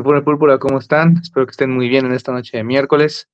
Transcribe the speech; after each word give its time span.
Informe 0.00 0.22
Púrpura, 0.22 0.58
¿cómo 0.58 0.78
están? 0.78 1.18
Espero 1.20 1.44
que 1.46 1.50
estén 1.50 1.70
muy 1.70 1.90
bien 1.90 2.06
en 2.06 2.12
esta 2.12 2.32
noche 2.32 2.56
de 2.56 2.64
miércoles. 2.64 3.28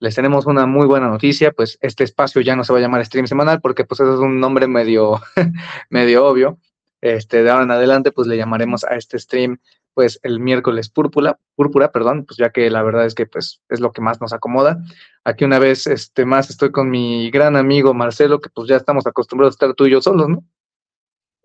Les 0.00 0.16
tenemos 0.16 0.44
una 0.46 0.66
muy 0.66 0.86
buena 0.86 1.08
noticia, 1.08 1.52
pues 1.52 1.78
este 1.82 2.02
espacio 2.02 2.40
ya 2.40 2.56
no 2.56 2.64
se 2.64 2.72
va 2.72 2.80
a 2.80 2.82
llamar 2.82 3.04
stream 3.06 3.28
semanal 3.28 3.60
porque 3.60 3.84
pues 3.84 4.00
eso 4.00 4.14
es 4.14 4.18
un 4.18 4.40
nombre 4.40 4.66
medio, 4.66 5.20
medio 5.90 6.26
obvio. 6.26 6.58
Este, 7.00 7.44
de 7.44 7.50
ahora 7.50 7.62
en 7.62 7.70
adelante 7.70 8.10
pues 8.10 8.26
le 8.26 8.36
llamaremos 8.36 8.82
a 8.82 8.96
este 8.96 9.20
stream 9.20 9.58
pues 9.94 10.18
el 10.24 10.40
miércoles 10.40 10.88
púrpura, 10.88 11.38
púrpura, 11.54 11.92
perdón, 11.92 12.24
pues 12.26 12.38
ya 12.38 12.50
que 12.50 12.68
la 12.70 12.82
verdad 12.82 13.06
es 13.06 13.14
que 13.14 13.26
pues 13.26 13.60
es 13.68 13.78
lo 13.78 13.92
que 13.92 14.00
más 14.00 14.20
nos 14.20 14.32
acomoda. 14.32 14.82
Aquí 15.22 15.44
una 15.44 15.60
vez 15.60 15.86
este 15.86 16.24
más 16.24 16.50
estoy 16.50 16.72
con 16.72 16.90
mi 16.90 17.30
gran 17.30 17.54
amigo 17.54 17.94
Marcelo, 17.94 18.40
que 18.40 18.50
pues 18.50 18.68
ya 18.68 18.76
estamos 18.76 19.06
acostumbrados 19.06 19.54
a 19.54 19.56
estar 19.56 19.74
tú 19.74 19.86
y 19.86 19.92
yo 19.92 20.02
solos, 20.02 20.28
¿no? 20.28 20.44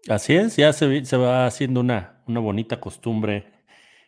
Así 0.08 0.36
es, 0.36 0.56
ya 0.56 0.74
se, 0.74 1.06
se 1.06 1.18
va 1.18 1.46
haciendo 1.46 1.82
una, 1.82 2.24
una 2.26 2.40
bonita 2.40 2.80
costumbre 2.80 3.55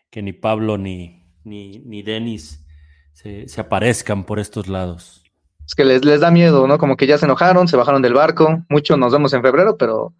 que 0.09 0.21
ni 0.21 0.33
Pablo 0.33 0.77
ni, 0.77 1.25
ni, 1.43 1.79
ni 1.79 2.03
Denis 2.03 2.65
se, 3.13 3.47
se 3.47 3.61
aparezcan 3.61 4.25
por 4.25 4.39
estos 4.39 4.67
lados. 4.67 5.23
Es 5.65 5.75
que 5.75 5.83
les, 5.83 6.05
les 6.05 6.21
da 6.21 6.31
miedo, 6.31 6.67
¿no? 6.67 6.77
Como 6.77 6.95
que 6.95 7.07
ya 7.07 7.17
se 7.17 7.25
enojaron, 7.25 7.67
se 7.67 7.75
bajaron 7.75 8.01
del 8.01 8.13
barco, 8.13 8.63
muchos 8.69 8.97
nos 8.97 9.11
vemos 9.11 9.33
en 9.33 9.41
febrero, 9.41 9.77
pero 9.77 10.13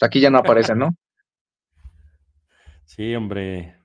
aquí 0.00 0.20
ya 0.20 0.30
no 0.30 0.38
aparecen, 0.38 0.78
¿no? 0.78 0.96
Sí, 2.84 3.14
hombre. 3.14 3.76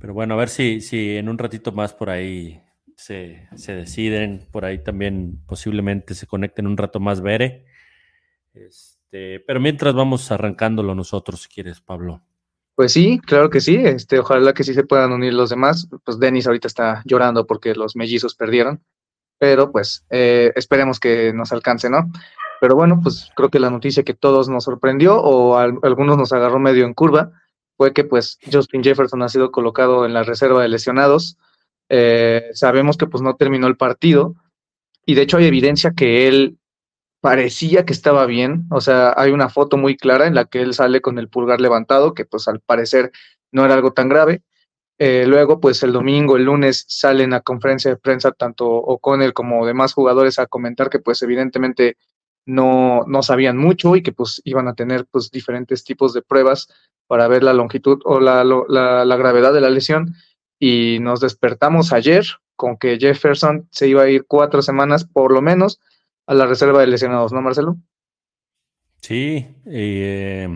Pero 0.00 0.14
bueno, 0.14 0.32
a 0.32 0.38
ver 0.38 0.48
si, 0.48 0.80
si 0.80 1.18
en 1.18 1.28
un 1.28 1.36
ratito 1.36 1.72
más 1.72 1.92
por 1.92 2.08
ahí 2.08 2.62
se, 2.96 3.48
se 3.54 3.74
deciden. 3.74 4.46
Por 4.50 4.64
ahí 4.64 4.82
también 4.82 5.40
posiblemente 5.46 6.14
se 6.14 6.26
conecten 6.26 6.66
un 6.66 6.76
rato 6.76 7.00
más 7.00 7.20
Bere. 7.20 7.66
Este, 8.54 9.40
pero 9.40 9.60
mientras 9.60 9.94
vamos 9.94 10.30
arrancándolo 10.32 10.94
nosotros, 10.94 11.42
si 11.42 11.48
quieres, 11.48 11.80
Pablo. 11.80 12.22
Pues 12.78 12.92
sí, 12.92 13.18
claro 13.18 13.50
que 13.50 13.60
sí. 13.60 13.74
Este, 13.74 14.20
ojalá 14.20 14.54
que 14.54 14.62
sí 14.62 14.72
se 14.72 14.84
puedan 14.84 15.10
unir 15.10 15.34
los 15.34 15.50
demás. 15.50 15.88
Pues 16.04 16.20
Denis 16.20 16.46
ahorita 16.46 16.68
está 16.68 17.02
llorando 17.06 17.44
porque 17.44 17.74
los 17.74 17.96
mellizos 17.96 18.36
perdieron. 18.36 18.84
Pero 19.36 19.72
pues 19.72 20.04
eh, 20.10 20.52
esperemos 20.54 21.00
que 21.00 21.32
nos 21.32 21.50
alcance, 21.50 21.90
¿no? 21.90 22.08
Pero 22.60 22.76
bueno, 22.76 23.00
pues 23.02 23.32
creo 23.34 23.48
que 23.48 23.58
la 23.58 23.70
noticia 23.70 24.04
que 24.04 24.14
todos 24.14 24.48
nos 24.48 24.62
sorprendió 24.62 25.20
o 25.20 25.56
a 25.56 25.64
algunos 25.64 26.16
nos 26.16 26.32
agarró 26.32 26.60
medio 26.60 26.84
en 26.84 26.94
curva 26.94 27.32
fue 27.76 27.92
que 27.92 28.04
pues 28.04 28.38
Justin 28.48 28.84
Jefferson 28.84 29.22
ha 29.24 29.28
sido 29.28 29.50
colocado 29.50 30.06
en 30.06 30.14
la 30.14 30.22
reserva 30.22 30.62
de 30.62 30.68
lesionados. 30.68 31.36
Eh, 31.88 32.44
sabemos 32.52 32.96
que 32.96 33.08
pues 33.08 33.24
no 33.24 33.34
terminó 33.34 33.66
el 33.66 33.76
partido 33.76 34.36
y 35.04 35.16
de 35.16 35.22
hecho 35.22 35.38
hay 35.38 35.46
evidencia 35.46 35.94
que 35.96 36.28
él 36.28 36.57
parecía 37.28 37.84
que 37.84 37.92
estaba 37.92 38.24
bien, 38.24 38.64
o 38.70 38.80
sea, 38.80 39.12
hay 39.14 39.32
una 39.32 39.50
foto 39.50 39.76
muy 39.76 39.98
clara 39.98 40.26
en 40.26 40.34
la 40.34 40.46
que 40.46 40.62
él 40.62 40.72
sale 40.72 41.02
con 41.02 41.18
el 41.18 41.28
pulgar 41.28 41.60
levantado, 41.60 42.14
que 42.14 42.24
pues 42.24 42.48
al 42.48 42.60
parecer 42.60 43.12
no 43.52 43.66
era 43.66 43.74
algo 43.74 43.92
tan 43.92 44.08
grave. 44.08 44.44
Eh, 44.98 45.26
luego, 45.26 45.60
pues 45.60 45.82
el 45.82 45.92
domingo, 45.92 46.38
el 46.38 46.44
lunes, 46.44 46.86
salen 46.88 47.34
a 47.34 47.42
conferencia 47.42 47.90
de 47.90 47.98
prensa 47.98 48.32
tanto 48.32 48.66
O'Connell 48.66 49.34
como 49.34 49.66
demás 49.66 49.92
jugadores 49.92 50.38
a 50.38 50.46
comentar 50.46 50.88
que 50.88 51.00
pues 51.00 51.20
evidentemente 51.20 51.98
no, 52.46 53.04
no 53.06 53.22
sabían 53.22 53.58
mucho 53.58 53.94
y 53.94 54.02
que 54.02 54.12
pues 54.12 54.40
iban 54.44 54.66
a 54.66 54.74
tener 54.74 55.04
pues 55.04 55.30
diferentes 55.30 55.84
tipos 55.84 56.14
de 56.14 56.22
pruebas 56.22 56.68
para 57.08 57.28
ver 57.28 57.42
la 57.42 57.52
longitud 57.52 58.00
o 58.06 58.20
la, 58.20 58.42
la, 58.42 59.04
la 59.04 59.16
gravedad 59.18 59.52
de 59.52 59.60
la 59.60 59.68
lesión. 59.68 60.14
Y 60.58 60.96
nos 61.02 61.20
despertamos 61.20 61.92
ayer 61.92 62.24
con 62.56 62.78
que 62.78 62.96
Jefferson 62.98 63.68
se 63.70 63.86
iba 63.86 64.04
a 64.04 64.08
ir 64.08 64.24
cuatro 64.26 64.62
semanas 64.62 65.04
por 65.04 65.30
lo 65.30 65.42
menos 65.42 65.78
a 66.28 66.34
la 66.34 66.46
reserva 66.46 66.80
de 66.80 66.86
lesionados, 66.86 67.32
¿no, 67.32 67.40
Marcelo? 67.40 67.78
Sí, 69.00 69.46
eh, 69.64 70.46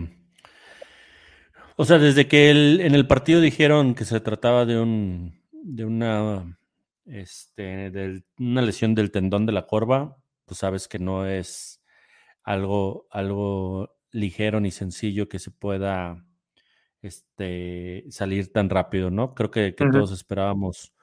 o 1.75 1.83
sea, 1.83 1.97
desde 1.97 2.27
que 2.27 2.51
el- 2.51 2.79
en 2.81 2.93
el 2.93 3.07
partido 3.07 3.41
dijeron 3.41 3.95
que 3.95 4.05
se 4.05 4.19
trataba 4.19 4.65
de 4.65 4.79
un 4.79 5.41
de 5.51 5.85
una 5.85 6.57
este 7.05 7.89
de 7.89 8.23
una 8.37 8.61
lesión 8.61 8.93
del 8.93 9.11
tendón 9.11 9.45
de 9.45 9.53
la 9.53 9.65
corva, 9.65 10.17
pues 10.45 10.59
sabes 10.59 10.87
que 10.87 10.99
no 10.99 11.25
es 11.25 11.81
algo 12.43 13.07
algo 13.09 13.95
ligero 14.11 14.59
ni 14.59 14.69
sencillo 14.69 15.27
que 15.27 15.39
se 15.39 15.49
pueda 15.49 16.23
este 17.01 18.05
salir 18.09 18.51
tan 18.51 18.69
rápido, 18.69 19.09
¿no? 19.09 19.33
Creo 19.33 19.49
que, 19.49 19.71
todos 19.71 20.11
esperábamos 20.11 20.93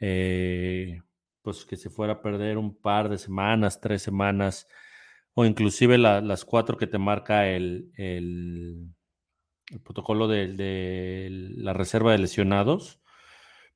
eh, 0.00 1.00
pues 1.44 1.66
que 1.66 1.76
se 1.78 1.90
fuera 1.90 2.14
a 2.14 2.22
perder 2.22 2.58
un 2.58 2.76
par 2.76 3.10
de 3.10 3.18
semanas, 3.18 3.80
tres 3.82 4.02
semanas, 4.02 4.68
o 5.34 5.46
inclusive 5.46 5.98
la- 5.98 6.20
las 6.22 6.44
cuatro 6.46 6.78
que 6.78 6.88
te 6.88 6.98
marca 6.98 7.48
el, 7.48 7.92
el- 7.96 8.94
el 9.70 9.80
protocolo 9.80 10.28
de, 10.28 10.48
de 10.54 11.28
la 11.30 11.72
reserva 11.74 12.12
de 12.12 12.18
lesionados. 12.18 13.00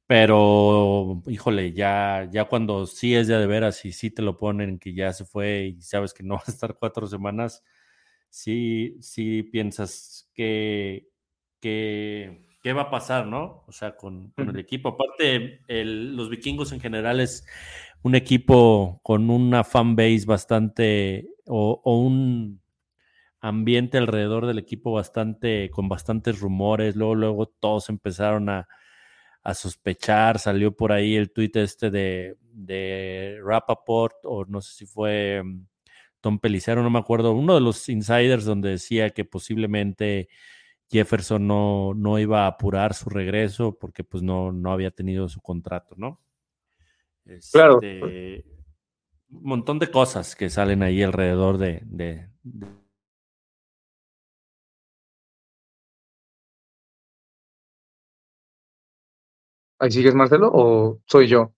Pero, 0.07 1.23
híjole, 1.27 1.73
ya, 1.75 2.29
ya 2.33 2.47
cuando 2.47 2.87
sí 2.87 3.15
es 3.15 3.29
ya 3.29 3.39
de 3.39 3.47
veras 3.47 3.85
y 3.85 3.93
sí 3.93 4.11
te 4.11 4.23
lo 4.23 4.37
ponen 4.39 4.79
que 4.79 4.95
ya 4.95 5.13
se 5.13 5.25
fue 5.27 5.75
y 5.79 5.83
sabes 5.83 6.15
que 6.15 6.23
no 6.25 6.37
va 6.37 6.43
a 6.47 6.51
estar 6.51 6.77
cuatro 6.79 7.07
semanas, 7.07 7.63
sí, 8.31 8.97
sí 9.03 9.43
piensas 9.45 10.31
que, 10.35 11.09
que, 11.61 12.48
qué 12.69 12.75
va 12.75 12.83
a 12.83 12.91
pasar, 12.91 13.27
¿no? 13.27 13.65
O 13.67 13.73
sea, 13.73 13.97
con, 13.97 14.31
con 14.33 14.51
el 14.51 14.59
equipo. 14.59 14.91
Aparte, 14.91 15.63
el- 15.69 16.15
los 16.17 16.29
vikingos 16.29 16.73
en 16.73 16.81
general 16.81 17.19
es 17.21 17.47
un 18.03 18.15
equipo 18.15 19.01
con 19.03 19.31
una 19.31 19.65
fan 19.65 19.97
base 19.97 20.25
bastante, 20.27 21.29
o, 21.47 21.81
o 21.83 21.99
un 22.01 22.61
ambiente 23.41 23.99
alrededor 23.99 24.47
del 24.47 24.59
equipo 24.59 24.93
bastante, 24.93 25.71
con 25.71 25.89
bastantes 25.89 26.41
rumores. 26.41 26.95
Luego, 26.97 27.15
luego 27.15 27.47
todos 27.47 27.89
empezaron 27.89 28.49
a, 28.51 28.69
a 29.43 29.55
sospechar. 29.55 30.39
Salió 30.39 30.77
por 30.77 30.93
ahí 30.93 31.17
el 31.17 31.33
tuit 31.33 31.57
este 31.57 31.91
de, 31.91 32.37
de 32.53 33.39
Rappaport, 33.43 34.17
o 34.25 34.45
no 34.45 34.61
sé 34.61 34.75
si 34.75 34.87
fue 34.87 35.43
mm, 35.43 35.67
Tom 36.21 36.39
Pelicero, 36.39 36.83
no 36.83 36.91
me 36.91 36.99
acuerdo, 36.99 37.33
uno 37.33 37.55
de 37.55 37.61
los 37.61 37.89
insiders 37.89 38.45
donde 38.45 38.71
decía 38.71 39.11
que 39.11 39.25
posiblemente 39.25 40.29
Jefferson 40.91 41.47
no, 41.47 41.93
no 41.95 42.19
iba 42.19 42.45
a 42.45 42.49
apurar 42.49 42.95
su 42.95 43.11
regreso 43.11 43.77
porque 43.79 44.05
pues 44.05 44.23
no, 44.23 44.53
no 44.53 44.73
había 44.73 44.91
tenido 44.91 45.29
su 45.29 45.41
contrato, 45.41 45.95
¿no? 45.99 46.21
Claro. 47.53 47.75
Este, 47.83 48.45
un 49.31 49.43
montón 49.43 49.79
de 49.79 49.91
cosas 49.91 50.35
que 50.35 50.49
salen 50.49 50.83
ahí 50.83 51.03
alrededor 51.03 51.59
de, 51.59 51.83
de- 51.85 52.31
de- 52.43 52.67
¿Ahí 59.81 59.91
sigues, 59.93 60.15
Marcelo, 60.15 60.51
o 60.53 61.01
soy 61.07 61.29
yo? 61.29 61.53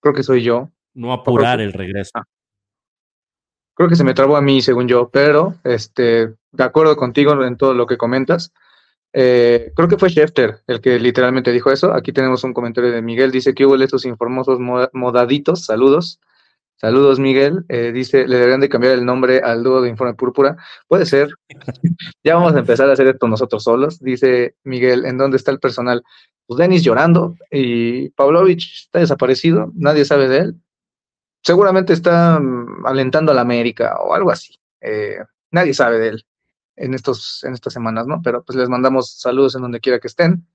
Creo 0.00 0.14
que 0.14 0.22
soy 0.22 0.42
yo. 0.42 0.70
no 0.94 1.12
apurar 1.12 1.60
el 1.60 1.72
regreso. 1.72 2.10
Ah. 2.14 2.24
Creo 3.80 3.88
que 3.88 3.96
se 3.96 4.04
me 4.04 4.12
trabó 4.12 4.36
a 4.36 4.42
mí, 4.42 4.60
según 4.60 4.88
yo, 4.88 5.08
pero 5.08 5.54
este, 5.64 6.34
de 6.52 6.64
acuerdo 6.64 6.96
contigo 6.98 7.42
en 7.42 7.56
todo 7.56 7.72
lo 7.72 7.86
que 7.86 7.96
comentas. 7.96 8.52
Eh, 9.14 9.72
creo 9.74 9.88
que 9.88 9.96
fue 9.96 10.10
Schefter 10.10 10.58
el 10.66 10.82
que 10.82 11.00
literalmente 11.00 11.50
dijo 11.50 11.70
eso. 11.72 11.94
Aquí 11.94 12.12
tenemos 12.12 12.44
un 12.44 12.52
comentario 12.52 12.92
de 12.92 13.00
Miguel. 13.00 13.30
Dice 13.30 13.54
que 13.54 13.64
hubo 13.64 13.76
estos 13.76 14.04
informosos 14.04 14.60
moda- 14.60 14.90
modaditos. 14.92 15.64
Saludos. 15.64 16.20
Saludos, 16.76 17.18
Miguel. 17.20 17.64
Eh, 17.70 17.90
dice, 17.90 18.28
le 18.28 18.36
deberían 18.36 18.60
de 18.60 18.68
cambiar 18.68 18.92
el 18.92 19.06
nombre 19.06 19.38
al 19.38 19.62
dúo 19.62 19.80
de 19.80 19.88
Informe 19.88 20.12
Púrpura. 20.12 20.58
Puede 20.86 21.06
ser. 21.06 21.30
ya 22.22 22.34
vamos 22.34 22.52
a 22.52 22.58
empezar 22.58 22.90
a 22.90 22.92
hacer 22.92 23.06
esto 23.06 23.28
nosotros 23.28 23.62
solos. 23.64 23.98
Dice 23.98 24.56
Miguel, 24.62 25.06
¿en 25.06 25.16
dónde 25.16 25.38
está 25.38 25.52
el 25.52 25.58
personal? 25.58 26.02
Pues 26.46 26.58
Denis 26.58 26.82
llorando 26.82 27.34
y 27.50 28.10
Pavlovich 28.10 28.84
está 28.84 28.98
desaparecido. 28.98 29.72
Nadie 29.74 30.04
sabe 30.04 30.28
de 30.28 30.36
él. 30.36 30.54
Seguramente 31.42 31.92
está 31.92 32.38
mm, 32.38 32.86
alentando 32.86 33.32
a 33.32 33.34
la 33.34 33.40
América 33.40 33.96
o 34.00 34.14
algo 34.14 34.30
así. 34.30 34.58
Eh, 34.80 35.18
nadie 35.50 35.74
sabe 35.74 35.98
de 35.98 36.08
él 36.08 36.26
en, 36.76 36.94
estos, 36.94 37.44
en 37.44 37.54
estas 37.54 37.72
semanas, 37.72 38.06
¿no? 38.06 38.20
Pero 38.22 38.42
pues 38.42 38.56
les 38.56 38.68
mandamos 38.68 39.12
saludos 39.18 39.54
en 39.54 39.62
donde 39.62 39.80
quiera 39.80 39.98
que 39.98 40.08
estén. 40.08 40.46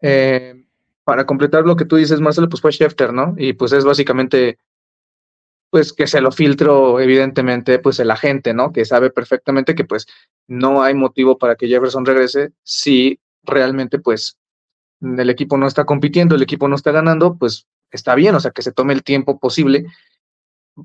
Eh, 0.00 0.64
para 1.04 1.26
completar 1.26 1.64
lo 1.64 1.76
que 1.76 1.84
tú 1.84 1.96
dices, 1.96 2.20
Marcelo, 2.20 2.48
pues 2.48 2.60
fue 2.60 2.72
Schefter, 2.72 3.12
¿no? 3.12 3.34
Y 3.36 3.54
pues 3.54 3.72
es 3.72 3.84
básicamente, 3.84 4.58
pues 5.70 5.92
que 5.92 6.06
se 6.06 6.20
lo 6.20 6.30
filtró 6.30 7.00
evidentemente, 7.00 7.78
pues 7.78 7.98
el 8.00 8.10
agente, 8.10 8.54
¿no? 8.54 8.72
Que 8.72 8.84
sabe 8.84 9.10
perfectamente 9.10 9.74
que 9.74 9.84
pues 9.84 10.06
no 10.46 10.82
hay 10.82 10.94
motivo 10.94 11.38
para 11.38 11.56
que 11.56 11.68
Jefferson 11.68 12.04
regrese 12.04 12.52
si 12.62 13.20
realmente 13.42 13.98
pues 13.98 14.38
el 15.00 15.30
equipo 15.30 15.56
no 15.58 15.66
está 15.66 15.84
compitiendo, 15.84 16.36
el 16.36 16.42
equipo 16.42 16.68
no 16.68 16.76
está 16.76 16.92
ganando, 16.92 17.36
pues 17.36 17.66
está 17.90 18.14
bien, 18.14 18.34
o 18.34 18.40
sea, 18.40 18.52
que 18.52 18.62
se 18.62 18.72
tome 18.72 18.92
el 18.92 19.02
tiempo 19.02 19.38
posible 19.38 19.86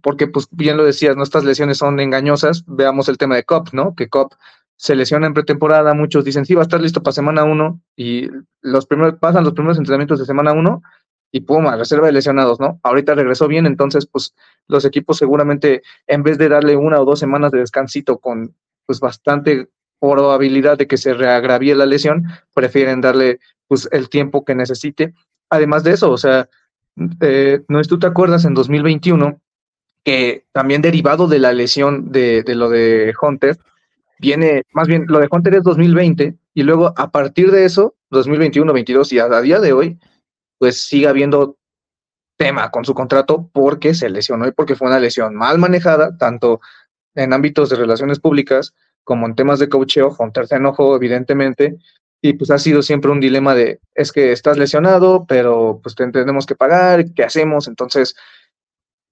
porque 0.01 0.27
pues 0.27 0.47
bien 0.51 0.77
lo 0.77 0.85
decías, 0.85 1.15
¿no? 1.15 1.23
Estas 1.23 1.43
lesiones 1.43 1.77
son 1.77 1.99
engañosas. 1.99 2.63
Veamos 2.67 3.09
el 3.09 3.17
tema 3.17 3.35
de 3.35 3.43
Cop, 3.43 3.69
¿no? 3.73 3.95
Que 3.95 4.09
Cop 4.09 4.33
se 4.77 4.95
lesiona 4.95 5.27
en 5.27 5.33
pretemporada, 5.33 5.93
muchos 5.93 6.23
dicen, 6.23 6.45
sí, 6.45 6.53
va 6.53 6.61
a 6.61 6.63
estar 6.63 6.79
listo 6.79 7.01
para 7.01 7.13
semana 7.13 7.43
uno, 7.43 7.81
y 7.95 8.29
los 8.61 8.85
primeros, 8.85 9.15
pasan 9.19 9.43
los 9.43 9.53
primeros 9.53 9.77
entrenamientos 9.79 10.19
de 10.19 10.25
semana 10.25 10.53
uno, 10.53 10.83
y 11.31 11.41
pum, 11.41 11.67
a 11.67 11.75
reserva 11.75 12.05
de 12.05 12.13
lesionados, 12.13 12.59
¿no? 12.59 12.79
Ahorita 12.83 13.15
regresó 13.15 13.47
bien, 13.47 13.65
entonces, 13.65 14.05
pues, 14.05 14.33
los 14.67 14.85
equipos 14.85 15.17
seguramente, 15.17 15.81
en 16.05 16.23
vez 16.23 16.37
de 16.37 16.47
darle 16.47 16.75
una 16.77 17.01
o 17.01 17.05
dos 17.05 17.19
semanas 17.19 17.51
de 17.51 17.59
descansito 17.59 18.19
con, 18.19 18.55
pues, 18.85 18.99
bastante 18.99 19.67
probabilidad 19.99 20.77
de 20.77 20.87
que 20.87 20.97
se 20.97 21.13
reagravie 21.13 21.75
la 21.75 21.87
lesión, 21.87 22.25
prefieren 22.53 23.01
darle, 23.01 23.39
pues, 23.67 23.89
el 23.91 24.09
tiempo 24.09 24.45
que 24.45 24.55
necesite. 24.55 25.13
Además 25.49 25.83
de 25.83 25.93
eso, 25.93 26.11
o 26.11 26.17
sea, 26.17 26.49
eh, 27.21 27.63
no 27.67 27.79
es 27.79 27.87
tú 27.87 27.99
te 27.99 28.07
acuerdas 28.07 28.45
en 28.45 28.53
2021 28.53 29.39
que 30.07 30.45
también 30.53 30.81
derivado 30.81 31.27
de 31.27 31.37
la 31.37 31.51
lesión 31.51 32.13
de, 32.13 32.41
lo 32.55 32.69
de 32.69 33.13
Hunter, 33.21 33.57
viene, 34.19 34.63
más 34.71 34.87
bien, 34.87 35.03
lo 35.09 35.19
de 35.19 35.27
Hunter 35.29 35.55
es 35.55 35.63
2020, 35.63 36.33
y 36.53 36.63
luego 36.63 36.93
a 36.95 37.11
partir 37.11 37.51
de 37.51 37.65
eso, 37.65 37.93
2021, 38.11 38.71
22 38.71 39.11
y 39.11 39.19
a, 39.19 39.41
día 39.41 39.59
de 39.59 39.73
hoy, 39.73 39.99
pues 40.59 40.87
sigue 40.87 41.09
habiendo 41.09 41.57
tema 42.37 42.71
con 42.71 42.85
su 42.85 42.93
contrato 42.93 43.49
porque 43.51 43.93
se 43.93 44.09
lesionó 44.09 44.47
y 44.47 44.53
porque 44.53 44.77
fue 44.77 44.87
una 44.87 45.01
lesión 45.01 45.35
mal 45.35 45.57
manejada, 45.57 46.17
tanto 46.17 46.61
en 47.13 47.33
ámbitos 47.33 47.69
de 47.69 47.75
relaciones 47.75 48.21
públicas 48.21 48.73
como 49.03 49.25
en 49.25 49.35
temas 49.35 49.59
de 49.59 49.67
coacheo. 49.67 50.15
Hunter 50.17 50.47
se 50.47 50.55
enojó, 50.55 50.95
evidentemente, 50.95 51.79
y 52.21 52.31
pues 52.31 52.49
ha 52.49 52.59
sido 52.59 52.81
siempre 52.81 53.11
un 53.11 53.19
dilema 53.19 53.55
de, 53.55 53.81
es 53.93 54.13
que 54.13 54.31
estás 54.31 54.57
lesionado, 54.57 55.25
pero 55.27 55.81
pues 55.83 55.95
te 55.95 56.09
tenemos 56.13 56.45
que 56.45 56.55
pagar, 56.55 57.11
¿qué 57.13 57.25
hacemos? 57.25 57.67
Entonces, 57.67 58.15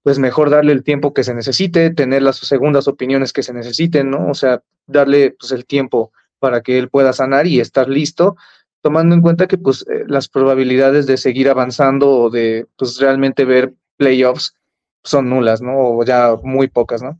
pues 0.06 0.20
mejor 0.20 0.50
darle 0.50 0.70
el 0.70 0.84
tiempo 0.84 1.12
que 1.12 1.24
se 1.24 1.34
necesite, 1.34 1.90
tener 1.90 2.22
las 2.22 2.36
segundas 2.36 2.86
opiniones 2.86 3.32
que 3.32 3.42
se 3.42 3.52
necesiten, 3.52 4.08
¿no? 4.08 4.28
O 4.28 4.34
sea, 4.34 4.62
darle 4.86 5.32
pues 5.32 5.50
el 5.50 5.66
tiempo 5.66 6.12
para 6.38 6.60
que 6.60 6.78
él 6.78 6.88
pueda 6.88 7.12
sanar 7.12 7.48
y 7.48 7.58
estar 7.58 7.88
listo, 7.88 8.36
tomando 8.82 9.16
en 9.16 9.20
cuenta 9.20 9.48
que 9.48 9.58
pues 9.58 9.84
eh, 9.90 10.04
las 10.06 10.28
probabilidades 10.28 11.08
de 11.08 11.16
seguir 11.16 11.48
avanzando 11.48 12.08
o 12.08 12.30
de 12.30 12.68
pues 12.76 13.00
realmente 13.00 13.44
ver 13.44 13.74
playoffs 13.96 14.54
son 15.02 15.28
nulas, 15.28 15.60
¿no? 15.60 15.72
O 15.76 16.04
ya 16.04 16.36
muy 16.40 16.68
pocas, 16.68 17.02
¿no? 17.02 17.18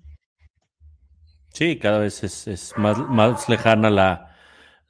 Sí, 1.54 1.80
cada 1.80 1.98
vez 1.98 2.22
es, 2.22 2.72
más, 2.76 2.98
más 2.98 3.48
lejana 3.48 3.90
la, 3.90 4.36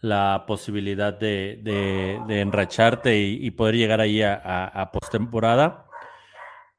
la 0.02 0.44
posibilidad 0.46 1.14
de, 1.14 1.60
de, 1.62 2.40
enracharte 2.42 3.18
y, 3.18 3.50
poder 3.52 3.76
llegar 3.76 4.02
ahí 4.02 4.20
a, 4.20 4.34
a, 4.34 4.82
a 4.82 4.92
postemporada. 4.92 5.85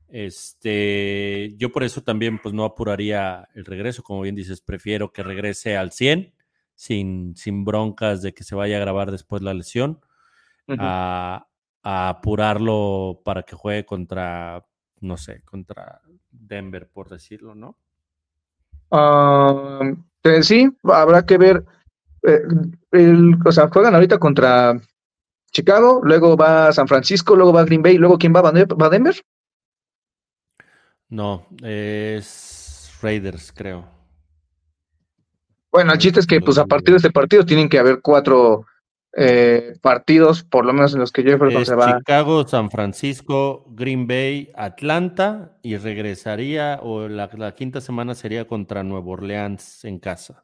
Este, 0.09 1.53
yo 1.57 1.71
por 1.71 1.83
eso 1.83 2.01
también 2.01 2.39
pues 2.39 2.53
no 2.53 2.63
apuraría 2.63 3.49
el 3.53 3.65
regreso, 3.65 4.03
como 4.03 4.21
bien 4.21 4.35
dices, 4.35 4.61
prefiero 4.61 5.11
que 5.11 5.23
regrese 5.23 5.75
al 5.75 5.91
100 5.91 6.33
sin, 6.75 7.35
sin 7.35 7.65
broncas 7.65 8.21
de 8.21 8.33
que 8.33 8.43
se 8.43 8.55
vaya 8.55 8.77
a 8.77 8.81
grabar 8.81 9.11
después 9.11 9.41
la 9.41 9.53
lesión, 9.53 9.99
a, 10.79 11.47
apurarlo 11.83 13.21
para 13.23 13.43
que 13.43 13.55
juegue 13.55 13.85
contra, 13.85 14.65
no 14.99 15.15
sé, 15.15 15.41
contra 15.43 16.01
Denver, 16.29 16.89
por 16.89 17.09
decirlo, 17.09 17.55
¿no? 17.55 17.77
Ah, 18.91 19.79
sí, 20.41 20.69
habrá 20.83 21.25
que 21.25 21.37
ver. 21.37 21.63
Eh, 22.23 22.41
o 23.45 23.51
sea, 23.53 23.69
juegan 23.69 23.95
ahorita 23.95 24.19
contra 24.19 24.77
Chicago, 25.51 26.01
luego 26.03 26.35
va 26.35 26.73
San 26.73 26.89
Francisco, 26.89 27.35
luego 27.35 27.53
va 27.53 27.63
Green 27.63 27.81
Bay, 27.81 27.97
luego 27.97 28.17
¿quién 28.17 28.35
va? 28.35 28.41
¿Va 28.41 28.89
Denver? 28.89 29.15
No, 31.09 31.47
es 31.63 32.91
Raiders, 33.01 33.53
creo. 33.55 33.85
Bueno, 35.71 35.93
el 35.93 35.99
chiste 35.99 36.19
es 36.19 36.27
que 36.27 36.41
pues 36.41 36.57
a 36.57 36.65
partir 36.65 36.93
de 36.93 36.97
este 36.97 37.11
partido 37.11 37.45
tienen 37.45 37.69
que 37.69 37.79
haber 37.79 38.01
cuatro 38.01 38.65
eh, 39.15 39.73
partidos, 39.81 40.43
por 40.43 40.65
lo 40.65 40.73
menos 40.73 40.93
en 40.93 40.99
los 40.99 41.11
que 41.11 41.23
Jefferson 41.23 41.65
se 41.65 41.75
va. 41.75 41.97
Chicago, 41.97 42.47
San 42.47 42.69
Francisco, 42.69 43.65
Green 43.69 44.07
Bay, 44.07 44.51
Atlanta 44.55 45.57
y 45.63 45.77
regresaría, 45.77 46.79
o 46.81 47.07
la, 47.07 47.29
la, 47.33 47.55
quinta 47.55 47.81
semana 47.81 48.15
sería 48.15 48.47
contra 48.47 48.83
Nueva 48.83 49.07
Orleans 49.07 49.85
en 49.85 49.99
casa. 49.99 50.43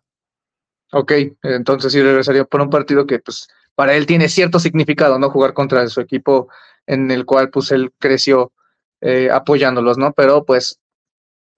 Ok, 0.91 1.11
entonces 1.41 1.91
sí 1.91 2.01
regresaría 2.01 2.45
por 2.45 2.61
un 2.61 2.69
partido 2.69 3.05
que 3.05 3.19
pues 3.19 3.47
para 3.75 3.95
él 3.95 4.05
tiene 4.05 4.29
cierto 4.29 4.59
significado, 4.59 5.17
¿no? 5.17 5.29
Jugar 5.29 5.53
contra 5.53 5.87
su 5.87 6.01
equipo 6.01 6.49
en 6.85 7.09
el 7.11 7.25
cual 7.25 7.49
pues 7.49 7.71
él 7.71 7.91
creció 7.97 8.51
eh, 9.03 9.29
apoyándolos, 9.29 9.97
¿no? 9.97 10.13
Pero 10.13 10.45
pues 10.45 10.79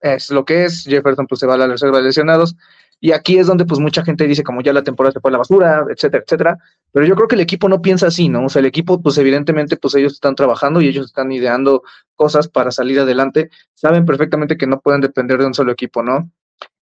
es 0.00 0.30
lo 0.30 0.44
que 0.44 0.64
es, 0.64 0.84
Jefferson 0.84 1.26
pues 1.26 1.38
se 1.38 1.46
va 1.46 1.54
a 1.54 1.58
la 1.58 1.68
reserva 1.68 1.98
de 1.98 2.04
lesionados, 2.04 2.56
y 3.00 3.12
aquí 3.12 3.38
es 3.38 3.46
donde 3.46 3.64
pues 3.66 3.78
mucha 3.78 4.02
gente 4.04 4.26
dice 4.26 4.42
como 4.42 4.62
ya 4.62 4.72
la 4.72 4.82
temporada 4.82 5.12
se 5.12 5.20
fue 5.20 5.30
a 5.30 5.32
la 5.32 5.38
basura, 5.38 5.84
etcétera, 5.88 6.24
etcétera, 6.24 6.58
pero 6.92 7.06
yo 7.06 7.14
creo 7.14 7.28
que 7.28 7.36
el 7.36 7.42
equipo 7.42 7.68
no 7.68 7.80
piensa 7.82 8.08
así, 8.08 8.28
¿no? 8.28 8.46
O 8.46 8.48
sea, 8.48 8.60
el 8.60 8.66
equipo 8.66 9.00
pues 9.00 9.16
evidentemente 9.18 9.76
pues 9.76 9.94
ellos 9.94 10.14
están 10.14 10.34
trabajando 10.34 10.80
y 10.80 10.88
ellos 10.88 11.06
están 11.06 11.30
ideando 11.30 11.82
cosas 12.16 12.48
para 12.48 12.72
salir 12.72 12.98
adelante, 12.98 13.50
saben 13.74 14.04
perfectamente 14.06 14.56
que 14.56 14.66
no 14.66 14.80
pueden 14.80 15.00
depender 15.00 15.38
de 15.38 15.46
un 15.46 15.54
solo 15.54 15.72
equipo, 15.72 16.02
¿no? 16.02 16.30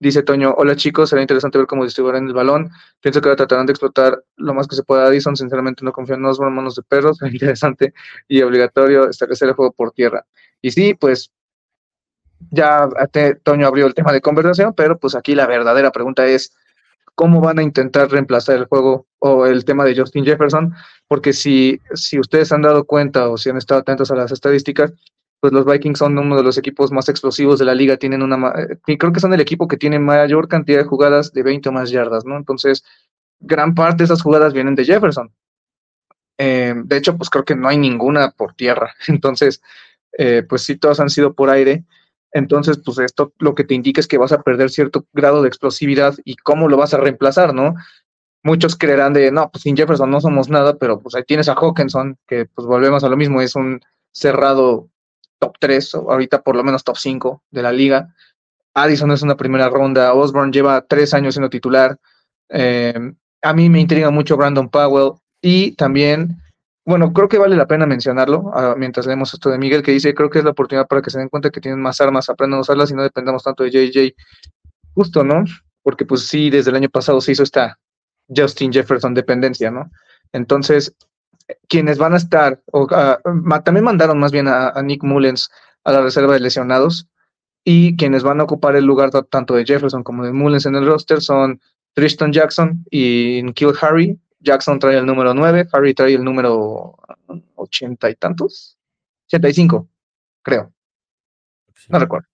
Dice 0.00 0.22
Toño, 0.22 0.54
hola 0.56 0.76
chicos, 0.76 1.10
será 1.10 1.22
interesante 1.22 1.58
ver 1.58 1.66
cómo 1.66 1.84
distribuirán 1.84 2.28
el 2.28 2.32
balón. 2.32 2.70
Pienso 3.00 3.20
que 3.20 3.28
ahora 3.28 3.36
tratarán 3.36 3.66
de 3.66 3.72
explotar 3.72 4.22
lo 4.36 4.54
más 4.54 4.68
que 4.68 4.76
se 4.76 4.84
pueda 4.84 5.06
Addison. 5.06 5.36
Sinceramente 5.36 5.84
no 5.84 5.90
confío 5.90 6.14
en 6.14 6.24
Osborne, 6.24 6.54
manos 6.54 6.76
de 6.76 6.82
perros. 6.84 7.18
Será 7.18 7.30
interesante 7.32 7.92
y 8.28 8.40
obligatorio 8.42 9.08
establecer 9.10 9.48
el 9.48 9.54
juego 9.54 9.72
por 9.72 9.90
tierra. 9.90 10.24
Y 10.62 10.70
sí, 10.70 10.94
pues 10.94 11.30
ya 12.50 12.88
Toño 13.42 13.66
abrió 13.66 13.86
el 13.86 13.94
tema 13.94 14.12
de 14.12 14.20
conversación, 14.20 14.74
pero 14.74 14.98
pues 14.98 15.14
aquí 15.14 15.34
la 15.34 15.46
verdadera 15.46 15.90
pregunta 15.90 16.26
es 16.26 16.52
cómo 17.14 17.40
van 17.40 17.58
a 17.58 17.62
intentar 17.62 18.10
reemplazar 18.10 18.56
el 18.56 18.66
juego 18.66 19.06
o 19.18 19.46
el 19.46 19.64
tema 19.64 19.84
de 19.84 19.96
Justin 19.96 20.24
Jefferson, 20.24 20.72
porque 21.08 21.32
si, 21.32 21.80
si 21.94 22.18
ustedes 22.18 22.52
han 22.52 22.62
dado 22.62 22.84
cuenta 22.84 23.28
o 23.28 23.36
si 23.36 23.50
han 23.50 23.56
estado 23.56 23.80
atentos 23.80 24.10
a 24.10 24.14
las 24.14 24.30
estadísticas, 24.30 24.92
pues 25.40 25.52
los 25.52 25.64
Vikings 25.64 25.98
son 25.98 26.18
uno 26.18 26.36
de 26.36 26.42
los 26.42 26.58
equipos 26.58 26.92
más 26.92 27.08
explosivos 27.08 27.58
de 27.58 27.64
la 27.64 27.74
liga, 27.74 27.96
tienen 27.96 28.22
una, 28.22 28.52
eh, 28.60 28.98
creo 28.98 29.12
que 29.12 29.20
son 29.20 29.32
el 29.34 29.40
equipo 29.40 29.68
que 29.68 29.76
tiene 29.76 29.98
mayor 29.98 30.48
cantidad 30.48 30.78
de 30.78 30.84
jugadas 30.84 31.32
de 31.32 31.42
20 31.42 31.68
o 31.68 31.72
más 31.72 31.90
yardas, 31.90 32.24
¿no? 32.24 32.36
Entonces, 32.36 32.84
gran 33.40 33.74
parte 33.74 33.98
de 33.98 34.04
esas 34.04 34.22
jugadas 34.22 34.52
vienen 34.52 34.74
de 34.74 34.84
Jefferson. 34.84 35.32
Eh, 36.38 36.74
de 36.76 36.96
hecho, 36.96 37.16
pues 37.16 37.30
creo 37.30 37.44
que 37.44 37.56
no 37.56 37.68
hay 37.68 37.78
ninguna 37.78 38.30
por 38.30 38.54
tierra. 38.54 38.94
Entonces, 39.08 39.60
eh, 40.18 40.42
pues 40.46 40.62
sí, 40.62 40.76
todas 40.76 41.00
han 41.00 41.08
sido 41.08 41.32
por 41.32 41.48
aire. 41.48 41.84
Entonces, 42.32 42.78
pues 42.84 42.98
esto 42.98 43.32
lo 43.38 43.54
que 43.54 43.64
te 43.64 43.75
indica 43.75 44.00
es 44.00 44.08
que 44.08 44.18
vas 44.18 44.32
a 44.32 44.42
perder 44.42 44.68
cierto 44.68 45.06
grado 45.14 45.40
de 45.40 45.48
explosividad 45.48 46.14
y 46.25 46.37
cómo 46.37 46.68
lo 46.68 46.76
vas 46.76 46.92
a 46.92 46.98
reemplazar, 46.98 47.54
¿no? 47.54 47.75
Muchos 48.42 48.76
creerán 48.76 49.14
de, 49.14 49.30
no, 49.30 49.50
pues 49.50 49.62
sin 49.62 49.76
Jefferson 49.76 50.10
no 50.10 50.20
somos 50.20 50.48
nada, 50.48 50.76
pero 50.76 51.00
pues 51.00 51.14
ahí 51.14 51.22
tienes 51.26 51.48
a 51.48 51.54
Hawkinson, 51.54 52.18
que 52.26 52.46
pues 52.46 52.66
volvemos 52.66 53.02
a 53.04 53.08
lo 53.08 53.16
mismo, 53.16 53.40
es 53.40 53.56
un 53.56 53.80
cerrado 54.12 54.88
top 55.38 55.56
3, 55.58 55.94
o 55.94 56.10
ahorita 56.10 56.42
por 56.42 56.56
lo 56.56 56.64
menos 56.64 56.84
top 56.84 56.96
5 56.96 57.42
de 57.50 57.62
la 57.62 57.72
liga. 57.72 58.14
Addison 58.75 59.10
es 59.12 59.22
una 59.22 59.37
primera 59.37 59.68
ronda, 59.68 60.12
Osborne 60.14 60.52
lleva 60.52 60.82
tres 60.82 61.14
años 61.14 61.34
siendo 61.34 61.50
titular. 61.50 61.96
Eh, 62.50 62.94
a 63.42 63.52
mí 63.52 63.68
me 63.68 63.80
intriga 63.80 64.10
mucho 64.10 64.37
Brandon 64.37 64.68
Powell 64.68 65.12
y 65.40 65.72
también 65.72 66.37
bueno, 66.88 67.12
creo 67.12 67.28
que 67.28 67.37
vale 67.37 67.54
la 67.54 67.66
pena 67.66 67.85
mencionarlo 67.85 68.50
ah, 68.54 68.75
mientras 68.75 69.07
leemos 69.07 69.35
esto 69.35 69.50
de 69.50 69.59
Miguel, 69.59 69.83
que 69.83 69.92
dice, 69.92 70.14
creo 70.14 70.30
que 70.30 70.38
es 70.38 70.45
la 70.45 70.52
oportunidad 70.52 70.87
para 70.87 71.02
que 71.02 71.11
se 71.11 71.18
den 71.18 71.28
cuenta 71.28 71.50
que 71.50 71.61
tienen 71.61 71.83
más 71.83 72.00
armas, 72.00 72.30
aprendan 72.30 72.57
a 72.57 72.61
usarlas 72.62 72.90
y 72.90 72.95
no 72.95 73.02
dependamos 73.02 73.42
tanto 73.42 73.62
de 73.62 73.71
JJ. 73.71 74.14
Justo, 74.95 75.23
¿no? 75.23 75.45
Porque 75.83 76.07
pues 76.07 76.26
sí, 76.26 76.49
desde 76.49 76.71
el 76.71 76.76
año 76.76 76.88
pasado 76.88 77.21
se 77.21 77.33
hizo 77.33 77.42
esta 77.42 77.78
Justin 78.35 78.73
Jefferson 78.73 79.12
dependencia, 79.12 79.71
¿no? 79.71 79.90
Entonces, 80.33 80.95
quienes 81.68 81.99
van 81.99 82.14
a 82.14 82.16
estar, 82.16 82.62
o, 82.73 82.87
ah, 82.90 83.21
también 83.62 83.85
mandaron 83.85 84.18
más 84.18 84.33
bien 84.33 84.49
a, 84.49 84.73
Nick 84.83 85.04
Mullens 85.04 85.50
a 85.85 85.92
la 85.92 86.00
reserva 86.00 86.33
de 86.33 86.40
lesionados, 86.40 87.07
Y 87.64 87.97
quienes 87.97 88.23
van 88.23 88.40
a 88.40 88.45
ocupar 88.45 88.76
el 88.76 88.87
lugar 88.87 89.11
tanto 89.28 89.52
de 89.54 89.66
Jefferson 89.66 90.02
como 90.02 90.25
de 90.25 90.33
Mullens 90.33 90.64
en 90.64 90.75
el 90.75 90.87
roster 90.87 91.21
son 91.21 91.61
Tristan 91.92 92.33
Jackson 92.33 92.83
y 92.90 93.45
Kill 93.52 93.75
Harry. 93.83 94.18
Jackson 94.48 94.78
trae 94.78 94.96
el 94.96 95.06
número 95.06 95.34
9, 95.34 95.68
Harry 95.72 95.94
trae 95.94 96.14
el 96.14 96.24
número 96.24 96.96
80 97.54 98.10
y 98.10 98.14
tantos. 98.14 98.78
85, 99.26 99.88
creo. 100.42 100.72
No 101.88 101.98
recuerdo. 101.98 102.26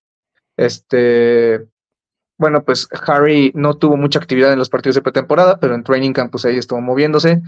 Este, 0.56 1.66
bueno, 2.38 2.64
pues 2.64 2.88
Harry 3.06 3.50
no 3.54 3.76
tuvo 3.76 3.97
mucha 3.97 4.21
actividad 4.21 4.52
en 4.52 4.59
los 4.59 4.68
partidos 4.68 4.94
de 4.94 5.02
pretemporada, 5.02 5.59
pero 5.59 5.75
en 5.75 5.83
Training 5.83 6.12
Camp 6.12 6.30
pues 6.30 6.44
ahí 6.44 6.56
estuvo 6.56 6.80
moviéndose. 6.80 7.42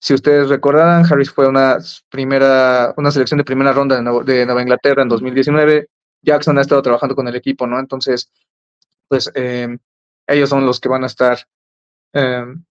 Si 0.00 0.14
ustedes 0.14 0.48
recordarán, 0.48 1.04
Harry 1.10 1.24
fue 1.24 1.48
una 1.48 1.78
primera, 2.08 2.94
una 2.96 3.10
selección 3.10 3.38
de 3.38 3.44
primera 3.44 3.72
ronda 3.72 3.96
de, 3.96 4.46
Nueva 4.46 4.62
Inglaterra 4.62 5.02
en 5.02 5.08
2019. 5.08 5.88
Jackson 6.22 6.58
ha 6.58 6.62
estado 6.62 6.82
trabajando 6.82 7.14
con 7.14 7.28
el 7.28 7.36
equipo, 7.36 7.66
¿no? 7.66 7.78
Entonces, 7.78 8.30
pues 9.08 9.30
em, 9.34 9.78
ellos 10.26 10.50
son 10.50 10.66
los 10.66 10.80
que 10.80 10.88
van 10.88 11.04
a 11.04 11.06
estar 11.06 11.38
em, 12.12 12.64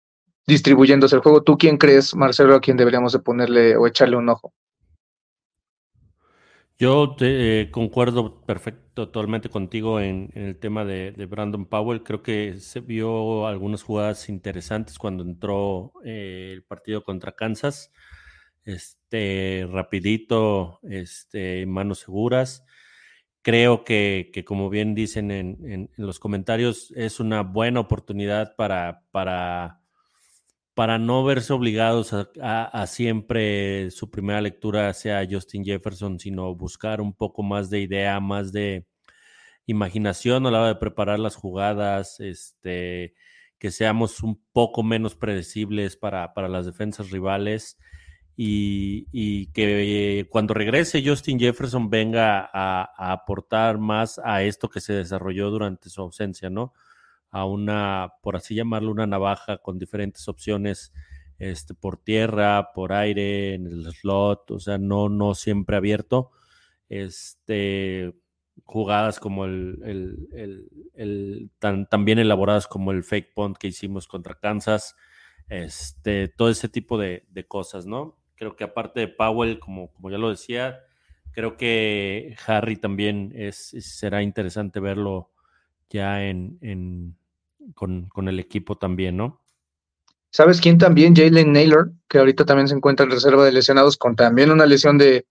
distribuyéndose 0.47 1.15
el 1.15 1.21
juego. 1.21 1.43
¿Tú 1.43 1.57
quién 1.57 1.77
crees, 1.77 2.15
Marcelo, 2.15 2.55
a 2.55 2.61
quién 2.61 2.77
deberíamos 2.77 3.11
de 3.11 3.19
ponerle 3.19 3.75
o 3.75 3.85
echarle 3.85 4.15
un 4.15 4.29
ojo? 4.29 4.53
Yo 6.79 7.15
te, 7.17 7.61
eh, 7.61 7.71
concuerdo 7.71 8.41
perfecto, 8.45 9.09
totalmente 9.09 9.49
contigo 9.49 9.99
en, 9.99 10.29
el 10.35 10.57
tema 10.59 10.85
de, 10.85 11.11
Brandon 11.27 11.65
Powell. 11.65 12.03
Creo 12.03 12.21
que 12.21 12.55
se 12.59 12.81
vio 12.81 13.47
algunas 13.47 13.81
jugadas 13.83 14.29
interesantes 14.29 14.97
cuando 14.99 15.23
entró 15.23 15.91
eh, 16.05 16.51
el 16.53 16.63
partido 16.63 17.03
contra 17.03 17.33
Kansas. 17.33 17.91
Este, 18.63 19.67
rapidito, 19.71 20.79
este, 20.83 21.65
manos 21.65 21.99
seguras. 21.99 22.63
Creo 23.41 23.83
que, 23.83 24.31
como 24.45 24.69
bien 24.69 24.93
dicen 24.93 25.31
en, 25.31 25.57
en, 25.65 25.89
los 25.97 26.19
comentarios, 26.19 26.91
es 26.95 27.19
una 27.19 27.41
buena 27.41 27.79
oportunidad 27.79 28.55
para, 28.55 29.03
para 29.11 29.76
para 30.77 30.99
no 30.99 31.23
verse 31.23 31.53
obligados 31.53 32.13
a, 32.13 32.85
siempre 32.85 33.89
su 33.89 34.11
primera 34.11 34.41
lectura 34.41 34.93
sea 34.93 35.27
Justin 35.27 35.65
Jefferson, 35.65 36.19
sino 36.19 36.53
buscar 36.53 37.01
un 37.01 37.15
poco 37.15 37.41
más 37.41 37.71
de 37.71 37.79
idea, 37.79 38.19
más 38.19 38.51
de 38.51 38.85
imaginación 39.65 40.45
a 40.45 40.51
la 40.51 40.59
hora 40.59 40.67
de 40.67 40.75
preparar 40.75 41.17
las 41.17 41.35
jugadas, 41.35 42.19
este, 42.19 43.15
que 43.57 43.71
seamos 43.71 44.21
un 44.21 44.39
poco 44.53 44.83
menos 44.83 45.15
predecibles 45.15 45.97
para, 45.97 46.35
para 46.35 46.47
las 46.47 46.67
defensas 46.67 47.09
rivales 47.09 47.79
y, 48.35 49.47
que 49.53 50.27
cuando 50.29 50.53
regrese 50.53 51.03
Justin 51.03 51.39
Jefferson 51.39 51.89
venga 51.89 52.51
a 52.53 53.13
aportar 53.13 53.79
más 53.79 54.21
a 54.23 54.43
esto 54.43 54.69
que 54.69 54.79
se 54.79 54.93
desarrolló 54.93 55.49
durante 55.49 55.89
su 55.89 56.01
ausencia, 56.01 56.51
¿no? 56.51 56.75
A 57.31 57.45
una, 57.45 58.13
por 58.21 58.35
así 58.35 58.55
llamarlo, 58.55 58.91
una 58.91 59.07
navaja 59.07 59.57
con 59.57 59.79
diferentes 59.79 60.27
opciones 60.27 60.93
este, 61.39 61.73
por 61.73 61.97
tierra, 61.97 62.71
por 62.73 62.93
aire, 62.93 63.53
en 63.53 63.67
el 63.67 63.91
slot, 63.91 64.51
o 64.51 64.59
sea, 64.59 64.77
no, 64.77 65.09
no 65.09 65.35
siempre 65.35 65.77
abierto. 65.77 66.31
Este, 66.89 68.13
jugadas 68.63 69.19
como 69.19 69.45
el, 69.45 69.79
el, 69.83 70.69
el, 70.93 71.51
tan, 71.59 72.05
bien 72.05 72.19
elaboradas 72.19 72.67
como 72.67 72.91
el 72.91 73.03
fake 73.03 73.33
punt 73.33 73.57
que 73.57 73.67
hicimos 73.67 74.07
contra 74.07 74.39
Kansas, 74.39 74.95
este, 75.49 76.27
todo 76.27 76.49
ese 76.49 76.69
tipo 76.69 76.97
de, 76.97 77.25
cosas, 77.47 77.85
¿no? 77.85 78.17
Creo 78.35 78.55
que 78.55 78.63
aparte 78.63 78.99
de 78.99 79.07
Powell, 79.07 79.59
como, 79.59 79.91
como 79.93 80.09
ya 80.09 80.17
lo 80.17 80.29
decía, 80.29 80.81
creo 81.31 81.57
que 81.57 82.35
Harry 82.45 82.75
también 82.77 83.31
es, 83.35 83.75
será 83.79 84.21
interesante 84.21 84.79
verlo 84.79 85.31
ya 85.89 86.23
en, 86.23 87.15
con, 87.73 88.27
el 88.27 88.39
equipo 88.39 88.75
también, 88.75 89.17
¿no? 89.17 89.41
¿Sabes 90.31 90.59
quién 90.61 90.77
también? 90.77 91.15
Jalen 91.15 91.53
Naylor, 91.53 91.91
que 92.07 92.19
ahorita 92.19 92.45
también 92.45 92.67
se 92.67 92.75
encuentra 92.75 93.05
en 93.05 93.11
reserva 93.11 93.45
de 93.45 93.51
lesionados 93.51 93.97
con 93.97 94.15
también 94.15 94.51
una 94.51 94.65
lesión 94.65 94.97
de, 94.97 95.25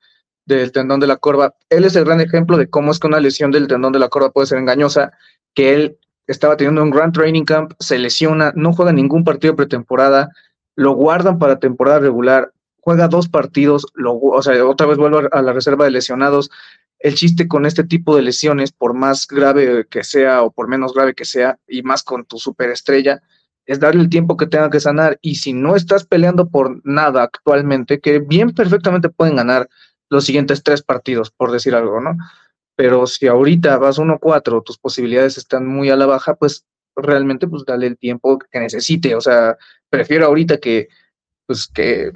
del 0.47 0.73
tendón 0.73 1.01
de 1.01 1.07
la 1.07 1.17
corva. 1.17 1.55
Él 1.69 1.85
es 1.85 1.95
el 1.97 2.05
gran 2.05 2.21
ejemplo 2.21 2.57
de 2.57 2.69
cómo 2.71 2.93
es 2.93 2.99
que 2.99 3.07
una 3.07 3.21
lesión 3.21 3.51
del 3.51 3.69
tendón 3.69 3.93
de 3.93 3.99
la 3.99 4.09
corva 4.09 4.31
puede 4.31 4.47
ser 4.47 4.59
engañosa, 4.59 5.13
que 5.55 5.75
él 5.75 5.99
estaba 6.27 6.57
teniendo 6.57 6.83
un 6.83 6.91
gran 6.91 7.13
training 7.13 7.45
camp, 7.45 7.73
se 7.79 7.99
lesiona, 7.99 8.53
no 8.57 8.73
juega 8.73 8.93
ningún 8.93 9.25
partido 9.25 9.55
pretemporada, 9.55 10.31
lo 10.75 10.95
guardan 10.95 11.39
para 11.39 11.59
temporada 11.59 12.01
regular, 12.01 12.53
juega 12.81 13.09
dos 13.09 13.29
partidos, 13.29 13.87
o 14.05 14.43
sea, 14.43 14.65
otra 14.65 14.87
vez 14.87 14.97
vuelve 14.97 15.29
a 15.31 15.43
la 15.43 15.53
reserva 15.53 15.85
de 15.85 15.91
lesionados, 15.91 16.51
el 16.99 17.15
chiste 17.15 17.49
con 17.49 17.67
este 17.67 17.85
tipo 17.85 18.17
de 18.17 18.23
lesiones, 18.23 18.73
por 18.73 18.95
más 18.95 19.27
grave 19.27 19.87
que 19.89 20.05
sea 20.05 20.43
o 20.43 20.51
por 20.51 20.69
menos 20.69 20.95
grave 20.95 21.15
que 21.15 21.25
sea, 21.25 21.59
y 21.69 21.83
más 21.83 22.03
con 22.03 22.25
tu 22.25 22.39
superestrella, 22.39 23.23
es 23.67 23.81
darle 23.81 24.03
el 24.03 24.09
tiempo 24.09 24.37
que 24.37 24.47
tenga 24.47 24.71
que 24.71 24.81
sanar. 24.81 25.19
Y 25.21 25.37
si 25.37 25.53
no 25.53 25.77
estás 25.77 26.07
peleando 26.07 26.49
por 26.49 26.81
nada 26.87 27.23
actualmente, 27.23 28.01
que 28.01 28.21
bien 28.21 28.55
perfectamente 28.55 29.09
pueden 29.09 29.37
ganar 29.37 29.69
los 30.09 30.25
siguientes 30.25 30.63
tres 30.63 30.83
partidos, 30.83 31.31
por 31.31 31.51
decir 31.51 31.75
algo, 31.75 32.01
¿no? 32.01 32.17
Pero 32.77 33.07
si 33.07 33.27
ahorita 33.27 33.79
vas 33.79 33.99
1-4, 33.99 34.63
tus 34.65 34.79
posibilidades 34.79 35.37
están 35.39 35.67
muy 35.67 35.91
a 35.91 35.97
la 35.97 36.07
baja, 36.07 36.35
pues 36.35 36.65
realmente 36.95 37.49
pues 37.49 37.65
dale 37.67 37.87
el 37.87 37.99
tiempo 37.99 38.39
que 38.39 38.61
necesite. 38.61 39.15
O 39.15 39.21
sea, 39.21 39.57
prefiero 39.91 40.27
ahorita 40.27 40.59
que 40.59 40.89
pues 41.47 41.69
que 41.69 42.13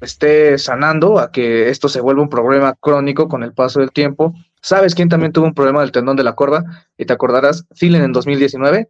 esté 0.00 0.58
sanando 0.58 1.18
a 1.18 1.30
que 1.32 1.68
esto 1.68 1.88
se 1.88 2.00
vuelva 2.00 2.22
un 2.22 2.28
problema 2.28 2.74
crónico 2.74 3.28
con 3.28 3.42
el 3.42 3.52
paso 3.52 3.80
del 3.80 3.90
tiempo. 3.90 4.34
¿Sabes 4.60 4.94
quién 4.94 5.08
también 5.08 5.32
tuvo 5.32 5.46
un 5.46 5.54
problema 5.54 5.80
del 5.80 5.92
tendón 5.92 6.16
de 6.16 6.24
la 6.24 6.34
corva? 6.34 6.64
Y 6.96 7.06
te 7.06 7.12
acordarás, 7.12 7.66
Thielen 7.78 8.02
en 8.02 8.12
2019, 8.12 8.88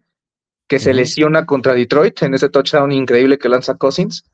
que 0.66 0.78
se 0.78 0.94
lesiona 0.94 1.46
contra 1.46 1.74
Detroit 1.74 2.22
en 2.22 2.34
ese 2.34 2.48
touchdown 2.48 2.92
increíble 2.92 3.38
que 3.38 3.48
lanza 3.48 3.76
Cousins. 3.76 4.24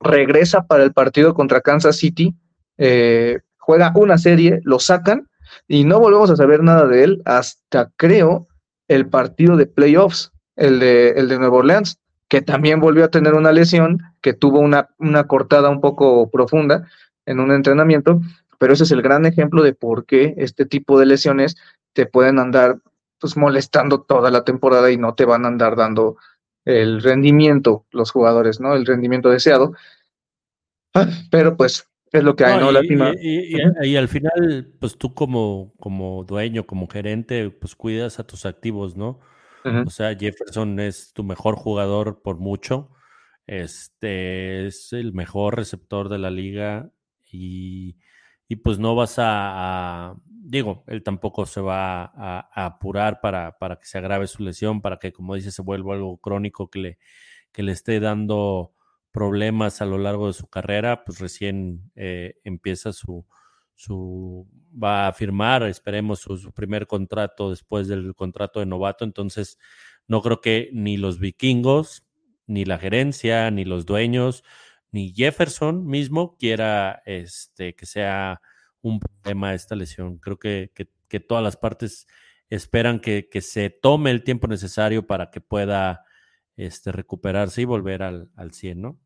Regresa 0.00 0.66
para 0.66 0.82
el 0.82 0.92
partido 0.92 1.34
contra 1.34 1.60
Kansas 1.60 1.96
City, 1.96 2.34
eh, 2.78 3.40
juega 3.58 3.92
una 3.94 4.18
serie, 4.18 4.60
lo 4.64 4.78
sacan 4.78 5.28
y 5.68 5.84
no 5.84 6.00
volvemos 6.00 6.30
a 6.30 6.36
saber 6.36 6.62
nada 6.62 6.86
de 6.86 7.04
él 7.04 7.22
hasta 7.24 7.90
creo 7.96 8.48
el 8.88 9.08
partido 9.08 9.56
de 9.56 9.66
playoffs, 9.66 10.32
el 10.56 10.80
de, 10.80 11.10
el 11.10 11.28
de 11.28 11.38
Nueva 11.38 11.58
Orleans, 11.58 11.98
que 12.32 12.40
también 12.40 12.80
volvió 12.80 13.04
a 13.04 13.10
tener 13.10 13.34
una 13.34 13.52
lesión, 13.52 14.04
que 14.22 14.32
tuvo 14.32 14.58
una, 14.58 14.88
una 14.98 15.26
cortada 15.26 15.68
un 15.68 15.82
poco 15.82 16.30
profunda 16.30 16.88
en 17.26 17.40
un 17.40 17.52
entrenamiento, 17.52 18.22
pero 18.56 18.72
ese 18.72 18.84
es 18.84 18.90
el 18.90 19.02
gran 19.02 19.26
ejemplo 19.26 19.62
de 19.62 19.74
por 19.74 20.06
qué 20.06 20.32
este 20.38 20.64
tipo 20.64 20.98
de 20.98 21.04
lesiones 21.04 21.56
te 21.92 22.06
pueden 22.06 22.38
andar 22.38 22.78
pues 23.20 23.36
molestando 23.36 24.00
toda 24.00 24.30
la 24.30 24.44
temporada 24.44 24.90
y 24.90 24.96
no 24.96 25.14
te 25.14 25.26
van 25.26 25.44
a 25.44 25.48
andar 25.48 25.76
dando 25.76 26.16
el 26.64 27.02
rendimiento 27.02 27.84
los 27.90 28.10
jugadores, 28.10 28.60
¿no? 28.60 28.76
El 28.76 28.86
rendimiento 28.86 29.28
deseado. 29.28 29.74
Ah, 30.94 31.08
pero 31.30 31.58
pues 31.58 31.86
es 32.12 32.24
lo 32.24 32.34
que 32.34 32.46
hay, 32.46 32.58
¿no? 32.58 33.12
y, 33.12 33.58
y, 33.82 33.96
al 33.96 34.08
final, 34.08 34.72
pues 34.80 34.96
tú 34.96 35.12
como, 35.12 35.74
como 35.78 36.24
dueño, 36.24 36.64
como 36.64 36.88
gerente, 36.88 37.50
pues 37.50 37.76
cuidas 37.76 38.18
a 38.18 38.24
tus 38.24 38.46
activos, 38.46 38.96
¿no? 38.96 39.20
O 39.64 39.90
sea, 39.90 40.16
Jefferson 40.16 40.80
es 40.80 41.12
tu 41.12 41.24
mejor 41.24 41.56
jugador 41.56 42.22
por 42.22 42.38
mucho. 42.38 42.90
Este 43.46 44.66
es 44.66 44.92
el 44.92 45.12
mejor 45.12 45.56
receptor 45.56 46.08
de 46.08 46.18
la 46.18 46.30
liga 46.30 46.90
y, 47.30 47.96
pues 48.62 48.78
no 48.78 48.94
vas 48.94 49.14
a, 49.18 50.14
digo, 50.26 50.84
él 50.86 51.02
tampoco 51.02 51.46
se 51.46 51.60
va 51.60 52.04
a, 52.04 52.66
apurar 52.66 53.20
para, 53.20 53.58
para, 53.58 53.76
que 53.76 53.86
se 53.86 53.98
agrave 53.98 54.26
su 54.26 54.42
lesión, 54.42 54.82
para 54.82 54.98
que, 54.98 55.12
como 55.12 55.34
dice, 55.34 55.50
se 55.50 55.62
vuelva 55.62 55.94
algo 55.94 56.18
crónico 56.18 56.68
que 56.70 56.78
le, 56.78 56.98
que 57.50 57.62
le 57.62 57.72
esté 57.72 57.98
dando 58.00 58.74
problemas 59.10 59.82
a 59.82 59.86
lo 59.86 59.98
largo 59.98 60.26
de 60.26 60.32
su 60.32 60.48
carrera, 60.48 61.04
pues 61.04 61.18
recién 61.18 61.90
eh, 61.94 62.36
empieza 62.44 62.92
su, 62.92 63.26
su 63.82 64.48
va 64.72 65.08
a 65.08 65.12
firmar, 65.12 65.64
esperemos, 65.64 66.20
su, 66.20 66.52
primer 66.52 66.86
contrato 66.86 67.50
después 67.50 67.88
del 67.88 68.14
contrato 68.14 68.60
de 68.60 68.66
novato. 68.66 69.04
Entonces, 69.04 69.58
no 70.06 70.22
creo 70.22 70.40
que 70.40 70.70
ni 70.72 70.96
los 70.96 71.18
vikingos, 71.18 72.04
ni 72.46 72.64
la 72.64 72.78
gerencia, 72.78 73.50
ni 73.50 73.64
los 73.64 73.84
dueños, 73.84 74.44
ni 74.92 75.12
Jefferson 75.12 75.86
mismo 75.86 76.36
quiera 76.36 77.02
este, 77.06 77.74
que 77.74 77.86
sea 77.86 78.40
un 78.82 79.00
problema 79.00 79.54
esta 79.54 79.74
lesión. 79.74 80.18
Creo 80.18 80.38
que, 80.38 80.70
que, 80.74 81.20
todas 81.20 81.44
las 81.44 81.56
partes 81.56 82.06
esperan 82.48 83.00
que, 83.00 83.28
que, 83.28 83.40
se 83.40 83.68
tome 83.68 84.10
el 84.10 84.22
tiempo 84.22 84.46
necesario 84.46 85.06
para 85.06 85.30
que 85.30 85.40
pueda 85.40 86.04
este, 86.56 86.92
recuperarse 86.92 87.62
y 87.62 87.64
volver 87.64 88.02
al, 88.02 88.30
al 88.36 88.52
100, 88.52 88.80
¿no? 88.80 88.98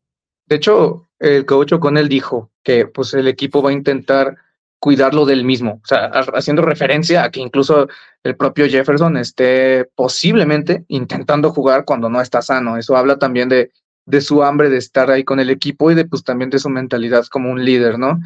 De 0.45 0.55
hecho, 0.55 1.09
el 1.19 1.45
coach 1.45 1.73
con 1.79 1.97
él 1.97 2.07
dijo 2.07 2.53
que 2.63 2.87
pues, 2.87 3.13
el 3.13 3.27
equipo 3.27 3.61
va 3.61 3.71
a 3.71 3.73
intentar 3.73 4.37
cuidarlo 4.79 5.25
del 5.25 5.43
mismo, 5.43 5.81
o 5.83 5.87
sea, 5.87 6.05
haciendo 6.35 6.61
referencia 6.61 7.23
a 7.23 7.31
que 7.31 7.39
incluso 7.39 7.87
el 8.23 8.35
propio 8.35 8.67
Jefferson 8.67 9.17
esté 9.17 9.85
posiblemente 9.95 10.85
intentando 10.87 11.51
jugar 11.51 11.85
cuando 11.85 12.09
no 12.09 12.21
está 12.21 12.41
sano. 12.41 12.77
Eso 12.77 12.95
habla 12.95 13.17
también 13.17 13.49
de, 13.49 13.71
de 14.05 14.21
su 14.21 14.43
hambre 14.43 14.69
de 14.69 14.77
estar 14.77 15.09
ahí 15.09 15.23
con 15.23 15.39
el 15.39 15.49
equipo 15.49 15.89
y 15.89 15.95
de 15.95 16.05
pues 16.05 16.23
también 16.23 16.49
de 16.49 16.59
su 16.59 16.69
mentalidad 16.69 17.25
como 17.25 17.49
un 17.49 17.63
líder, 17.63 17.97
¿no? 17.97 18.19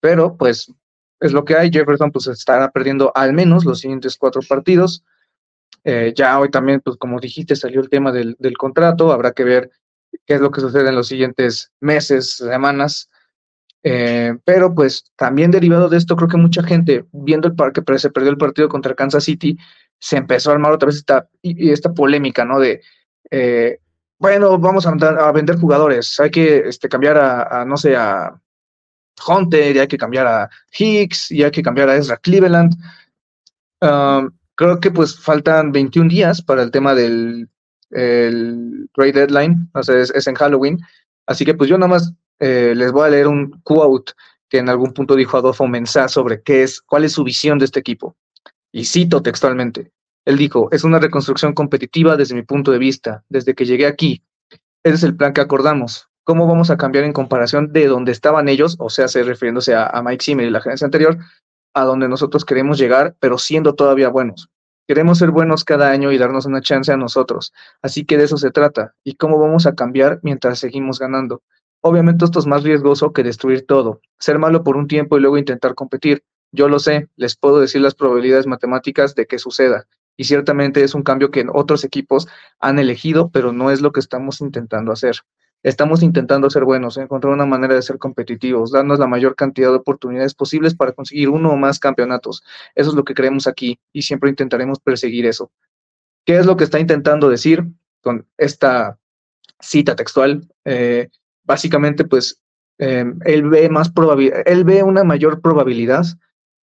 Pero 0.00 0.36
pues 0.36 0.70
es 1.20 1.32
lo 1.32 1.44
que 1.44 1.56
hay. 1.56 1.70
Jefferson 1.70 2.12
pues 2.12 2.26
estará 2.26 2.70
perdiendo 2.70 3.10
al 3.14 3.32
menos 3.32 3.64
los 3.64 3.80
siguientes 3.80 4.16
cuatro 4.16 4.42
partidos. 4.46 5.04
Eh, 5.84 6.12
ya 6.16 6.38
hoy 6.38 6.50
también, 6.50 6.80
pues 6.80 6.96
como 6.96 7.20
dijiste, 7.20 7.56
salió 7.56 7.80
el 7.80 7.88
tema 7.88 8.12
del, 8.12 8.36
del, 8.38 8.56
contrato. 8.56 9.12
Habrá 9.12 9.32
que 9.32 9.44
ver 9.44 9.70
qué 10.26 10.34
es 10.34 10.40
lo 10.40 10.50
que 10.50 10.60
sucede 10.60 10.88
en 10.88 10.94
los 10.94 11.08
siguientes 11.08 11.72
meses, 11.80 12.34
semanas. 12.36 13.10
Eh, 13.86 14.34
pero 14.44 14.74
pues 14.74 15.04
también 15.14 15.50
derivado 15.50 15.90
de 15.90 15.98
esto, 15.98 16.16
creo 16.16 16.28
que 16.28 16.38
mucha 16.38 16.62
gente, 16.62 17.04
viendo 17.12 17.46
el 17.46 17.54
parque, 17.54 17.82
se 17.98 18.10
perdió 18.10 18.30
el 18.30 18.38
partido 18.38 18.66
contra 18.66 18.94
Kansas 18.94 19.24
City, 19.24 19.58
se 19.98 20.16
empezó 20.16 20.50
a 20.50 20.54
armar 20.54 20.72
otra 20.72 20.86
vez 20.86 20.96
esta, 20.96 21.28
y, 21.42 21.70
esta 21.70 21.92
polémica, 21.92 22.46
¿no? 22.46 22.58
De, 22.58 22.80
eh, 23.30 23.78
bueno, 24.18 24.58
vamos 24.58 24.86
a, 24.86 25.32
vender 25.32 25.56
jugadores, 25.56 26.18
hay 26.18 26.30
que 26.30 26.66
este, 26.66 26.88
cambiar 26.88 27.18
a, 27.18 27.64
no 27.66 27.76
sé, 27.76 27.94
a 27.94 28.40
Hunter, 29.28 29.76
y 29.76 29.78
hay 29.78 29.88
que 29.88 29.98
cambiar 29.98 30.26
a 30.26 30.50
Hicks, 30.78 31.30
y 31.30 31.42
hay 31.42 31.50
que 31.50 31.62
cambiar 31.62 31.90
a 31.90 31.96
Ezra 31.96 32.16
Cleveland. 32.16 32.74
Um, 33.82 34.30
creo 34.54 34.80
que 34.80 34.90
pues 34.90 35.20
faltan 35.20 35.72
21 35.72 36.08
días 36.08 36.40
para 36.40 36.62
el 36.62 36.70
tema 36.70 36.94
del 36.94 37.50
el 37.90 38.88
Great 38.96 39.14
Deadline, 39.14 39.68
o 39.74 39.82
sea, 39.82 40.00
es 40.00 40.26
en 40.26 40.34
Halloween, 40.34 40.80
así 41.26 41.44
que 41.44 41.54
pues 41.54 41.68
yo 41.68 41.76
nada 41.76 41.90
más 41.90 42.14
eh, 42.38 42.74
les 42.76 42.92
voy 42.92 43.06
a 43.06 43.10
leer 43.10 43.28
un 43.28 43.60
quote 43.62 44.12
que 44.48 44.58
en 44.58 44.68
algún 44.68 44.92
punto 44.92 45.16
dijo 45.16 45.36
Adolfo 45.36 45.66
Mensah 45.66 46.08
sobre 46.08 46.42
qué 46.42 46.62
es, 46.62 46.80
cuál 46.80 47.04
es 47.04 47.12
su 47.12 47.24
visión 47.24 47.58
de 47.58 47.64
este 47.64 47.80
equipo. 47.80 48.16
Y 48.72 48.84
cito 48.84 49.22
textualmente. 49.22 49.92
Él 50.24 50.36
dijo, 50.36 50.68
es 50.72 50.84
una 50.84 50.98
reconstrucción 50.98 51.52
competitiva 51.52 52.16
desde 52.16 52.34
mi 52.34 52.42
punto 52.42 52.70
de 52.70 52.78
vista, 52.78 53.24
desde 53.28 53.54
que 53.54 53.66
llegué 53.66 53.86
aquí. 53.86 54.22
Ese 54.82 54.96
es 54.96 55.02
el 55.02 55.16
plan 55.16 55.32
que 55.32 55.40
acordamos. 55.40 56.08
¿Cómo 56.24 56.46
vamos 56.46 56.70
a 56.70 56.76
cambiar 56.76 57.04
en 57.04 57.12
comparación 57.12 57.72
de 57.72 57.86
donde 57.86 58.12
estaban 58.12 58.48
ellos, 58.48 58.76
o 58.78 58.88
sea, 58.88 59.06
refiriéndose 59.06 59.74
a, 59.74 59.86
a 59.86 60.02
Mike 60.02 60.24
Zimmer 60.24 60.46
y 60.46 60.50
la 60.50 60.60
gerencia 60.60 60.86
anterior, 60.86 61.18
a 61.74 61.84
donde 61.84 62.08
nosotros 62.08 62.44
queremos 62.44 62.78
llegar, 62.78 63.14
pero 63.20 63.36
siendo 63.36 63.74
todavía 63.74 64.08
buenos? 64.08 64.48
Queremos 64.86 65.18
ser 65.18 65.30
buenos 65.30 65.64
cada 65.64 65.90
año 65.90 66.12
y 66.12 66.18
darnos 66.18 66.46
una 66.46 66.60
chance 66.60 66.92
a 66.92 66.96
nosotros. 66.96 67.52
Así 67.82 68.04
que 68.04 68.18
de 68.18 68.24
eso 68.24 68.36
se 68.36 68.50
trata. 68.50 68.94
¿Y 69.02 69.14
cómo 69.14 69.38
vamos 69.38 69.66
a 69.66 69.74
cambiar 69.74 70.20
mientras 70.22 70.58
seguimos 70.58 70.98
ganando? 70.98 71.42
Obviamente 71.86 72.24
esto 72.24 72.38
es 72.38 72.46
más 72.46 72.62
riesgoso 72.62 73.12
que 73.12 73.22
destruir 73.22 73.66
todo. 73.66 74.00
Ser 74.18 74.38
malo 74.38 74.64
por 74.64 74.78
un 74.78 74.88
tiempo 74.88 75.18
y 75.18 75.20
luego 75.20 75.36
intentar 75.36 75.74
competir. 75.74 76.24
Yo 76.50 76.66
lo 76.66 76.78
sé, 76.78 77.10
les 77.16 77.36
puedo 77.36 77.60
decir 77.60 77.82
las 77.82 77.94
probabilidades 77.94 78.46
matemáticas 78.46 79.14
de 79.14 79.26
que 79.26 79.38
suceda. 79.38 79.86
Y 80.16 80.24
ciertamente 80.24 80.82
es 80.82 80.94
un 80.94 81.02
cambio 81.02 81.30
que 81.30 81.44
otros 81.52 81.84
equipos 81.84 82.26
han 82.58 82.78
elegido, 82.78 83.28
pero 83.28 83.52
no 83.52 83.70
es 83.70 83.82
lo 83.82 83.92
que 83.92 84.00
estamos 84.00 84.40
intentando 84.40 84.92
hacer. 84.92 85.16
Estamos 85.62 86.02
intentando 86.02 86.48
ser 86.48 86.64
buenos, 86.64 86.96
encontrar 86.96 87.34
una 87.34 87.44
manera 87.44 87.74
de 87.74 87.82
ser 87.82 87.98
competitivos, 87.98 88.72
darnos 88.72 88.98
la 88.98 89.06
mayor 89.06 89.34
cantidad 89.34 89.68
de 89.68 89.76
oportunidades 89.76 90.32
posibles 90.32 90.74
para 90.74 90.92
conseguir 90.92 91.28
uno 91.28 91.50
o 91.50 91.56
más 91.58 91.78
campeonatos. 91.78 92.42
Eso 92.74 92.88
es 92.88 92.96
lo 92.96 93.04
que 93.04 93.12
creemos 93.12 93.46
aquí 93.46 93.78
y 93.92 94.00
siempre 94.00 94.30
intentaremos 94.30 94.80
perseguir 94.80 95.26
eso. 95.26 95.50
¿Qué 96.24 96.38
es 96.38 96.46
lo 96.46 96.56
que 96.56 96.64
está 96.64 96.80
intentando 96.80 97.28
decir 97.28 97.62
con 98.00 98.26
esta 98.38 98.98
cita 99.60 99.94
textual? 99.94 100.48
Eh, 100.64 101.10
básicamente, 101.44 102.04
pues, 102.04 102.40
eh, 102.78 103.04
él 103.24 103.48
ve 103.48 103.68
más 103.68 103.90
probabilidad, 103.90 104.42
él 104.46 104.64
ve 104.64 104.82
una 104.82 105.04
mayor 105.04 105.40
probabilidad 105.40 106.04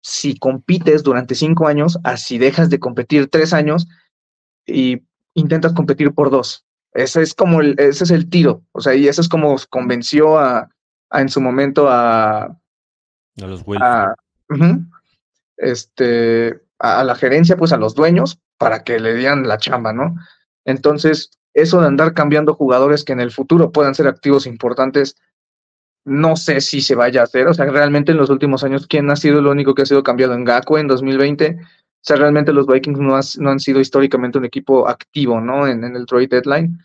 si 0.01 0.37
compites 0.37 1.03
durante 1.03 1.35
cinco 1.35 1.67
años 1.67 1.99
a 2.03 2.17
si 2.17 2.37
dejas 2.37 2.69
de 2.69 2.79
competir 2.79 3.29
tres 3.29 3.53
años 3.53 3.87
y 4.65 5.03
intentas 5.33 5.73
competir 5.73 6.13
por 6.13 6.29
dos. 6.29 6.65
Ese 6.93 7.21
es 7.21 7.33
como 7.33 7.61
el, 7.61 7.75
ese 7.77 8.05
es 8.05 8.11
el 8.11 8.29
tiro. 8.29 8.63
O 8.71 8.81
sea, 8.81 8.95
y 8.95 9.07
eso 9.07 9.21
es 9.21 9.29
como 9.29 9.55
convenció 9.69 10.39
a, 10.39 10.69
a 11.09 11.21
en 11.21 11.29
su 11.29 11.41
momento 11.41 11.89
a, 11.89 12.43
a 12.43 13.47
los 13.47 13.61
uh 13.61 13.73
-huh, 14.49 14.89
este, 15.57 16.61
a, 16.79 17.01
a, 17.01 17.03
la 17.03 17.15
gerencia, 17.15 17.57
pues 17.57 17.71
a 17.71 17.77
los 17.77 17.93
dueños, 17.93 18.39
para 18.57 18.83
que 18.83 18.99
le 18.99 19.15
dieran 19.15 19.47
la 19.47 19.57
chamba, 19.57 19.93
¿no? 19.93 20.15
Entonces, 20.65 21.31
eso 21.53 21.81
de 21.81 21.87
andar 21.87 22.13
cambiando 22.13 22.53
jugadores 22.53 23.03
que 23.03 23.13
en 23.13 23.19
el 23.19 23.31
futuro 23.31 23.71
puedan 23.71 23.95
ser 23.95 24.07
activos 24.07 24.47
importantes, 24.47 25.15
no 26.05 26.35
sé 26.35 26.61
si 26.61 26.81
se 26.81 26.95
vaya 26.95 27.21
a 27.21 27.23
hacer. 27.25 27.47
O 27.47 27.53
sea, 27.53 27.65
realmente 27.65 28.11
en 28.11 28.17
los 28.17 28.29
últimos 28.29 28.63
años, 28.63 28.87
¿quién 28.87 29.09
ha 29.09 29.15
sido 29.15 29.39
el 29.39 29.47
único 29.47 29.75
que 29.75 29.83
ha 29.83 29.85
sido 29.85 30.03
cambiado 30.03 30.33
en 30.33 30.45
Gaco 30.45 30.77
en 30.77 30.87
2020? 30.87 31.57
O 31.59 32.01
sea, 32.01 32.15
realmente 32.15 32.53
los 32.53 32.65
Vikings 32.65 32.99
no, 32.99 33.15
has, 33.15 33.37
no 33.37 33.49
han 33.49 33.59
sido 33.59 33.79
históricamente 33.79 34.37
un 34.37 34.45
equipo 34.45 34.87
activo, 34.87 35.41
¿no? 35.41 35.67
En, 35.67 35.83
en 35.83 35.95
el 35.95 36.05
trade 36.05 36.27
deadline. 36.27 36.79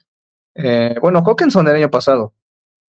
Eh, 0.56 0.96
bueno, 1.00 1.22
Hawkinson 1.24 1.68
el 1.68 1.76
año 1.76 1.90
pasado, 1.90 2.32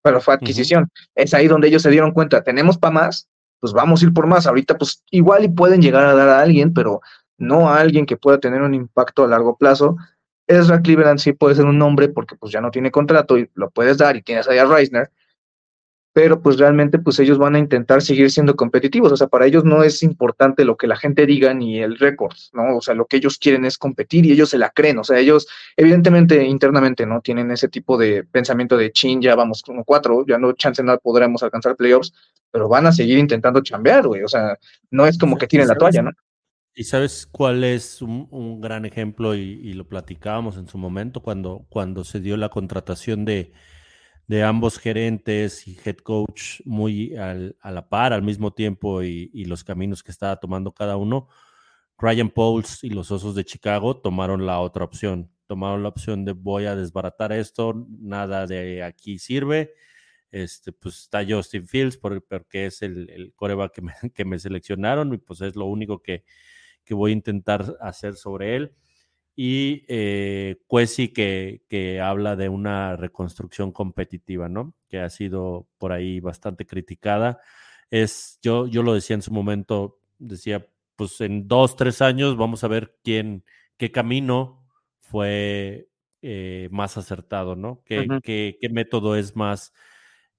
pero 0.03 0.21
fue 0.21 0.35
adquisición. 0.35 0.85
Uh 0.85 0.87
-huh. 0.87 1.09
Es 1.15 1.35
ahí 1.35 1.49
donde 1.49 1.69
ellos 1.69 1.83
se 1.83 1.91
dieron 1.91 2.13
cuenta, 2.13 2.43
tenemos 2.43 2.79
para 2.79 2.93
más, 2.93 3.29
pues 3.61 3.73
vamos 3.73 4.03
a 4.03 4.07
ir 4.07 4.13
por 4.13 4.27
más. 4.27 4.47
Ahorita, 4.47 4.77
pues 4.77 5.03
igual 5.11 5.45
y 5.45 5.49
pueden 5.49 5.83
llegar 5.83 6.05
a 6.05 6.15
dar 6.15 6.29
a 6.29 6.41
alguien, 6.41 6.73
pero 6.73 7.01
no 7.39 7.69
a 7.69 7.81
alguien 7.81 8.07
que 8.07 8.17
pueda 8.17 8.39
tener 8.39 8.63
un 8.63 8.75
impacto 8.75 9.25
a 9.25 9.29
largo 9.29 9.57
plazo. 9.57 9.97
Ezra 10.47 10.81
Cleveland 10.83 11.19
sí 11.19 11.33
puede 11.33 11.55
ser 11.55 11.65
un 11.65 11.79
nombre 11.79 12.09
porque 12.09 12.37
pues 12.37 12.53
ya 12.53 12.61
no 12.61 12.71
tiene 12.71 12.91
contrato 12.91 13.39
y 13.39 13.51
lo 13.55 13.71
puedes 13.71 13.99
dar 13.99 14.17
y 14.17 14.23
tienes 14.23 14.49
ahí 14.49 14.59
a 14.59 14.67
Reisner, 14.67 15.11
pero 16.15 16.41
pues 16.41 16.59
realmente 16.59 17.01
pues 17.01 17.19
ellos 17.19 17.39
van 17.39 17.57
a 17.57 17.59
intentar 17.59 18.01
seguir 18.01 18.31
siendo 18.31 18.55
competitivos, 18.55 19.11
o 19.11 19.17
sea, 19.17 19.27
para 19.27 19.47
ellos 19.47 19.65
no 19.65 19.83
es 19.83 20.03
importante 20.05 20.65
lo 20.65 20.77
que 20.77 20.87
la 20.87 20.97
gente 20.97 21.27
diga 21.27 21.53
ni 21.55 21.81
el 21.81 21.99
récord, 21.99 22.37
¿no? 22.53 22.77
O 22.77 22.81
sea, 22.81 22.95
lo 22.95 23.07
que 23.07 23.17
ellos 23.17 23.37
quieren 23.37 23.65
es 23.65 23.77
competir 23.77 24.25
y 24.25 24.33
ellos 24.33 24.51
se 24.51 24.59
la 24.59 24.71
creen, 24.71 24.99
o 24.99 25.05
sea, 25.05 25.19
ellos 25.19 25.49
evidentemente 25.77 26.45
internamente 26.45 27.05
no 27.05 27.21
tienen 27.21 27.51
ese 27.51 27.69
tipo 27.69 27.99
de 27.99 28.23
pensamiento 28.23 28.77
de 28.77 28.93
chin, 28.93 29.21
ya 29.21 29.35
vamos 29.35 29.63
como 29.63 29.83
cuatro, 29.85 30.25
ya 30.25 30.39
no 30.39 30.53
chance 30.53 30.83
nada 30.85 30.99
podremos 30.99 31.43
alcanzar 31.43 31.75
playoffs, 31.75 32.13
pero 32.53 32.69
van 32.69 32.87
a 32.87 32.93
seguir 32.93 33.19
intentando 33.19 33.61
chambear, 33.61 34.07
güey, 34.07 34.23
o 34.23 34.29
sea, 34.29 34.57
no 34.93 35.07
es 35.07 35.19
como 35.19 35.37
que 35.37 35.49
tiren 35.49 35.67
la 35.67 35.75
toalla, 35.75 36.03
¿no? 36.03 36.11
¿Y 36.77 36.85
sabes 36.85 37.27
cuál 37.27 37.63
es 37.63 38.03
un, 38.03 38.27
un 38.33 38.61
gran 38.61 38.85
ejemplo? 38.85 39.37
Y, 39.37 39.73
lo 39.75 39.89
platicábamos 39.89 40.57
en 40.57 40.67
su 40.67 40.77
momento 40.77 41.23
cuando, 41.23 41.67
cuando 41.69 42.03
se 42.03 42.21
dio 42.21 42.37
la 42.37 42.49
contratación 42.49 43.25
de, 43.25 43.53
de 44.27 44.43
ambos 44.43 44.79
gerentes 44.79 45.69
y 45.69 45.79
head 45.85 45.99
coach 45.99 46.61
muy 46.65 47.15
a 47.17 47.35
la 47.71 47.89
par, 47.89 48.13
al 48.13 48.23
mismo 48.23 48.53
tiempo, 48.53 49.03
y, 49.05 49.45
los 49.45 49.65
caminos 49.65 50.03
que 50.03 50.11
estaba 50.11 50.37
tomando 50.41 50.73
cada 50.73 50.97
uno. 50.97 51.29
Ryan 51.99 52.31
Pauls 52.31 52.83
y 52.85 52.91
los 52.91 53.11
Osos 53.13 53.35
de 53.37 53.45
Chicago 53.45 53.97
tomaron 54.01 54.47
la 54.47 54.61
otra 54.61 54.85
opción. 54.85 55.31
Tomaron 55.47 55.83
la 55.83 55.91
opción 55.91 56.25
de 56.25 56.33
voy 56.33 56.67
a 56.67 56.77
desbaratar 56.77 57.33
esto, 57.33 57.87
nada 58.01 58.47
de 58.47 58.83
aquí 58.83 59.19
sirve. 59.19 59.75
Este, 60.33 60.73
pues 60.73 61.03
está 61.03 61.25
Justin 61.27 61.69
Fields 61.69 61.97
porque 61.99 62.67
es 62.67 62.83
el, 62.83 63.09
el 63.11 63.33
coreback 63.35 63.75
que 63.75 63.83
que 64.15 64.25
me 64.25 64.39
seleccionaron 64.41 65.15
y 65.15 65.19
pues 65.19 65.41
es 65.43 65.55
lo 65.57 65.67
único 65.67 66.03
que, 66.03 66.25
que 66.85 66.95
voy 66.95 67.11
a 67.11 67.15
intentar 67.15 67.77
hacer 67.81 68.15
sobre 68.15 68.57
él. 68.57 68.73
Y 69.37 69.85
eh, 69.89 70.61
Cuesi 70.69 71.09
que, 71.09 71.63
que 71.69 72.01
habla 72.01 72.37
de 72.37 72.49
una 72.49 72.97
reconstrucción 72.97 73.73
competitiva, 73.73 74.49
¿no? 74.49 74.75
Que 74.89 75.01
ha 75.01 75.11
sido 75.11 75.67
por 75.79 75.91
ahí 75.91 76.21
bastante 76.21 76.67
criticada. 76.67 77.41
Es, 77.91 78.39
yo, 78.43 78.69
yo 78.69 78.83
lo 78.83 78.95
decía 78.95 79.15
en 79.15 79.23
su 79.23 79.33
momento, 79.33 79.99
decía, 80.19 80.69
pues 80.95 81.21
en 81.21 81.49
dos, 81.49 81.75
tres 81.75 82.01
años 82.01 82.37
vamos 82.37 82.63
a 82.63 82.69
ver 82.69 82.97
quién, 83.03 83.45
qué 83.77 83.91
camino 83.91 84.65
fue 85.01 85.89
eh, 86.23 86.69
más 86.71 86.97
acertado, 86.97 87.57
¿no? 87.57 87.83
¿Qué, 87.85 88.01
uh 88.01 88.05
-huh. 88.05 88.21
qué, 88.23 88.57
qué 88.61 88.69
método 88.69 89.17
es 89.17 89.35
más... 89.35 89.73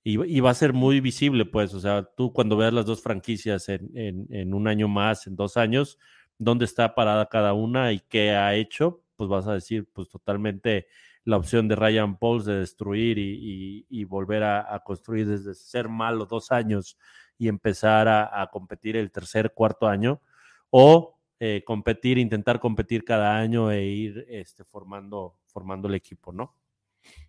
Y, 0.07 0.23
y, 0.37 0.39
va 0.39 0.51
a 0.51 0.53
ser 0.53 0.71
muy 0.71 1.01
visible, 1.01 1.45
pues, 1.45 1.73
o 1.73 1.79
sea, 1.79 2.07
tú 2.15 2.31
cuando 2.31 2.55
veas 2.55 2.71
las 2.71 2.85
dos 2.85 3.01
franquicias 3.01 3.69
en, 3.69 3.89
en, 3.95 4.27
en 4.29 4.53
un 4.53 4.67
año 4.67 4.87
más, 4.87 5.25
en 5.25 5.35
dos 5.35 5.57
años, 5.57 5.97
dónde 6.37 6.65
está 6.65 6.95
parada 6.95 7.27
cada 7.27 7.53
una 7.53 7.91
y 7.91 7.99
qué 7.99 8.31
ha 8.31 8.53
hecho, 8.55 9.01
pues 9.15 9.29
vas 9.29 9.47
a 9.47 9.53
decir, 9.53 9.87
pues 9.93 10.09
totalmente 10.09 10.87
la 11.23 11.37
opción 11.37 11.67
de 11.67 11.75
Ryan 11.75 12.17
Pauls 12.17 12.45
de 12.45 12.59
destruir 12.59 13.17
y, 13.17 13.85
y, 13.89 14.03
volver 14.03 14.43
a, 14.43 14.79
construir 14.85 15.27
desde 15.27 15.55
ser 15.55 15.89
malo 15.89 16.25
dos 16.25 16.51
años 16.51 16.97
y 17.37 17.47
empezar 17.47 18.07
a, 18.07 18.47
competir 18.51 18.95
el 18.95 19.11
tercer, 19.11 19.51
cuarto 19.53 19.87
año, 19.87 20.21
o 20.69 21.17
eh, 21.39 21.63
competir, 21.65 22.19
intentar 22.19 22.59
competir 22.59 23.03
cada 23.03 23.35
año 23.35 23.71
e 23.71 23.85
ir 23.85 24.25
este, 24.29 24.63
formando, 24.63 25.35
formando 25.47 25.87
el 25.87 25.95
equipo, 25.95 26.31
¿no? 26.31 26.53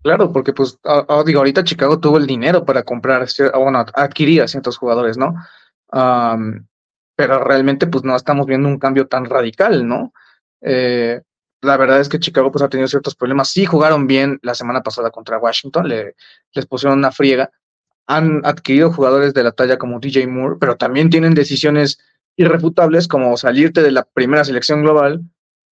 Claro, 0.02 0.32
porque 0.32 0.52
pues 0.52 0.78
oh, 0.84 1.24
digo, 1.24 1.40
ahorita 1.40 1.64
Chicago 1.64 1.98
tuvo 1.98 2.18
el 2.18 2.26
dinero 2.26 2.64
para 2.64 2.82
comprar, 2.82 3.26
bueno, 3.54 3.84
adquirir 3.94 4.42
a 4.42 4.48
ciertos 4.48 4.78
jugadores, 4.78 5.16
¿no? 5.18 5.34
Pero 7.16 7.42
realmente 7.42 7.86
pues 7.86 8.04
no 8.04 8.14
estamos 8.14 8.46
viendo 8.46 8.68
un 8.68 8.78
cambio 8.78 9.08
tan 9.08 9.24
radical, 9.24 9.88
¿no? 9.88 10.12
Eh, 10.60 11.22
la 11.62 11.76
verdad 11.76 12.00
es 12.00 12.08
que 12.08 12.20
Chicago 12.20 12.52
pues 12.52 12.62
ha 12.62 12.68
tenido 12.68 12.86
ciertos 12.86 13.16
problemas. 13.16 13.48
Sí 13.48 13.64
jugaron 13.64 14.06
bien 14.06 14.38
la 14.42 14.54
semana 14.54 14.82
pasada 14.82 15.10
contra 15.10 15.38
Washington, 15.38 15.88
le, 15.88 16.14
les 16.52 16.66
pusieron 16.66 16.98
una 16.98 17.10
friega. 17.10 17.50
Han 18.06 18.42
adquirido 18.44 18.92
jugadores 18.92 19.34
de 19.34 19.42
la 19.42 19.52
talla 19.52 19.78
como 19.78 19.98
DJ 19.98 20.26
Moore, 20.28 20.56
pero 20.60 20.76
también 20.76 21.10
tienen 21.10 21.34
decisiones 21.34 21.98
irrefutables 22.36 23.08
como 23.08 23.36
salirte 23.36 23.82
de 23.82 23.90
la 23.90 24.04
primera 24.04 24.44
selección 24.44 24.82
global 24.82 25.22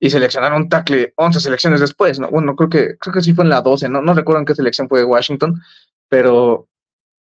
y 0.00 0.10
seleccionar 0.10 0.52
un 0.54 0.68
tackle 0.68 1.12
11 1.16 1.40
selecciones 1.40 1.80
después, 1.80 2.18
¿no? 2.18 2.28
Bueno, 2.30 2.56
creo 2.56 2.68
que, 2.68 2.96
creo 2.98 3.14
que 3.14 3.22
sí 3.22 3.34
fue 3.34 3.44
en 3.44 3.50
la 3.50 3.60
12, 3.60 3.88
¿no? 3.88 4.00
No 4.00 4.14
recuerdo 4.14 4.40
en 4.40 4.46
qué 4.46 4.54
selección 4.54 4.88
fue 4.88 5.04
Washington, 5.04 5.60
pero 6.08 6.68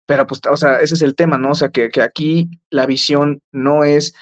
Pero 0.09 0.25
pues, 0.25 0.41
o 0.49 0.57
sea, 0.57 0.79
ese 0.79 0.95
es 0.95 1.03
el 1.03 1.13
tema, 1.13 1.37
¿no? 1.37 1.51
O 1.51 1.55
sea, 1.55 1.69
que, 1.69 1.91
que 1.91 2.01
aquí 2.01 2.49
la 2.71 2.87
visión 2.87 3.43
no 3.51 3.83
es, 3.83 4.15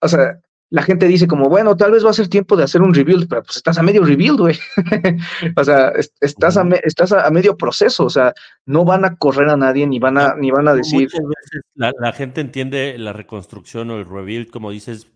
o 0.00 0.08
sea, 0.08 0.40
la 0.70 0.80
gente 0.80 1.06
dice 1.08 1.26
como, 1.26 1.50
bueno, 1.50 1.76
tal 1.76 1.90
vez 1.90 2.02
va 2.02 2.08
a 2.08 2.14
ser 2.14 2.28
tiempo 2.28 2.56
de 2.56 2.64
hacer 2.64 2.80
un 2.80 2.94
rebuild, 2.94 3.28
pero 3.28 3.42
pues 3.42 3.58
estás 3.58 3.76
a 3.76 3.82
medio 3.82 4.02
rebuild, 4.02 4.38
güey. 4.38 4.58
o 5.56 5.62
sea, 5.62 5.92
estás 6.22 6.56
a, 6.56 6.66
estás 6.84 7.12
a, 7.12 7.30
medio 7.30 7.54
proceso, 7.58 8.06
o 8.06 8.08
sea, 8.08 8.32
no 8.64 8.86
van 8.86 9.04
a 9.04 9.16
correr 9.16 9.50
a 9.50 9.58
nadie 9.58 9.86
ni 9.86 9.98
van 9.98 10.16
a, 10.16 10.36
ni 10.36 10.50
van 10.50 10.68
a 10.68 10.74
decir. 10.74 11.02
Muchas 11.02 11.28
veces 11.28 11.62
la, 11.74 12.12
gente 12.14 12.40
entiende 12.40 12.96
la 12.96 13.12
reconstrucción 13.12 13.90
o 13.90 13.98
el 13.98 14.06
rebuild, 14.06 14.48
como 14.48 14.70
dices, 14.70 15.06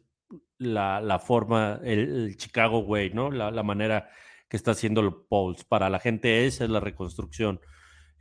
la, 0.59 1.01
la 1.01 1.19
forma, 1.19 1.81
el, 1.83 2.37
Chicago 2.37 2.81
way, 2.81 3.09
¿no? 3.15 3.31
La, 3.31 3.51
la, 3.51 3.63
manera 3.63 4.11
que 4.51 4.59
está 4.59 4.73
haciendo 4.73 5.01
el 5.01 5.15
Pauls. 5.31 5.65
Para 5.65 5.89
la 5.89 5.99
gente 5.99 6.45
esa 6.45 6.65
es 6.65 6.69
la 6.69 6.81
reconstrucción 6.81 7.59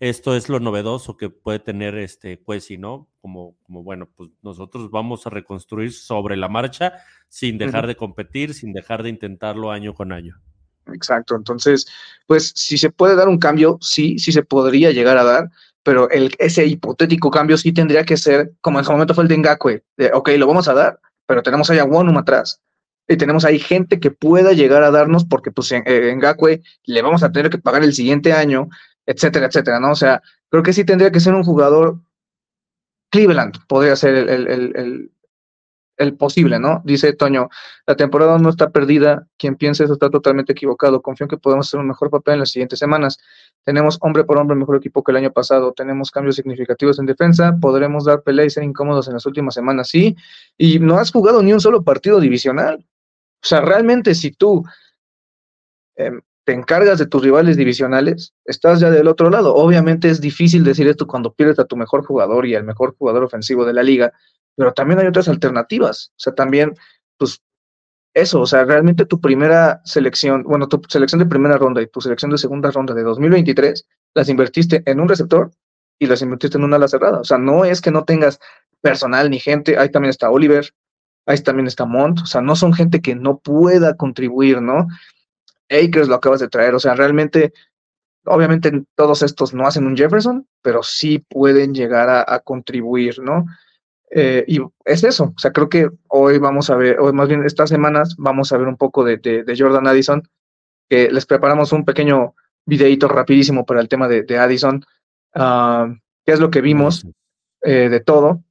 esto 0.10 0.36
es 0.36 0.50
lo 0.50 0.60
novedoso 0.60 1.16
que 1.16 1.30
puede 1.30 1.60
tener 1.60 1.98
este 1.98 2.38
Cuesi, 2.38 2.78
¿no? 2.78 3.08
Como, 3.22 3.56
como, 3.64 3.84
bueno, 3.84 4.10
pues 4.14 4.32
nosotros 4.42 4.92
vamos 4.92 5.26
a 5.26 5.30
reconstruir 5.30 5.94
sobre 5.94 6.36
la 6.36 6.50
marcha 6.50 6.94
sin 7.30 7.58
dejar 7.58 7.88
de 7.88 7.96
competir, 7.96 8.54
sin 8.54 8.74
dejar 8.74 9.02
de 9.02 9.10
intentarlo 9.10 9.72
año 9.72 9.94
con 9.94 10.12
año. 10.12 10.42
Exacto, 10.88 11.38
entonces, 11.38 11.88
pues 12.28 12.52
si 12.54 12.78
se 12.78 12.90
puede 12.90 13.16
dar 13.16 13.30
un 13.30 13.38
cambio, 13.38 13.78
sí, 13.80 14.20
sí 14.20 14.34
se 14.34 14.44
podría 14.44 14.92
llegar 14.92 15.18
a 15.18 15.24
dar, 15.24 15.50
pero 15.84 16.10
el, 16.10 16.36
ese 16.38 16.66
hipotético 16.66 17.32
cambio 17.32 17.58
sí 17.58 17.72
tendría 17.72 18.04
que 18.04 18.18
ser, 18.18 18.52
como 18.60 18.80
en 18.80 18.86
su 18.86 18.92
momento 18.92 19.14
fue 19.14 19.24
el 19.24 19.30
de 19.30 19.38
Ngakwe, 19.38 19.84
de, 19.96 20.12
ok, 20.14 20.32
lo 20.38 20.48
vamos 20.48 20.68
a 20.68 20.74
dar, 20.74 21.00
pero 21.26 21.42
tenemos 21.42 21.70
ahí 21.70 21.80
a 21.80 21.86
Wonum 21.86 22.18
atrás, 22.18 22.62
y 23.08 23.16
tenemos 23.16 23.46
ahí 23.46 23.58
gente 23.58 24.02
que 24.02 24.12
pueda 24.12 24.52
llegar 24.52 24.84
a 24.84 24.92
darnos, 24.92 25.24
porque 25.24 25.52
pues 25.52 25.72
en, 25.72 25.84
en 25.86 26.18
Ngakwe 26.18 26.62
le 26.84 27.02
vamos 27.02 27.24
a 27.24 27.32
tener 27.32 27.50
que 27.50 27.58
pagar 27.58 27.84
el 27.84 27.94
siguiente 27.94 28.34
año, 28.34 28.68
etcétera, 29.06 29.48
etcétera, 29.48 29.80
¿no? 29.80 29.92
O 29.92 29.96
sea, 29.96 30.22
creo 30.50 30.64
que 30.64 30.74
sí 30.74 30.86
tendría 30.86 31.12
que 31.12 31.20
ser 31.20 31.34
un 31.34 31.44
jugador 31.44 32.00
Cleveland, 33.14 33.58
podría 33.68 33.96
ser 33.96 34.16
el, 34.16 35.10
el, 35.98 36.18
posible, 36.18 36.60
¿no? 36.60 36.82
Dice 36.84 37.14
Toño, 37.14 37.48
la 37.86 37.96
temporada 37.96 38.38
no 38.40 38.50
está 38.50 38.72
perdida, 38.72 39.28
quien 39.38 39.56
piense 39.56 39.84
eso 39.84 39.94
está 39.94 40.10
totalmente 40.10 40.54
equivocado, 40.54 41.02
confío 41.02 41.26
en 41.26 41.30
que 41.30 41.38
podemos 41.38 41.68
hacer 41.68 41.80
un 41.80 41.88
mejor 41.88 42.10
papel 42.10 42.34
en 42.34 42.40
las 42.42 42.50
siguientes 42.50 42.80
semanas. 42.80 43.20
Tenemos 43.64 44.00
hombre 44.02 44.24
por 44.24 44.38
hombre 44.38 44.58
mejor 44.58 44.78
equipo 44.78 45.04
que 45.04 45.12
el 45.12 45.18
año 45.18 45.32
pasado, 45.32 45.74
tenemos 45.74 46.10
cambios 46.10 46.36
significativos 46.36 46.98
en 47.00 47.06
defensa, 47.06 47.56
podremos 47.62 48.06
dar 48.06 48.24
pelea 48.24 48.46
y 48.46 48.50
ser 48.50 48.64
incómodos 48.64 49.08
en 49.08 49.14
las 49.14 49.26
últimas 49.28 49.54
semanas, 49.54 49.90
sí, 49.90 50.16
y 50.58 50.80
no 50.80 50.98
has 50.98 51.12
jugado 51.12 51.44
ni 51.44 51.54
un 51.54 51.62
solo 51.62 51.84
partido 51.84 52.20
divisional. 52.20 52.84
O 53.44 53.46
sea, 53.46 53.62
realmente 53.62 54.16
si 54.16 54.32
tú 54.32 54.66
em, 55.96 56.20
te 56.46 56.54
encargas 56.54 57.00
de 57.00 57.06
tus 57.06 57.24
rivales 57.24 57.58
divisionales, 57.58 58.34
estás 58.46 58.80
ya 58.80 58.90
del 58.90 59.08
otro 59.08 59.30
lado. 59.30 59.56
Obviamente 59.56 60.10
es 60.10 60.20
difícil 60.20 60.64
decir 60.64 60.88
esto 60.88 61.08
cuando 61.08 61.34
pierdes 61.34 61.60
a 61.60 61.66
tu 61.66 61.78
mejor 61.78 62.06
jugador 62.06 62.46
y 62.46 62.56
al 62.56 62.64
mejor 62.64 62.96
jugador 62.98 63.24
ofensivo 63.24 63.66
de 63.66 63.74
la 63.74 63.84
liga, 63.84 64.12
pero 64.56 64.74
también 64.74 65.00
hay 65.00 65.08
otras 65.08 65.30
alternativas. 65.30 66.12
O 66.12 66.20
sea, 66.20 66.34
también, 66.34 66.74
pues, 67.18 67.42
eso, 68.14 68.42
o 68.42 68.46
sea, 68.46 68.66
realmente 68.66 69.06
tu 69.06 69.20
primera 69.20 69.82
selección, 69.86 70.44
bueno, 70.44 70.68
tu 70.68 70.82
selección 70.88 71.20
de 71.20 71.26
primera 71.26 71.58
ronda 71.58 71.82
y 71.82 71.88
tu 71.88 72.02
selección 72.02 72.30
de 72.30 72.38
segunda 72.38 72.70
ronda 72.70 72.94
de 72.94 73.04
2023, 73.04 73.88
las 74.14 74.30
invertiste 74.30 74.84
en 74.86 75.00
un 75.00 75.10
receptor 75.10 75.52
y 75.98 76.06
las 76.06 76.22
invertiste 76.22 76.58
en 76.58 76.66
una 76.66 76.76
ala 76.76 76.88
cerrada. 76.88 77.20
O 77.20 77.24
sea, 77.24 77.38
no 77.38 77.66
es 77.66 77.82
que 77.82 77.90
no 77.90 78.04
tengas 78.04 78.40
personal 78.82 79.30
ni 79.30 79.40
gente, 79.40 79.78
ahí 79.78 79.90
también 79.90 80.10
está 80.10 80.30
Oliver, 80.30 80.74
ahí 81.26 81.38
también 81.40 81.68
está 81.68 81.86
Mont, 81.86 82.20
o 82.22 82.26
sea, 82.26 82.42
no 82.42 82.56
son 82.56 82.74
gente 82.74 83.02
que 83.02 83.16
no 83.16 83.40
pueda 83.40 83.96
contribuir, 83.96 84.62
¿no? 84.62 84.88
Akers 85.74 86.08
lo 86.08 86.16
acabas 86.16 86.40
de 86.40 86.50
traer, 86.50 86.76
o 86.76 86.80
sea, 86.80 86.96
realmente, 86.96 87.54
obviamente 88.26 88.84
todos 88.96 89.22
estos 89.22 89.54
no 89.54 89.68
hacen 89.68 89.86
un 89.86 89.98
Jefferson, 89.98 90.48
pero 90.62 90.84
sí 90.84 91.20
pueden 91.20 91.74
llegar 91.74 92.10
a, 92.10 92.40
contribuir, 92.40 93.20
¿no? 93.20 93.46
Eh, 94.12 94.46
y 94.48 94.60
es 94.86 95.04
eso, 95.04 95.34
o 95.36 95.40
sea, 95.40 95.52
creo 95.52 95.70
que 95.70 95.90
hoy 96.08 96.38
vamos 96.38 96.70
a 96.70 96.76
ver, 96.76 97.00
o 97.00 97.12
más 97.14 97.28
bien 97.28 97.44
estas 97.44 97.70
semanas 97.70 98.16
vamos 98.18 98.52
a 98.52 98.58
ver 98.58 98.68
un 98.68 98.78
poco 98.78 99.04
de, 99.04 99.44
Jordan 99.58 99.88
Addison, 99.88 100.24
que 100.90 101.12
les 101.12 101.26
preparamos 101.26 101.72
un 101.72 101.84
pequeño 101.84 102.36
videito 102.66 103.08
rapidísimo 103.08 103.66
para 103.66 103.82
el 103.82 103.90
tema 103.90 104.08
de, 104.08 104.38
Addison, 104.38 104.86
uh, 105.36 105.94
qué 106.26 106.32
es 106.32 106.40
lo 106.40 106.52
que 106.52 106.62
vimos 106.62 107.06
eh, 107.64 107.90
de 107.90 108.00
todo. 108.00 108.44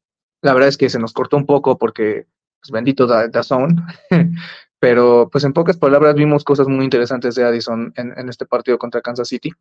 La 0.42 0.54
verdad 0.54 0.68
es 0.68 0.76
que 0.76 0.90
se 0.90 0.98
nos 0.98 1.12
cortó 1.12 1.36
un 1.36 1.46
poco 1.46 1.78
porque, 1.78 2.26
pues 2.60 2.72
bendito 2.72 3.06
da, 3.06 3.28
Dazón, 3.28 3.86
Pero, 4.82 5.28
pues 5.30 5.44
en 5.44 5.52
pocas 5.52 5.76
palabras, 5.76 6.16
vimos 6.16 6.42
cosas 6.42 6.66
muy 6.66 6.84
interesantes 6.84 7.36
de 7.36 7.44
Addison 7.44 7.92
en, 7.94 8.28
este 8.28 8.46
partido 8.46 8.78
contra 8.78 9.00
Kansas 9.00 9.28
City. 9.28 9.52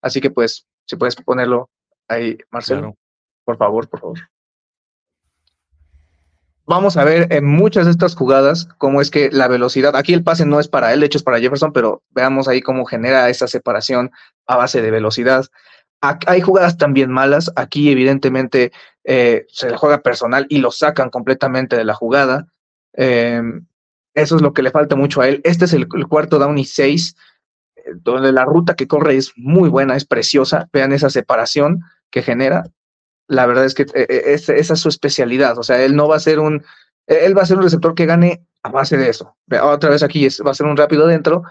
Así 0.00 0.22
que, 0.22 0.30
pues, 0.30 0.66
si 0.86 0.96
puedes 0.96 1.16
ponerlo 1.16 1.68
ahí, 2.08 2.38
Marcelo, 2.50 2.96
por 3.44 3.58
favor, 3.58 3.90
por 3.90 4.00
favor. 4.00 4.18
Vamos 6.64 6.96
a 6.96 7.04
ver 7.04 7.30
en 7.30 7.44
muchas 7.44 7.84
de 7.84 7.90
estas 7.90 8.16
jugadas 8.16 8.66
cómo 8.78 9.02
es 9.02 9.10
que 9.10 9.30
la 9.30 9.48
velocidad, 9.48 9.96
aquí 9.96 10.14
el 10.14 10.24
pase 10.24 10.46
no 10.46 10.58
es 10.58 10.68
para 10.68 10.94
él, 10.94 11.00
de 11.00 11.06
hecho 11.06 11.18
es 11.18 11.24
para 11.24 11.40
Jefferson, 11.40 11.74
pero 11.74 12.02
veamos 12.08 12.48
ahí 12.48 12.62
cómo 12.62 12.86
genera 12.86 13.28
esa 13.28 13.46
separación 13.46 14.12
a 14.46 14.56
base 14.56 14.80
de 14.80 14.90
velocidad. 14.90 15.44
Hay 16.00 16.40
jugadas 16.40 16.78
también 16.78 17.10
malas, 17.10 17.52
aquí 17.54 17.90
evidentemente 17.90 18.72
eh, 19.04 19.44
se 19.50 19.68
le 19.68 19.76
juega 19.76 20.00
personal 20.00 20.46
y 20.48 20.56
lo 20.56 20.70
sacan 20.70 21.10
completamente 21.10 21.76
de 21.76 21.84
la 21.84 21.92
jugada. 21.92 22.46
Eh, 22.94 23.42
eso 24.14 24.36
es 24.36 24.42
lo 24.42 24.52
que 24.52 24.62
le 24.62 24.70
falta 24.70 24.96
mucho 24.96 25.20
a 25.20 25.28
él. 25.28 25.40
Este 25.44 25.64
es 25.64 25.72
el, 25.72 25.88
cuarto 25.88 26.38
down 26.38 26.58
y 26.58 26.64
seis, 26.64 27.16
eh, 27.76 27.82
donde 27.94 28.32
la 28.32 28.44
ruta 28.44 28.74
que 28.74 28.88
corre 28.88 29.16
es 29.16 29.32
muy 29.36 29.68
buena, 29.68 29.96
es 29.96 30.04
preciosa. 30.04 30.68
Vean 30.72 30.92
esa 30.92 31.10
separación 31.10 31.82
que 32.10 32.22
genera. 32.22 32.64
La 33.26 33.46
verdad 33.46 33.64
es 33.64 33.74
que 33.74 33.82
eh, 33.82 34.06
eh, 34.08 34.22
esa 34.34 34.54
es 34.54 34.80
su 34.80 34.88
especialidad. 34.88 35.58
O 35.58 35.62
sea, 35.62 35.82
él 35.82 35.96
no 35.96 36.08
va 36.08 36.16
a 36.16 36.20
ser 36.20 36.38
un, 36.38 36.64
él 37.06 37.36
va 37.36 37.42
a 37.42 37.46
ser 37.46 37.56
un 37.56 37.64
receptor 37.64 37.94
que 37.94 38.06
gane 38.06 38.46
a 38.62 38.70
base 38.70 38.96
de 38.96 39.10
eso. 39.10 39.36
Otra 39.62 39.90
vez 39.90 40.02
aquí 40.02 40.26
va 40.44 40.50
a 40.52 40.54
ser 40.54 40.66
un 40.66 40.76
rápido 40.76 41.06
dentro, 41.06 41.42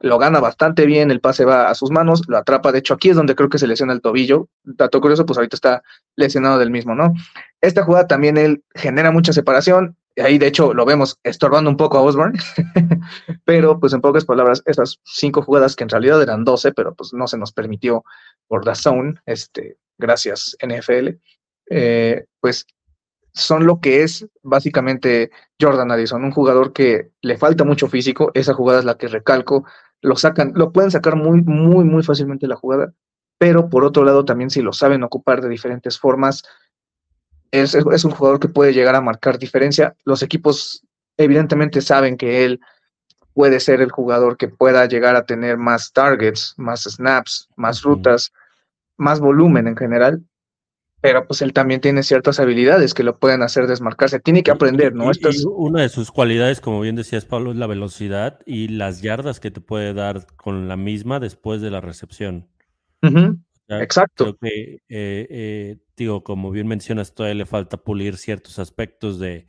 lo 0.00 0.18
gana 0.18 0.38
bastante 0.40 0.86
bien, 0.86 1.10
el 1.10 1.20
pase 1.20 1.44
va 1.44 1.68
a 1.68 1.74
sus 1.74 1.90
manos, 1.90 2.22
lo 2.28 2.36
atrapa, 2.36 2.72
de 2.72 2.80
hecho 2.80 2.94
aquí 2.94 3.10
es 3.10 3.16
donde 3.16 3.34
creo 3.34 3.48
que 3.48 3.58
se 3.58 3.66
lesiona 3.66 3.92
el 3.92 4.02
tobillo, 4.02 4.48
dato 4.62 5.00
curioso, 5.00 5.24
pues 5.24 5.38
ahorita 5.38 5.56
está 5.56 5.82
lesionado 6.14 6.58
del 6.58 6.70
mismo, 6.70 6.94
¿no? 6.94 7.14
Esta 7.60 7.84
jugada 7.84 8.06
también 8.06 8.36
él 8.36 8.62
genera 8.74 9.10
mucha 9.10 9.32
separación, 9.32 9.96
ahí 10.16 10.38
de 10.38 10.46
hecho 10.46 10.74
lo 10.74 10.84
vemos 10.84 11.18
estorbando 11.22 11.70
un 11.70 11.76
poco 11.76 11.98
a 11.98 12.02
Osborne, 12.02 12.38
pero 13.44 13.80
pues 13.80 13.92
en 13.92 14.00
pocas 14.00 14.24
palabras, 14.24 14.62
esas 14.66 15.00
cinco 15.04 15.42
jugadas 15.42 15.76
que 15.76 15.84
en 15.84 15.90
realidad 15.90 16.22
eran 16.22 16.44
12, 16.44 16.72
pero 16.72 16.94
pues 16.94 17.12
no 17.12 17.26
se 17.26 17.38
nos 17.38 17.52
permitió 17.52 18.04
por 18.46 18.64
la 18.66 18.74
zone, 18.74 19.14
este, 19.26 19.78
gracias 19.98 20.56
NFL, 20.62 21.18
eh, 21.70 22.26
pues 22.40 22.66
son 23.32 23.66
lo 23.66 23.80
que 23.80 24.02
es 24.02 24.26
básicamente 24.42 25.30
Jordan 25.60 25.90
Addison, 25.90 26.24
un 26.24 26.30
jugador 26.30 26.72
que 26.72 27.10
le 27.20 27.36
falta 27.36 27.64
mucho 27.64 27.88
físico, 27.88 28.30
esa 28.34 28.54
jugada 28.54 28.78
es 28.78 28.84
la 28.84 28.96
que 28.96 29.08
recalco, 29.08 29.64
lo 30.00 30.16
sacan, 30.16 30.52
lo 30.54 30.72
pueden 30.72 30.90
sacar 30.90 31.16
muy, 31.16 31.42
muy, 31.42 31.84
muy 31.84 32.02
fácilmente 32.02 32.46
la 32.46 32.56
jugada, 32.56 32.92
pero 33.38 33.68
por 33.68 33.84
otro 33.84 34.04
lado 34.04 34.24
también 34.24 34.50
si 34.50 34.62
lo 34.62 34.72
saben 34.72 35.02
ocupar 35.02 35.40
de 35.40 35.48
diferentes 35.48 35.98
formas, 35.98 36.44
es, 37.62 37.74
es, 37.74 38.04
un 38.04 38.10
jugador 38.10 38.40
que 38.40 38.48
puede 38.48 38.72
llegar 38.72 38.94
a 38.94 39.00
marcar 39.00 39.38
diferencia. 39.38 39.94
Los 40.04 40.22
equipos 40.22 40.82
evidentemente 41.16 41.80
saben 41.80 42.16
que 42.16 42.44
él 42.44 42.60
puede 43.32 43.60
ser 43.60 43.80
el 43.80 43.90
jugador 43.90 44.36
que 44.36 44.48
pueda 44.48 44.86
llegar 44.86 45.16
a 45.16 45.24
tener 45.24 45.56
más 45.58 45.92
targets, 45.92 46.54
más 46.56 46.82
snaps, 46.82 47.48
más 47.56 47.82
rutas, 47.82 48.32
más 48.96 49.20
volumen 49.20 49.66
en 49.66 49.76
general, 49.76 50.22
pero 51.00 51.26
pues 51.26 51.42
él 51.42 51.52
también 51.52 51.80
tiene 51.80 52.02
ciertas 52.02 52.40
habilidades 52.40 52.94
que 52.94 53.02
lo 53.02 53.18
pueden 53.18 53.42
hacer 53.42 53.66
desmarcarse. 53.66 54.20
Tiene 54.20 54.42
que 54.42 54.52
aprender, 54.52 54.94
¿no? 54.94 55.10
Una 55.56 55.82
de 55.82 55.88
sus 55.90 56.10
cualidades, 56.10 56.60
como 56.60 56.80
bien 56.80 56.96
decías, 56.96 57.26
Pablo, 57.26 57.50
es 57.50 57.58
la 57.58 57.66
velocidad 57.66 58.40
y 58.46 58.68
las 58.68 59.02
yardas 59.02 59.38
que 59.38 59.50
te 59.50 59.60
puede 59.60 59.92
dar 59.92 60.26
con 60.36 60.68
la 60.68 60.76
misma 60.76 61.20
después 61.20 61.60
de 61.60 61.70
la 61.70 61.80
recepción. 61.80 62.48
Exacto. 63.68 64.36
que, 64.38 64.82
eh, 64.88 65.26
eh, 65.30 65.76
digo, 65.96 66.22
como 66.22 66.50
bien 66.50 66.66
mencionas, 66.66 67.14
todavía 67.14 67.34
le 67.34 67.46
falta 67.46 67.78
pulir 67.78 68.16
ciertos 68.16 68.58
aspectos 68.58 69.18
de 69.18 69.46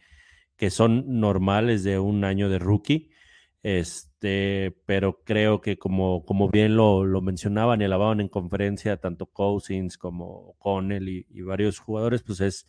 que 0.56 0.69
son 0.69 1.19
normales 1.19 1.84
de 1.84 1.99
un 1.99 2.23
año 2.23 2.49
de 2.49 2.60
rookie 2.60 3.12
este, 3.65 4.78
pero 4.86 5.23
creo 5.23 5.60
que 5.60 5.80
como, 5.80 6.23
como 6.23 6.49
bien 6.49 6.75
lo, 6.75 7.04
mencionaban 7.23 7.82
y 7.82 7.86
alababan 7.86 8.21
en 8.21 8.30
conferencia, 8.30 8.97
tanto 8.97 9.25
Cousins 9.25 9.97
como 9.97 10.54
Connell 10.60 11.10
y, 11.10 11.41
varios 11.41 11.80
jugadores, 11.80 12.21
pues 12.21 12.41
es, 12.41 12.67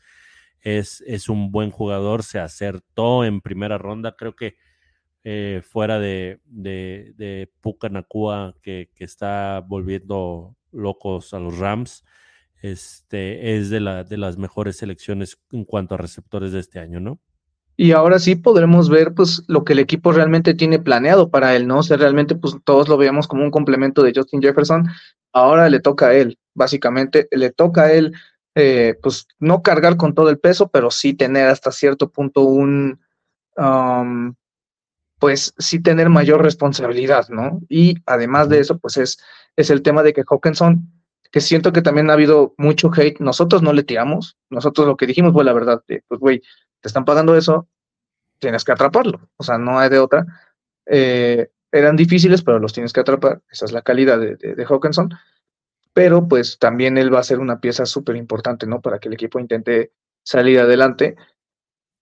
es, 0.63 1.03
es, 1.07 1.29
un 1.29 1.53
buen 1.53 1.71
jugador, 1.71 2.23
se 2.23 2.39
acertó 2.39 3.27
en 3.27 3.43
primera 3.43 3.77
ronda, 3.77 4.17
creo 4.17 4.35
que 4.37 4.57
eh, 5.23 5.61
fuera 5.63 5.99
de, 5.99 6.41
de, 6.47 7.13
de 7.19 7.53
Puka 7.61 7.91
Nakua, 7.91 8.55
que, 8.63 8.89
que, 8.95 9.05
está 9.05 9.61
volviendo 9.69 10.57
locos 10.77 11.35
a 11.35 11.41
los 11.41 11.59
Rams, 11.59 12.05
este, 12.63 13.57
es 13.57 13.71
de, 13.71 13.81
la, 13.81 14.05
de 14.05 14.17
las 14.17 14.39
mejores 14.39 14.77
selecciones 14.77 15.39
en 15.53 15.65
cuanto 15.65 15.95
a 15.95 15.99
receptores 15.99 16.53
de 16.53 16.61
este 16.61 16.79
año, 16.79 17.01
¿no? 17.01 17.21
y 17.77 17.93
ahora 17.93 18.19
sí 18.19 18.37
podremos 18.37 18.89
ver 18.89 19.15
pues 19.15 19.43
lo 19.49 19.65
que 19.65 19.75
el 19.75 19.79
equipo 19.79 20.13
realmente 20.13 20.55
tiene 20.55 20.79
planeado 20.79 21.31
para 21.31 21.55
él, 21.55 21.67
¿no? 21.67 21.81
O 21.81 21.83
sea, 21.83 21.97
realmente 21.99 22.35
pues 22.35 22.57
todos 22.65 22.89
lo 22.89 22.97
veíamos 22.97 23.29
como 23.29 23.45
un 23.45 23.51
complemento 23.51 24.03
de 24.03 24.13
Justin 24.15 24.41
Jefferson, 24.41 24.89
ahora 25.33 25.69
le 25.69 25.81
toca 25.81 26.09
a 26.09 26.15
él, 26.15 26.39
básicamente 26.55 27.29
le 27.31 27.51
toca 27.51 27.83
a 27.83 27.93
él 27.93 28.15
eh, 28.55 28.95
pues 29.03 29.27
no 29.39 29.63
cargar 29.63 29.99
con 29.99 30.15
todo 30.15 30.31
el 30.31 30.39
peso, 30.39 30.69
pero 30.69 30.91
sí 30.91 31.13
tener 31.13 31.49
hasta 31.49 31.71
cierto 31.71 32.11
punto 32.11 32.41
un, 32.41 32.99
um, 33.59 34.35
pues 35.19 35.55
sí 35.59 35.81
tener 35.81 36.09
mayor 36.09 36.43
responsabilidad, 36.43 37.29
¿no? 37.29 37.61
Y 37.69 37.97
además 38.07 38.49
de 38.49 38.61
eso, 38.61 38.79
pues 38.79 38.97
es, 38.97 39.19
es 39.57 39.71
el 39.71 39.83
tema 39.83 40.03
de 40.03 40.13
que 40.13 40.25
Hawkinson, 40.29 40.91
que 41.33 41.41
siento 41.41 41.73
que 41.73 41.83
también 41.83 42.11
ha 42.11 42.15
habido 42.15 42.55
mucho 42.59 42.91
hate, 42.95 43.21
nosotros 43.21 43.63
no 43.63 43.73
le 43.73 43.83
tiramos, 43.83 44.37
nosotros 44.51 44.87
lo 44.87 44.97
que 44.97 45.07
dijimos 45.07 45.33
fue 45.33 45.45
la 45.45 45.53
verdad, 45.53 45.83
pues 46.09 46.21
güey, 46.21 46.41
te 46.81 46.89
están 46.89 47.05
pagando 47.05 47.37
eso, 47.37 47.69
tienes 48.39 48.65
que 48.65 48.73
atraparlo, 48.73 49.29
o 49.37 49.43
sea, 49.43 49.59
no 49.59 49.79
hay 49.79 49.89
de 49.89 49.99
otra. 49.99 50.27
Eh, 50.87 51.49
eran 51.73 51.97
difíciles, 51.97 52.43
pero 52.43 52.59
los 52.59 52.73
tienes 52.73 52.93
que 52.93 53.01
atrapar, 53.01 53.43
esa 53.51 53.65
es 53.65 53.73
la 53.73 53.83
calidad 53.83 54.19
de, 54.19 54.37
de, 54.37 54.55
de 54.55 54.65
Hawkinson, 54.65 55.11
pero 55.93 56.29
pues 56.29 56.59
también 56.59 56.99
él 56.99 57.13
va 57.13 57.21
a 57.21 57.25
ser 57.25 57.41
una 57.41 57.61
pieza 57.61 57.87
súper 57.87 58.17
importante, 58.17 58.67
¿no? 58.67 58.81
Para 58.83 58.99
que 58.99 59.09
el 59.09 59.15
equipo 59.15 59.41
intente 59.41 59.93
salir 60.23 60.61
adelante 60.61 61.17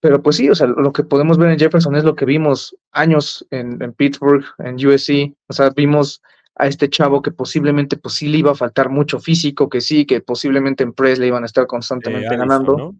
pero 0.05 0.21
pues 0.21 0.35
sí, 0.35 0.51
o 0.51 0.53
sea, 0.53 0.67
lo 0.67 0.93
que 0.93 1.03
podemos 1.03 1.39
ver 1.39 1.49
en 1.49 1.57
Jefferson 1.57 1.95
es 1.95 2.03
lo 2.03 2.15
que 2.15 2.25
vimos 2.25 2.77
años 2.91 3.43
en, 3.49 3.81
en 3.81 3.91
Pittsburgh, 3.91 4.45
en 4.59 4.75
USC, 4.75 5.33
o 5.47 5.53
sea, 5.53 5.71
vimos 5.71 6.21
a 6.53 6.67
este 6.67 6.91
chavo 6.91 7.23
que 7.23 7.31
posiblemente 7.31 7.97
pues 7.97 8.13
sí 8.13 8.27
le 8.27 8.37
iba 8.37 8.51
a 8.51 8.55
faltar 8.55 8.89
mucho 8.89 9.19
físico, 9.19 9.67
que 9.67 9.81
sí, 9.81 10.05
que 10.05 10.21
posiblemente 10.21 10.83
en 10.83 10.93
Press 10.93 11.17
le 11.17 11.25
iban 11.25 11.41
a 11.41 11.47
estar 11.47 11.65
constantemente 11.65 12.27
Addison, 12.27 12.47
ganando. 12.47 12.77
¿no? 12.77 12.95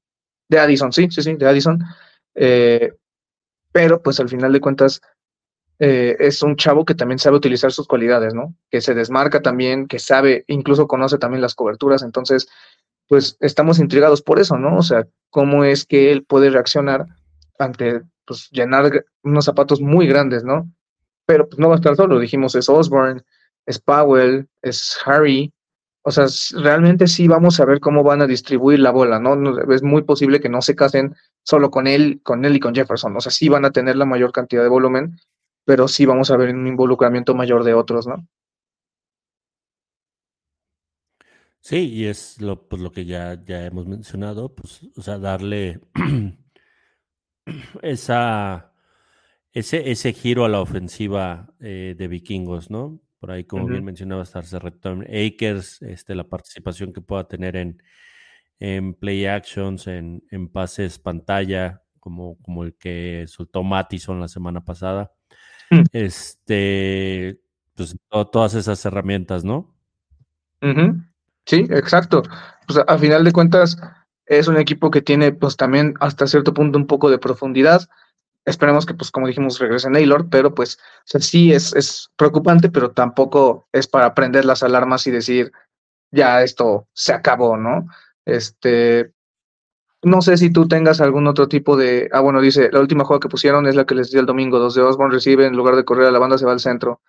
De 0.49 0.57
Addison, 0.57 0.91
sí, 0.91 1.07
sí, 1.11 1.21
sí, 1.21 1.35
de 1.35 1.47
Addison. 1.47 1.79
Eh, 2.33 2.91
pero 3.71 4.01
pues 4.01 4.19
al 4.19 4.27
final 4.27 4.51
de 4.51 4.61
cuentas 4.61 4.99
eh, 5.77 6.15
es 6.17 6.41
un 6.41 6.55
chavo 6.55 6.85
que 6.85 6.95
también 6.95 7.19
sabe 7.19 7.37
utilizar 7.37 7.71
sus 7.71 7.85
cualidades, 7.85 8.33
¿no? 8.33 8.55
Que 8.71 8.81
se 8.81 8.95
desmarca 8.95 9.43
también, 9.43 9.87
que 9.87 9.99
sabe, 9.99 10.43
incluso 10.47 10.87
conoce 10.87 11.19
también 11.19 11.43
las 11.43 11.53
coberturas, 11.53 12.01
entonces 12.01 12.47
pues 13.07 13.37
estamos 13.39 13.79
intrigados 13.79 14.21
por 14.21 14.39
eso, 14.39 14.57
¿no? 14.57 14.77
O 14.77 14.81
sea, 14.81 15.07
cómo 15.29 15.63
es 15.63 15.85
que 15.85 16.11
él 16.11 16.23
puede 16.23 16.49
reaccionar 16.49 17.05
ante 17.59 18.01
pues 18.25 18.49
llenar 18.51 19.05
unos 19.23 19.45
zapatos 19.45 19.81
muy 19.81 20.07
grandes, 20.07 20.43
¿no? 20.43 20.69
Pero 21.25 21.47
pues 21.47 21.59
no 21.59 21.69
va 21.69 21.75
a 21.75 21.77
estar 21.77 21.95
solo, 21.95 22.19
dijimos, 22.19 22.55
es 22.55 22.69
Osborne, 22.69 23.21
es 23.65 23.79
Powell, 23.79 24.47
es 24.61 24.97
Harry, 25.05 25.53
o 26.07 26.11
sea, 26.11 26.27
realmente 26.61 27.07
sí 27.07 27.27
vamos 27.27 27.59
a 27.59 27.65
ver 27.65 27.79
cómo 27.79 28.03
van 28.03 28.21
a 28.21 28.27
distribuir 28.27 28.79
la 28.79 28.91
bola, 28.91 29.19
¿no? 29.19 29.59
Es 29.73 29.81
muy 29.81 30.03
posible 30.03 30.39
que 30.39 30.49
no 30.49 30.61
se 30.61 30.75
casen 30.75 31.15
solo 31.43 31.71
con 31.71 31.87
él, 31.87 32.21
con 32.23 32.45
él 32.45 32.55
y 32.55 32.59
con 32.59 32.75
Jefferson, 32.75 33.15
o 33.17 33.19
sea, 33.19 33.31
sí 33.31 33.49
van 33.49 33.65
a 33.65 33.71
tener 33.71 33.95
la 33.95 34.05
mayor 34.05 34.31
cantidad 34.31 34.61
de 34.61 34.69
volumen, 34.69 35.19
pero 35.65 35.87
sí 35.87 36.05
vamos 36.05 36.29
a 36.29 36.37
ver 36.37 36.53
un 36.53 36.67
involucramiento 36.67 37.33
mayor 37.33 37.63
de 37.63 37.73
otros, 37.73 38.05
¿no? 38.05 38.27
Sí, 41.65 41.77
y 41.91 42.05
es 42.05 42.39
lo, 42.41 42.67
pues, 42.69 42.79
lo 42.79 42.91
que 42.91 43.05
ya, 43.05 43.43
ya 43.43 43.65
hemos 43.65 43.87
mencionado, 43.87 44.53
pues, 44.53 44.87
o 44.95 45.01
sea, 45.01 45.17
darle 45.17 45.81
esa, 47.81 48.71
ese, 49.51 49.89
ese 49.89 50.13
giro 50.13 50.45
a 50.45 50.49
la 50.49 50.61
ofensiva 50.61 51.51
eh, 51.59 51.95
de 51.97 52.07
vikingos, 52.07 52.69
¿no? 52.69 53.01
Por 53.19 53.31
ahí, 53.31 53.45
como 53.45 53.63
uh 53.63 53.67
-huh. 53.67 53.71
bien 53.71 53.83
mencionaba, 53.83 54.21
estarse 54.21 54.59
retorno 54.59 55.05
Akers, 55.05 55.81
este, 55.81 56.13
la 56.13 56.25
participación 56.25 56.93
que 56.93 57.01
pueda 57.01 57.27
tener 57.27 57.55
en, 57.55 57.81
en 58.59 58.93
play 58.93 59.25
actions, 59.25 59.87
en, 59.87 60.23
en 60.29 60.49
pases 60.49 60.99
pantalla, 60.99 61.81
como, 61.99 62.37
como 62.43 62.63
el 62.63 62.75
que 62.75 63.25
soltó 63.27 63.63
Mattison 63.63 64.19
la 64.19 64.27
semana 64.27 64.63
pasada. 64.63 65.11
Uh 65.71 65.77
-huh. 65.77 65.89
Este, 65.93 67.41
pues 67.73 67.97
to 68.09 68.27
todas 68.27 68.53
esas 68.53 68.85
herramientas, 68.85 69.43
¿no? 69.43 69.75
Uh 70.61 70.67
-huh. 70.67 71.14
Sí, 71.45 71.67
exacto. 71.69 72.23
Pues 72.67 72.79
a, 72.85 72.97
final 72.97 73.23
de 73.23 73.31
cuentas 73.31 73.77
es 74.25 74.47
un 74.47 74.57
equipo 74.57 74.89
que 74.89 75.01
tiene 75.01 75.31
pues 75.31 75.55
también 75.55 75.93
hasta 75.99 76.27
cierto 76.27 76.53
punto 76.53 76.77
un 76.77 76.87
poco 76.87 77.09
de 77.09 77.19
profundidad. 77.19 77.87
Esperemos 78.45 78.85
que 78.85 78.93
pues 78.93 79.11
como 79.11 79.27
dijimos 79.27 79.59
regrese 79.59 79.89
Naylor, 79.89 80.29
pero 80.29 80.53
pues 80.53 80.79
sí 81.05 81.51
es, 81.53 81.73
es 81.75 82.11
preocupante, 82.15 82.69
pero 82.69 82.91
tampoco 82.91 83.67
es 83.71 83.87
para 83.87 84.13
prender 84.13 84.45
las 84.45 84.63
alarmas 84.63 85.05
y 85.07 85.11
decir 85.11 85.51
ya 86.11 86.43
esto 86.43 86.87
se 86.93 87.13
acabó, 87.13 87.57
¿no? 87.57 87.87
Este, 88.25 89.11
no 90.01 90.21
sé 90.21 90.37
si 90.37 90.51
tú 90.51 90.67
tengas 90.67 91.01
algún 91.01 91.27
otro 91.27 91.47
tipo 91.47 91.75
de, 91.77 92.09
ah 92.13 92.21
bueno, 92.21 92.41
dice, 92.41 92.69
la 92.71 92.79
última 92.79 93.03
jugada 93.03 93.19
que 93.19 93.29
pusieron 93.29 93.67
es 93.67 93.75
la 93.75 93.85
que 93.85 93.95
les 93.95 94.11
di 94.11 94.19
el 94.19 94.25
domingo, 94.25 94.59
dos 94.59 94.75
de 94.75 94.81
Osborne 94.81 95.13
recibe 95.13 95.45
en 95.45 95.55
lugar 95.55 95.75
de 95.75 95.85
correr 95.85 96.07
a 96.07 96.11
la 96.11 96.19
banda 96.19 96.37
se 96.37 96.45
va 96.45 96.53
al 96.53 96.59
centro 96.59 97.01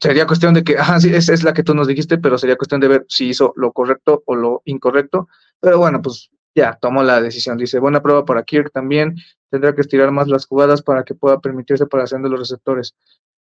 sería 0.00 0.26
cuestión 0.26 0.54
de 0.54 0.64
que, 0.64 0.76
ah, 0.78 1.00
sí, 1.00 1.12
esa 1.14 1.34
es 1.34 1.42
la 1.42 1.52
que 1.52 1.62
tú 1.62 1.74
nos 1.74 1.88
dijiste, 1.88 2.18
pero 2.18 2.38
sería 2.38 2.56
cuestión 2.56 2.80
de 2.80 2.88
ver 2.88 3.06
si 3.08 3.28
hizo 3.28 3.52
lo 3.56 3.72
correcto 3.72 4.22
o 4.26 4.34
lo 4.34 4.62
incorrecto. 4.64 5.28
Pero 5.60 5.78
bueno, 5.78 6.00
pues 6.02 6.30
ya 6.54 6.78
tomó 6.80 7.02
la 7.02 7.20
decisión. 7.20 7.58
Dice, 7.58 7.78
buena 7.78 8.02
prueba 8.02 8.24
para 8.24 8.42
Kirk 8.42 8.70
también. 8.72 9.16
Tendrá 9.50 9.74
que 9.74 9.80
estirar 9.80 10.10
más 10.10 10.28
las 10.28 10.46
jugadas 10.46 10.82
para 10.82 11.04
que 11.04 11.14
pueda 11.14 11.40
permitir 11.40 11.78
separación 11.78 12.22
de 12.22 12.28
los 12.28 12.40
receptores. 12.40 12.94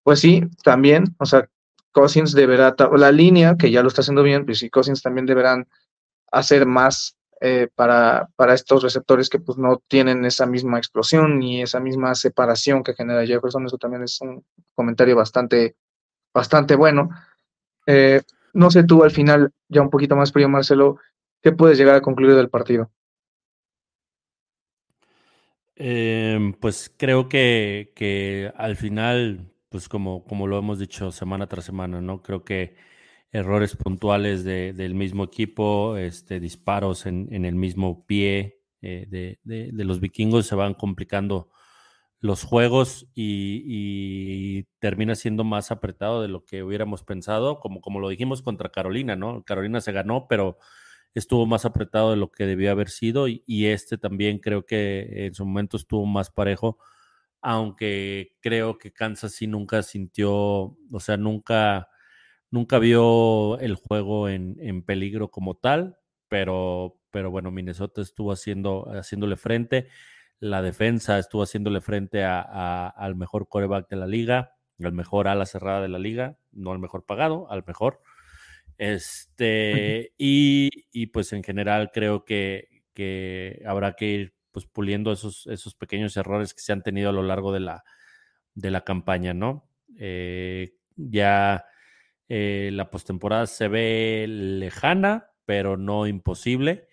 Pues 0.03 0.21
sí, 0.21 0.43
también, 0.63 1.05
o 1.19 1.27
sea, 1.27 1.49
Cousins 1.93 2.33
deberá, 2.33 2.75
la 2.97 3.11
línea, 3.11 3.57
que 3.57 3.71
ya 3.71 3.83
lo 3.83 3.89
está 3.89 4.03
haciendo 4.03 4.23
bien, 4.23 4.45
pues 4.45 4.59
sí, 4.59 4.71
Cousins 4.71 5.03
también 5.03 5.27
deberán 5.27 5.67
hacer 6.31 6.67
más 6.67 7.17
eh, 7.41 7.69
para, 7.75 8.29
para 8.37 8.55
estos 8.55 8.83
receptores 8.83 9.29
que 9.29 9.39
pues 9.39 9.59
no 9.59 9.83
tienen 9.89 10.25
esa 10.25 10.47
misma 10.47 10.79
explosión 10.79 11.39
ni 11.39 11.63
esa 11.63 11.81
misma 11.81 12.15
separación 12.15 12.83
que 12.83 12.95
genera 12.95 13.27
Jefferson. 13.27 13.67
Eso 13.67 13.79
también 13.79 14.03
es 14.03 14.21
un 14.21 14.45
comentario 14.75 15.17
bastante 15.17 15.77
bastante 16.37 16.77
bueno. 16.77 17.09
Eh, 17.87 18.21
no 18.53 18.71
sé 18.71 18.85
tú 18.85 19.03
al 19.03 19.11
final, 19.11 19.53
ya 19.69 19.81
un 19.81 19.91
poquito 19.91 20.15
más 20.17 20.33
frío, 20.33 20.49
Marcelo, 20.49 20.99
¿qué 21.43 21.51
puedes 21.51 21.79
llegar 21.79 21.97
a 21.97 22.03
concluir 22.03 22.35
del 22.37 22.51
partido? 22.51 22.91
Eh, 25.77 26.55
pues 26.61 26.93
creo 26.97 27.29
que, 27.29 27.93
que, 27.97 28.53
al 28.57 28.77
final, 28.77 29.51
pues 29.71 29.89
como, 29.89 30.25
como 30.25 30.47
lo 30.47 30.59
hemos 30.59 30.79
dicho 30.79 31.11
semana 31.11 31.47
tras 31.47 31.65
semana, 31.65 32.01
¿no? 32.03 32.23
Creo 32.23 32.45
que 32.45 32.77
errores 33.33 33.77
puntuales 33.77 34.45
de, 34.45 34.75
del 34.75 34.95
mismo 34.95 35.25
equipo, 35.25 35.97
este, 35.97 36.39
disparos 36.39 37.07
en, 37.07 37.29
en 37.31 37.45
el 37.45 37.55
mismo 37.55 38.07
pie 38.07 38.63
eh, 38.83 39.07
de, 39.09 39.39
de, 39.43 39.85
los 39.85 40.01
vikingos 40.01 40.47
se 40.47 40.55
van 40.55 40.75
complicando 40.75 41.51
los 42.21 42.45
juegos 42.45 43.07
y, 43.15 44.65
termina 44.79 45.15
siendo 45.15 45.45
más 45.45 45.71
apretado 45.71 46.23
de 46.23 46.29
lo 46.29 46.45
que 46.45 46.63
hubiéramos 46.63 47.03
pensado, 47.05 47.61
como, 47.61 47.81
como 47.81 48.01
lo 48.01 48.09
dijimos 48.09 48.43
contra 48.43 48.71
Carolina, 48.71 49.17
¿no? 49.17 49.43
Carolina 49.45 49.81
se 49.81 49.93
ganó, 49.93 50.27
pero 50.29 50.59
estuvo 51.15 51.47
más 51.47 51.65
apretado 51.65 52.11
de 52.11 52.17
lo 52.17 52.31
que 52.31 52.47
debía 52.47 52.73
haber 52.73 52.91
sido 52.91 53.29
y, 53.29 53.43
y 53.47 53.67
este 53.67 53.99
también 53.99 54.39
creo 54.39 54.67
que 54.67 55.27
en 55.27 55.35
su 55.35 55.47
momento 55.47 55.77
estuvo 55.77 56.07
más 56.07 56.31
parejo, 56.31 56.79
aunque 57.43 58.37
creo 58.41 58.79
que 58.79 58.93
Kansas 58.93 59.33
sí 59.35 59.47
nunca 59.47 59.83
sintió, 59.83 60.33
o 60.35 61.01
sea, 61.01 61.17
nunca, 61.17 61.89
nunca 62.51 62.79
vio 62.79 63.59
el 63.61 63.77
juego 63.77 64.29
en, 64.29 64.57
en 64.61 64.83
peligro 64.83 65.31
como 65.31 65.57
tal, 65.57 65.99
pero, 66.29 66.99
pero 67.11 67.31
bueno, 67.31 67.51
Minnesota 67.51 68.03
estuvo 68.03 68.33
haciendo, 68.33 68.87
haciéndole 68.93 69.37
frente 69.37 69.89
la 70.41 70.63
defensa 70.63 71.19
estuvo 71.19 71.43
haciéndole 71.43 71.81
frente 71.81 72.25
a, 72.25 72.41
a, 72.41 72.89
al 72.89 73.17
mejor 73.17 73.49
coreback 73.49 73.89
de 73.89 73.97
la 73.97 74.07
liga, 74.07 74.53
al 74.83 74.93
mejor 74.93 75.29
ala 75.29 75.47
cerrada 75.47 75.81
de 75.81 75.89
la 75.89 75.99
liga, 75.99 76.39
no 76.53 76.73
al 76.73 76.79
mejor 76.79 77.05
pagado, 77.07 77.51
al 77.51 77.65
mejor. 77.67 78.01
Este, 78.79 80.13
y, 80.19 80.71
y, 80.93 81.07
pues 81.07 81.33
en 81.33 81.43
general 81.43 81.91
creo 81.93 82.25
que, 82.25 82.69
que 82.93 83.63
habrá 83.67 83.95
que 83.95 84.07
ir 84.07 84.35
pues 84.53 84.67
puliendo 84.67 85.13
esos, 85.13 85.47
esos 85.47 85.75
pequeños 85.75 86.17
errores 86.17 86.55
que 86.55 86.61
se 86.61 86.73
han 86.73 86.83
tenido 86.83 87.11
a 87.11 87.13
lo 87.13 87.23
largo 87.23 87.53
de 87.53 87.61
la, 87.61 87.85
de 88.55 88.71
la 88.71 88.83
campaña, 88.83 89.35
¿no? 89.35 89.69
Eh, 89.99 90.75
ya 90.97 91.65
eh, 92.29 92.71
la 92.73 92.91
postemporada 92.91 93.47
se 93.47 93.69
ve 93.69 94.27
lejana, 94.29 95.31
pero 95.45 95.77
no 95.77 96.07
imposible 96.07 96.89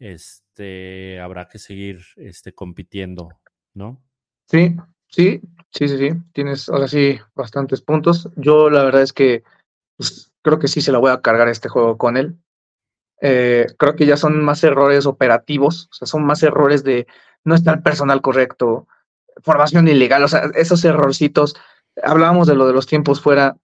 este, 0.00 1.20
habrá 1.20 1.48
que 1.48 1.58
seguir 1.58 2.00
este, 2.16 2.52
compitiendo, 2.52 3.28
¿no? 3.74 4.02
Sí, 4.48 4.74
sí, 5.08 5.40
sí, 5.70 5.88
sí, 5.88 5.98
sí. 5.98 6.10
Tienes 6.32 6.68
ahora 6.68 6.88
sí 6.88 7.18
bastantes 7.34 7.82
puntos. 7.82 8.28
Yo 8.36 8.70
la 8.70 8.82
verdad 8.82 9.02
es 9.02 9.12
que 9.12 9.44
pues, 9.96 10.32
creo 10.42 10.58
que 10.58 10.68
sí 10.68 10.80
se 10.80 10.90
la 10.90 10.98
voy 10.98 11.12
a 11.12 11.20
cargar 11.20 11.48
este 11.48 11.68
juego 11.68 11.96
con 11.98 12.16
él. 12.16 12.36
Eh, 13.20 13.66
creo 13.78 13.94
que 13.94 14.06
ya 14.06 14.16
son 14.16 14.42
más 14.42 14.64
errores 14.64 15.04
operativos, 15.04 15.88
o 15.92 15.94
sea, 15.94 16.06
son 16.06 16.24
más 16.24 16.42
errores 16.42 16.82
de 16.82 17.06
no 17.44 17.54
estar 17.54 17.82
personal 17.82 18.22
correcto, 18.22 18.88
formación 19.42 19.88
ilegal, 19.88 20.24
o 20.24 20.28
sea, 20.28 20.50
esos 20.54 20.84
errorcitos. 20.84 21.54
Hablábamos 22.02 22.48
de 22.48 22.54
lo 22.54 22.66
de 22.66 22.72
los 22.72 22.86
tiempos 22.86 23.20
fuera, 23.20 23.58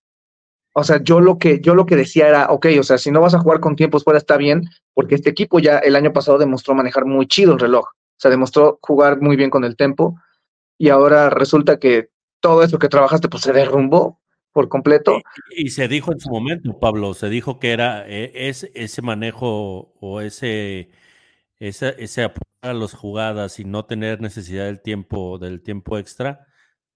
o 0.79 0.85
sea, 0.85 1.03
yo 1.03 1.21
lo 1.21 1.39
que 1.39 1.61
yo 1.61 1.75
lo 1.75 1.87
que 1.87 1.97
decía 1.97 2.29
era, 2.29 2.51
ok, 2.51 2.67
o 2.79 2.83
sea, 2.83 2.99
si 2.99 3.11
no 3.11 3.23
vas 3.23 3.35
a 3.35 3.39
jugar 3.39 3.61
con 3.61 3.77
tiempos 3.77 4.05
fuera 4.05 4.19
está 4.19 4.37
bien, 4.37 4.69
porque 4.93 5.15
este 5.15 5.31
equipo 5.31 5.59
ya 5.59 5.79
el 5.79 5.97
año 5.97 6.13
pasado 6.13 6.37
demostró 6.37 6.75
manejar 6.75 7.07
muy 7.07 7.27
chido 7.27 7.55
el 7.55 7.59
reloj, 7.59 7.87
o 7.87 8.19
sea, 8.19 8.31
demostró 8.31 8.79
jugar 8.83 9.23
muy 9.23 9.37
bien 9.37 9.49
con 9.49 9.65
el 9.65 9.75
tempo 9.75 10.21
y 10.77 10.91
ahora 10.91 11.31
resulta 11.31 11.79
que 11.79 12.11
todo 12.41 12.63
eso 12.63 12.79
que 12.79 12.91
trabajaste 12.91 13.31
pues 13.31 13.43
se 13.45 13.55
derrumbó. 13.55 14.21
por 14.53 14.69
completo. 14.69 15.21
Y, 15.57 15.71
se 15.71 15.89
dijo 15.89 16.13
en 16.13 16.21
su 16.21 16.31
momento, 16.31 16.79
Pablo, 16.79 17.15
se 17.15 17.31
dijo 17.31 17.59
que 17.59 17.73
era 17.73 18.05
eh, 18.07 18.33
ese 18.35 19.03
manejo 19.03 19.95
o 20.01 20.21
ese, 20.21 20.91
ese, 21.59 21.95
ese 21.99 22.25
apoyar 22.25 22.47
a 22.63 22.75
las 22.75 22.93
jugadas 22.93 23.61
y 23.61 23.65
no 23.65 23.87
tener 23.87 24.21
necesidad 24.21 24.67
del 24.67 24.81
tiempo, 24.81 25.39
del 25.39 25.63
tiempo 25.63 25.99
extra, 25.99 26.47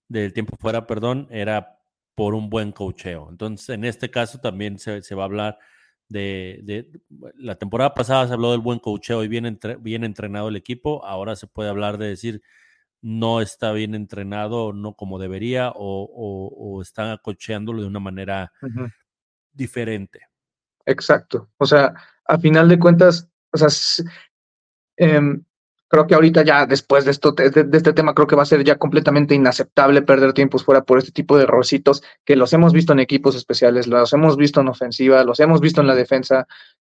del 0.09 0.33
tiempo 0.35 0.57
fuera, 0.59 0.87
perdón, 0.87 1.29
era 1.31 1.80
por 2.15 2.35
un 2.35 2.51
buen 2.51 2.73
cocheo. 2.73 3.29
Entonces, 3.31 3.71
en 3.71 3.85
este 3.85 4.11
caso 4.11 4.39
también 4.39 4.79
se, 4.79 5.03
se 5.03 5.15
va 5.15 5.23
a 5.23 5.27
hablar 5.27 5.59
de, 6.11 6.91
la 7.37 7.55
temporada 7.55 7.95
pasada 7.95 8.27
se 8.27 8.35
habló 8.35 8.51
del 8.51 8.61
buen 8.61 8.81
cocheo 8.81 9.23
y 9.23 9.29
bien, 9.29 9.59
bien 9.81 10.05
entrenado 10.05 10.49
el 10.49 10.57
equipo, 10.57 11.05
ahora 11.07 11.37
se 11.37 11.47
puede 11.47 11.71
hablar 11.71 11.99
de 11.99 12.09
decir 12.09 12.43
no 13.03 13.41
está 13.41 13.73
bien 13.73 13.95
entrenado, 13.95 14.73
no 14.73 14.95
como 14.95 15.19
debería, 15.19 15.71
o, 15.75 16.05
o, 16.13 16.83
están 16.83 17.17
cocheándolo 17.23 17.81
de 17.81 17.89
una 17.89 18.01
manera 18.01 18.53
diferente. 19.53 20.21
Exacto. 20.85 21.51
O 21.57 21.65
sea, 21.65 21.95
a 22.27 22.39
final 22.39 22.69
de 22.69 22.79
cuentas, 22.79 23.27
o 23.53 23.57
sea, 23.57 24.05
em, 24.97 25.43
creo 25.91 26.07
que 26.07 26.15
ahorita 26.15 26.45
ya 26.45 26.67
después 26.67 27.05
de 27.05 27.11
esto, 27.11 27.33
de, 27.33 27.67
este 27.73 27.93
tema, 27.93 28.15
creo 28.15 28.29
que 28.29 28.37
va 28.37 28.45
a 28.45 28.47
ser 28.47 28.63
ya 28.63 28.77
completamente 28.77 29.35
inaceptable 29.35 30.03
perder 30.03 30.33
tiempos 30.33 30.65
fuera 30.65 30.85
por 30.85 30.99
este 30.99 31.11
tipo 31.11 31.37
de 31.37 31.43
errorcitos 31.43 32.03
que 32.25 32.37
los 32.37 32.53
hemos 32.53 32.73
visto 32.73 32.93
en 32.93 33.01
equipos 33.01 33.35
especiales, 33.35 33.89
los 33.89 34.13
hemos 34.13 34.37
visto 34.37 34.61
en 34.61 34.69
ofensiva, 34.69 35.25
los 35.25 35.41
hemos 35.41 35.61
visto 35.61 35.81
en 35.81 35.89
la 35.89 35.97
defensa. 35.97 36.47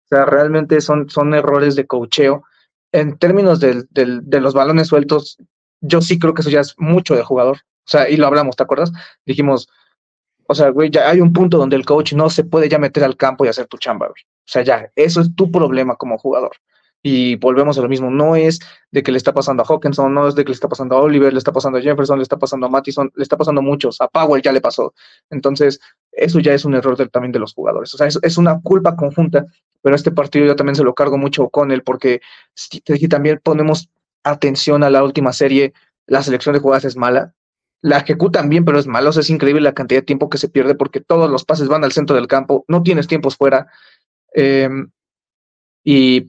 O 0.06 0.08
sea, 0.08 0.24
realmente 0.24 0.80
son, 0.80 1.10
son 1.10 1.34
errores 1.34 1.76
de 1.76 1.86
cocheo. 1.86 2.44
En 2.90 3.18
términos 3.18 3.60
del, 3.60 3.86
de 3.90 4.40
los 4.40 4.54
balones 4.54 4.88
sueltos, 4.88 5.36
yo 5.82 6.00
sí 6.00 6.18
creo 6.18 6.32
que 6.32 6.40
eso 6.40 6.50
ya 6.50 6.60
es 6.60 6.74
mucho 6.78 7.14
de 7.14 7.22
jugador. 7.22 7.58
O 7.58 7.88
sea, 7.88 8.08
y 8.08 8.16
lo 8.16 8.26
hablamos, 8.26 8.56
¿te 8.56 8.62
acuerdas? 8.62 8.92
Dijimos, 9.26 9.68
o 10.48 10.54
sea, 10.54 10.70
güey, 10.70 10.88
ya 10.90 11.10
hay 11.10 11.20
un 11.20 11.34
punto 11.34 11.58
donde 11.58 11.76
el 11.76 11.84
coach 11.84 12.14
no 12.14 12.30
se 12.30 12.44
puede 12.44 12.70
ya 12.70 12.78
meter 12.78 13.04
al 13.04 13.18
campo 13.18 13.44
y 13.44 13.48
hacer 13.48 13.66
tu 13.66 13.76
chamba, 13.76 14.06
güey. 14.06 14.22
O 14.22 14.48
sea, 14.48 14.62
ya, 14.62 14.90
eso 14.96 15.20
es 15.20 15.34
tu 15.34 15.50
problema 15.50 15.96
como 15.96 16.16
jugador. 16.16 16.56
Y 17.02 17.36
volvemos 17.36 17.78
a 17.78 17.82
lo 17.82 17.88
mismo, 17.88 18.10
no 18.10 18.34
es 18.34 18.58
de 18.90 19.02
que 19.02 19.12
le 19.12 19.18
está 19.18 19.32
pasando 19.32 19.62
a 19.62 19.66
Hawkinson, 19.66 20.12
no 20.12 20.26
es 20.26 20.34
de 20.34 20.44
que 20.44 20.48
le 20.48 20.54
está 20.54 20.68
pasando 20.68 20.96
a 20.96 21.00
Oliver, 21.00 21.32
le 21.32 21.38
está 21.38 21.52
pasando 21.52 21.78
a 21.78 21.82
Jefferson, 21.82 22.18
le 22.18 22.22
está 22.24 22.36
pasando 22.36 22.66
a 22.66 22.68
Mattison, 22.68 23.12
le 23.14 23.22
está 23.22 23.36
pasando 23.36 23.60
a 23.60 23.62
muchos, 23.62 24.00
a 24.00 24.08
Powell 24.08 24.42
ya 24.42 24.50
le 24.50 24.60
pasó. 24.60 24.92
Entonces, 25.30 25.78
eso 26.10 26.40
ya 26.40 26.52
es 26.52 26.64
un 26.64 26.74
error 26.74 26.96
también 27.10 27.30
de 27.32 27.38
los 27.38 27.54
jugadores. 27.54 27.94
O 27.94 27.98
sea, 27.98 28.08
es, 28.08 28.18
es, 28.22 28.38
una 28.38 28.60
culpa 28.60 28.96
conjunta, 28.96 29.46
pero 29.82 29.94
este 29.94 30.10
partido 30.10 30.46
yo 30.46 30.56
también 30.56 30.74
se 30.74 30.82
lo 30.82 30.94
cargo 30.94 31.16
mucho 31.16 31.48
con 31.48 31.70
él, 31.70 31.84
porque 31.84 32.20
si, 32.54 32.80
también 33.08 33.40
ponemos 33.40 33.88
atención 34.24 34.82
a 34.82 34.90
la 34.90 35.04
última 35.04 35.32
serie, 35.32 35.74
la 36.06 36.24
selección 36.24 36.54
de 36.54 36.58
jugadas 36.58 36.84
es 36.86 36.96
mala, 36.96 37.34
la 37.82 37.98
ejecutan 37.98 38.48
bien, 38.48 38.64
pero 38.64 38.80
es 38.80 38.88
malo. 38.88 39.10
O 39.10 39.12
sea, 39.12 39.20
es 39.20 39.30
increíble 39.30 39.60
la 39.60 39.74
cantidad 39.74 40.00
de 40.00 40.06
tiempo 40.06 40.28
que 40.28 40.38
se 40.38 40.48
pierde 40.48 40.74
porque 40.74 41.00
todos 41.00 41.30
los 41.30 41.44
pases 41.44 41.68
van 41.68 41.84
al 41.84 41.92
centro 41.92 42.16
del 42.16 42.26
campo, 42.26 42.64
no 42.66 42.82
tienes 42.82 43.06
tiempos 43.06 43.36
fuera. 43.36 43.68
Em, 44.32 44.90
y, 45.84 46.26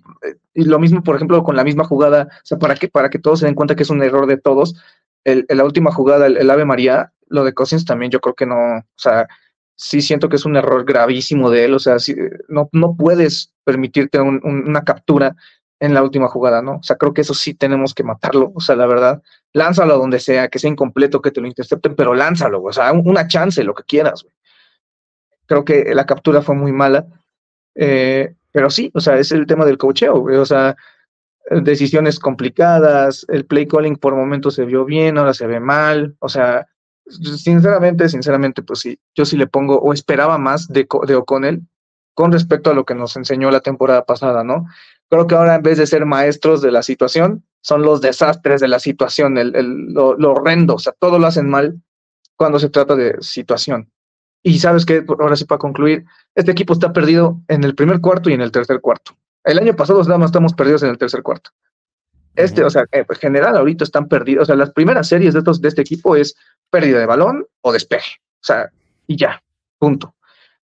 lo 0.65 0.79
mismo, 0.79 1.03
por 1.03 1.15
ejemplo, 1.15 1.43
con 1.43 1.55
la 1.55 1.63
misma 1.63 1.83
jugada, 1.83 2.27
o 2.31 2.45
sea, 2.45 2.57
para 2.57 2.75
que, 2.75 2.87
para 2.87 3.09
que 3.09 3.19
todos 3.19 3.39
se 3.39 3.45
den 3.45 3.55
cuenta 3.55 3.75
que 3.75 3.83
es 3.83 3.89
un 3.89 4.01
error 4.01 4.27
de 4.27 4.37
todos, 4.37 4.75
el, 5.23 5.45
la 5.49 5.63
última 5.63 5.91
jugada, 5.91 6.27
el, 6.27 6.49
Ave 6.49 6.65
María, 6.65 7.13
lo 7.27 7.43
de 7.43 7.53
Cousins 7.53 7.85
también 7.85 8.11
yo 8.11 8.19
creo 8.21 8.33
que 8.33 8.45
no, 8.45 8.55
o 8.55 8.83
sea, 8.95 9.27
sí 9.75 10.01
siento 10.01 10.29
que 10.29 10.37
es 10.37 10.45
un 10.45 10.55
error 10.55 10.85
gravísimo 10.85 11.49
de 11.49 11.65
él, 11.65 11.73
o 11.73 11.79
sea, 11.79 11.97
no, 12.47 12.69
no 12.71 12.95
puedes 12.95 13.53
permitirte 13.63 14.19
una 14.19 14.83
captura 14.83 15.35
en 15.79 15.93
la 15.93 16.01
última 16.01 16.27
jugada, 16.27 16.61
¿no? 16.61 16.77
O 16.77 16.83
sea, 16.83 16.95
creo 16.95 17.13
que 17.13 17.21
eso 17.21 17.33
sí 17.33 17.53
tenemos 17.53 17.93
que 17.93 18.03
matarlo, 18.03 18.51
o 18.55 18.61
sea, 18.61 18.75
la 18.75 18.87
verdad, 18.87 19.21
lánzalo 19.53 19.97
donde 19.97 20.19
sea, 20.19 20.47
que 20.47 20.59
sea 20.59 20.71
incompleto, 20.71 21.21
que 21.21 21.31
te 21.31 21.41
lo 21.41 21.47
intercepten, 21.47 21.95
pero 21.95 22.15
lánzalo, 22.15 22.63
o 22.63 22.71
sea, 22.73 22.91
una 22.93 23.27
chance, 23.27 23.63
lo 23.63 23.75
que 23.75 23.83
quieras, 23.83 24.23
güey. 24.23 24.33
Creo 25.45 25.63
que 25.63 25.93
la 25.93 26.05
captura 26.05 26.41
fue 26.41 26.55
muy 26.55 26.73
mala, 26.73 27.05
eh, 27.75 28.33
pero 28.57 28.71
sí, 28.71 28.89
o 28.95 28.99
sea, 28.99 29.19
es 29.19 29.31
el 29.31 29.45
tema 29.45 29.65
del 29.65 29.77
cocheo, 29.77 30.23
o 30.23 30.45
sea, 30.47 30.75
decisiones 31.61 32.17
complicadas, 32.17 33.23
el 33.29 33.45
play 33.45 33.67
calling 33.67 33.97
por 33.97 34.15
momentos 34.15 34.55
se 34.55 34.65
vio 34.65 34.83
bien, 34.83 35.19
ahora 35.19 35.35
se 35.35 35.45
ve 35.45 35.59
mal, 35.59 36.15
o 36.17 36.27
sea, 36.27 36.65
sinceramente, 37.05 38.09
sinceramente, 38.09 38.63
pues 38.63 38.79
sí, 38.79 38.99
yo 39.13 39.25
sí 39.25 39.37
le 39.37 39.45
pongo, 39.45 39.77
o 39.77 39.93
esperaba 39.93 40.39
más 40.39 40.67
de, 40.69 40.87
de 41.05 41.15
O'Connell 41.15 41.67
con 42.15 42.31
respecto 42.31 42.71
a 42.71 42.73
lo 42.73 42.83
que 42.83 42.95
nos 42.95 43.15
enseñó 43.15 43.51
la 43.51 43.59
temporada 43.59 44.05
pasada, 44.05 44.43
¿no? 44.43 44.65
Creo 45.07 45.27
que 45.27 45.35
ahora 45.35 45.53
en 45.53 45.61
vez 45.61 45.77
de 45.77 45.85
ser 45.85 46.07
maestros 46.07 46.63
de 46.63 46.71
la 46.71 46.81
situación, 46.81 47.45
son 47.61 47.83
los 47.83 48.01
desastres 48.01 48.59
de 48.59 48.69
la 48.69 48.79
situación, 48.79 49.37
el, 49.37 49.51
lo, 49.93 50.31
horrendo, 50.31 50.73
o 50.73 50.79
sea, 50.79 50.95
todo 50.97 51.19
lo 51.19 51.27
hacen 51.27 51.47
mal 51.47 51.79
cuando 52.35 52.57
se 52.57 52.69
trata 52.69 52.95
de 52.95 53.17
situación. 53.21 53.91
Y 54.47 54.59
sabes 54.59 54.85
que, 54.85 55.03
ahora 55.19 55.35
sí 55.35 55.43
para 55.43 55.59
concluir, 55.59 56.05
este 56.33 56.51
equipo 56.51 56.71
está 56.71 56.93
perdido 56.93 57.41
en 57.49 57.65
el 57.65 57.75
primer 57.75 57.99
cuarto 57.99 58.29
y 58.29 58.33
en 58.33 58.39
el 58.39 58.49
tercer 58.49 58.79
cuarto. 58.79 59.11
El 59.43 59.59
año 59.59 59.75
pasado 59.75 60.01
nada 60.03 60.17
más 60.17 60.29
estamos 60.29 60.53
perdidos 60.53 60.83
en 60.83 60.89
el 60.89 60.97
tercer 60.97 61.21
cuarto. 61.21 61.49
Este, 62.33 62.63
o 62.63 62.69
sea, 62.69 62.85
en 62.93 63.05
general 63.19 63.57
ahorita 63.57 63.83
están 63.83 64.07
perdidos. 64.07 64.43
O 64.43 64.45
sea, 64.45 64.55
las 64.55 64.71
primeras 64.71 65.09
series 65.09 65.33
de, 65.33 65.39
estos, 65.39 65.59
de 65.59 65.67
este 65.67 65.81
equipo 65.81 66.15
es 66.15 66.33
pérdida 66.69 66.97
de 66.97 67.05
balón 67.05 67.45
o 67.59 67.73
despeje. 67.73 68.21
O 68.35 68.45
sea, 68.45 68.71
y 69.05 69.17
ya, 69.17 69.43
punto. 69.79 70.15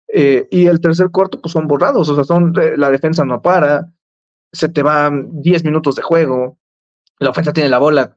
Eh, 0.07 0.47
y 0.51 0.67
el 0.67 0.79
tercer 0.79 1.09
cuarto, 1.09 1.41
pues 1.41 1.51
son 1.51 1.65
borrados. 1.65 2.07
O 2.07 2.13
sea, 2.13 2.23
son, 2.23 2.53
eh, 2.61 2.77
la 2.77 2.91
defensa 2.91 3.25
no 3.25 3.41
para, 3.41 3.91
se 4.51 4.69
te 4.69 4.83
van 4.83 5.41
10 5.41 5.63
minutos 5.63 5.95
de 5.95 6.03
juego, 6.03 6.59
la 7.17 7.31
ofensa 7.31 7.51
tiene 7.51 7.69
la 7.69 7.79
bola, 7.79 8.15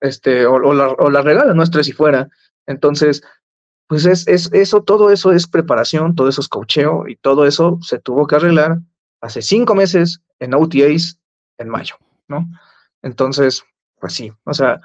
este, 0.00 0.44
o, 0.44 0.58
la, 0.74 1.22
regala, 1.22 1.54
no 1.54 1.62
es 1.62 1.70
tres 1.70 1.86
y 1.86 1.92
fuera. 1.92 2.28
Entonces, 2.66 3.22
pues 3.86 4.06
es, 4.06 4.26
es, 4.28 4.50
eso, 4.52 4.82
todo 4.82 5.10
eso 5.10 5.32
es 5.32 5.46
preparación, 5.46 6.14
todo 6.14 6.28
eso 6.28 6.40
es 6.40 6.48
cocheo 6.48 7.06
y 7.08 7.16
todo 7.16 7.46
eso 7.46 7.78
se 7.82 7.98
tuvo 7.98 8.26
que 8.26 8.36
arreglar 8.36 8.78
hace 9.20 9.42
cinco 9.42 9.74
meses 9.74 10.22
en 10.38 10.54
OTAs 10.54 11.18
en 11.58 11.68
mayo, 11.68 11.96
¿no? 12.28 12.46
Entonces, 13.02 13.64
pues 14.00 14.14
sí, 14.14 14.32
o 14.44 14.54
sea, 14.54 14.80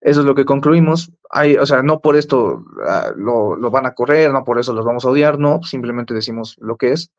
eso 0.00 0.20
es 0.20 0.26
lo 0.26 0.34
que 0.34 0.44
concluimos. 0.44 1.12
Hay, 1.30 1.56
o 1.56 1.66
sea, 1.66 1.82
no 1.82 2.00
por 2.00 2.16
esto 2.16 2.64
ah, 2.86 3.12
lo, 3.16 3.56
lo, 3.56 3.70
van 3.70 3.86
a 3.86 3.94
correr, 3.94 4.32
no 4.32 4.44
por 4.44 4.58
eso 4.58 4.72
los 4.72 4.84
vamos 4.84 5.04
a 5.04 5.08
odiar, 5.08 5.38
no, 5.38 5.62
simplemente 5.62 6.14
decimos 6.14 6.56
lo 6.58 6.76
que 6.76 6.92
es 6.92 7.10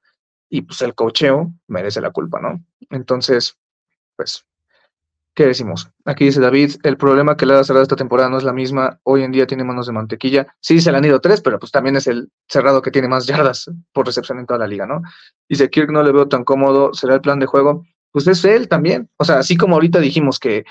y 0.53 0.61
pues 0.61 0.83
el 0.83 0.93
cocheo 0.93 1.51
merece 1.67 1.99
la 1.99 2.11
culpa, 2.11 2.39
¿no? 2.39 2.63
Entonces, 2.91 3.57
pues, 4.15 4.45
¿qué 5.33 5.45
decimos? 5.45 5.89
Aquí 6.05 6.25
dice 6.25 6.39
David, 6.39 6.75
el 6.83 6.97
problema 6.97 7.35
que 7.35 7.45
le 7.45 7.53
ha 7.55 7.63
cerrado 7.63 7.83
esta 7.83 7.95
temporada 7.95 8.29
no 8.29 8.37
es 8.37 8.43
la 8.43 8.53
misma, 8.53 8.99
hoy 9.03 9.23
en 9.23 9.31
día 9.31 9.47
tiene 9.47 9.63
manos 9.63 9.87
de 9.87 9.93
mantequilla. 9.93 10.47
Sí, 10.59 10.79
se 10.79 10.91
le 10.91 10.97
han 10.97 11.05
ido 11.05 11.21
tres, 11.21 11.41
pero 11.41 11.59
pues 11.59 11.71
también 11.71 11.95
es 11.95 12.07
el 12.07 12.31
cerrado 12.47 12.81
que 12.81 12.91
tiene 12.91 13.07
más 13.07 13.25
yardas 13.25 13.69
por 13.91 14.05
recepción 14.05 14.39
en 14.39 14.45
toda 14.45 14.59
la 14.59 14.67
liga, 14.67 14.85
¿no? 14.85 15.01
Dice, 15.49 15.69
Kirk 15.69 15.91
no 15.91 16.03
le 16.03 16.11
veo 16.11 16.27
tan 16.27 16.43
cómodo, 16.43 16.93
¿será 16.93 17.15
el 17.15 17.21
plan 17.21 17.39
de 17.39 17.45
juego? 17.45 17.85
Pues 18.11 18.27
es 18.27 18.45
él 18.45 18.67
también. 18.67 19.09
O 19.17 19.25
sea, 19.25 19.39
así 19.39 19.57
como 19.57 19.75
ahorita 19.75 19.99
dijimos 19.99 20.39
que 20.39 20.65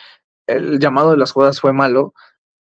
el 0.47 0.79
llamado 0.79 1.11
de 1.11 1.17
las 1.17 1.33
jugadas 1.33 1.61
fue 1.61 1.73
malo, 1.73 2.15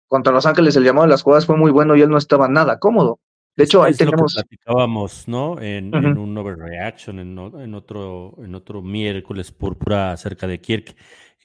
contra 0.07 0.33
Los 0.33 0.45
Ángeles 0.45 0.75
el 0.75 0.83
llamado 0.83 1.07
de 1.07 1.11
las 1.11 1.23
jugadas 1.23 1.45
fue 1.45 1.57
muy 1.57 1.71
bueno 1.71 1.95
y 1.95 2.01
él 2.01 2.09
no 2.09 2.17
estaba 2.17 2.47
nada 2.47 2.79
cómodo. 2.79 3.19
De 3.55 3.65
hecho, 3.65 3.83
ahí 3.83 3.93
tenemos. 3.93 4.33
Lo 4.35 4.41
platicábamos, 4.41 5.27
¿no? 5.27 5.59
En, 5.59 5.93
un 5.95 6.37
overreaction, 6.37 7.19
en, 7.19 7.37
en, 7.37 7.73
otro, 7.75 8.35
en 8.43 8.55
otro 8.55 8.81
miércoles 8.81 9.51
púrpura 9.51 10.11
acerca 10.11 10.47
de 10.47 10.59
Kirk, 10.59 10.95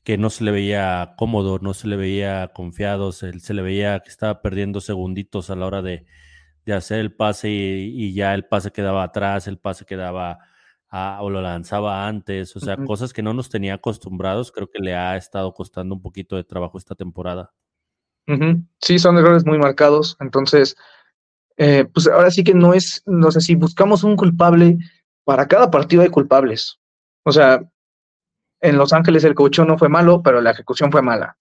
que 0.08 0.16
no 0.16 0.30
se 0.30 0.42
le 0.42 0.52
veía 0.52 1.12
cómodo, 1.18 1.58
no 1.58 1.74
se 1.74 1.86
le 1.86 1.94
veía 1.98 2.50
confiado, 2.54 3.12
se, 3.12 3.38
se 3.40 3.52
le 3.52 3.60
veía 3.60 4.00
que 4.00 4.08
estaba 4.08 4.40
perdiendo 4.40 4.80
segunditos 4.80 5.50
a 5.50 5.54
la 5.54 5.66
hora 5.66 5.82
de, 5.82 6.06
de 6.64 6.72
hacer 6.72 7.00
el 7.00 7.14
pase 7.14 7.50
y, 7.50 8.14
ya 8.14 8.32
el 8.32 8.46
pase 8.46 8.70
quedaba 8.70 9.02
atrás, 9.02 9.46
el 9.48 9.58
pase 9.58 9.84
quedaba 9.84 10.38
o 11.20 11.28
lo 11.28 11.42
lanzaba 11.42 12.08
antes, 12.08 12.56
o 12.56 12.60
sea, 12.60 12.78
cosas 12.78 13.12
que 13.12 13.22
no 13.22 13.34
nos 13.34 13.50
tenía 13.50 13.74
acostumbrados, 13.74 14.50
creo 14.50 14.70
que 14.70 14.78
le 14.78 14.96
ha 14.96 15.14
estado 15.18 15.52
costando 15.52 15.94
un 15.94 16.00
poquito 16.00 16.36
de 16.36 16.44
trabajo 16.44 16.78
esta 16.78 16.94
temporada. 16.94 17.52
Sí, 18.80 18.98
son 18.98 19.18
errores 19.18 19.44
muy 19.44 19.58
marcados, 19.58 20.16
entonces 20.20 20.74
eh, 21.58 21.84
pues 21.84 22.06
ahora 22.06 22.30
sí 22.30 22.44
que 22.44 22.54
no 22.54 22.72
es, 22.72 23.02
no 23.04 23.30
sé, 23.30 23.42
si 23.42 23.56
buscamos 23.56 24.04
un 24.04 24.16
culpable, 24.16 24.78
para 25.24 25.46
cada 25.48 25.70
partido 25.70 26.00
hay 26.00 26.08
culpables. 26.08 26.80
O 27.24 27.30
sea, 27.32 27.70
en 28.60 28.76
Los 28.76 28.92
Ángeles 28.92 29.24
el 29.24 29.34
coach 29.34 29.60
no 29.60 29.78
fue 29.78 29.88
malo, 29.88 30.22
pero 30.22 30.40
la 30.40 30.50
ejecución 30.50 30.90
fue 30.90 31.02
mala. 31.02 31.36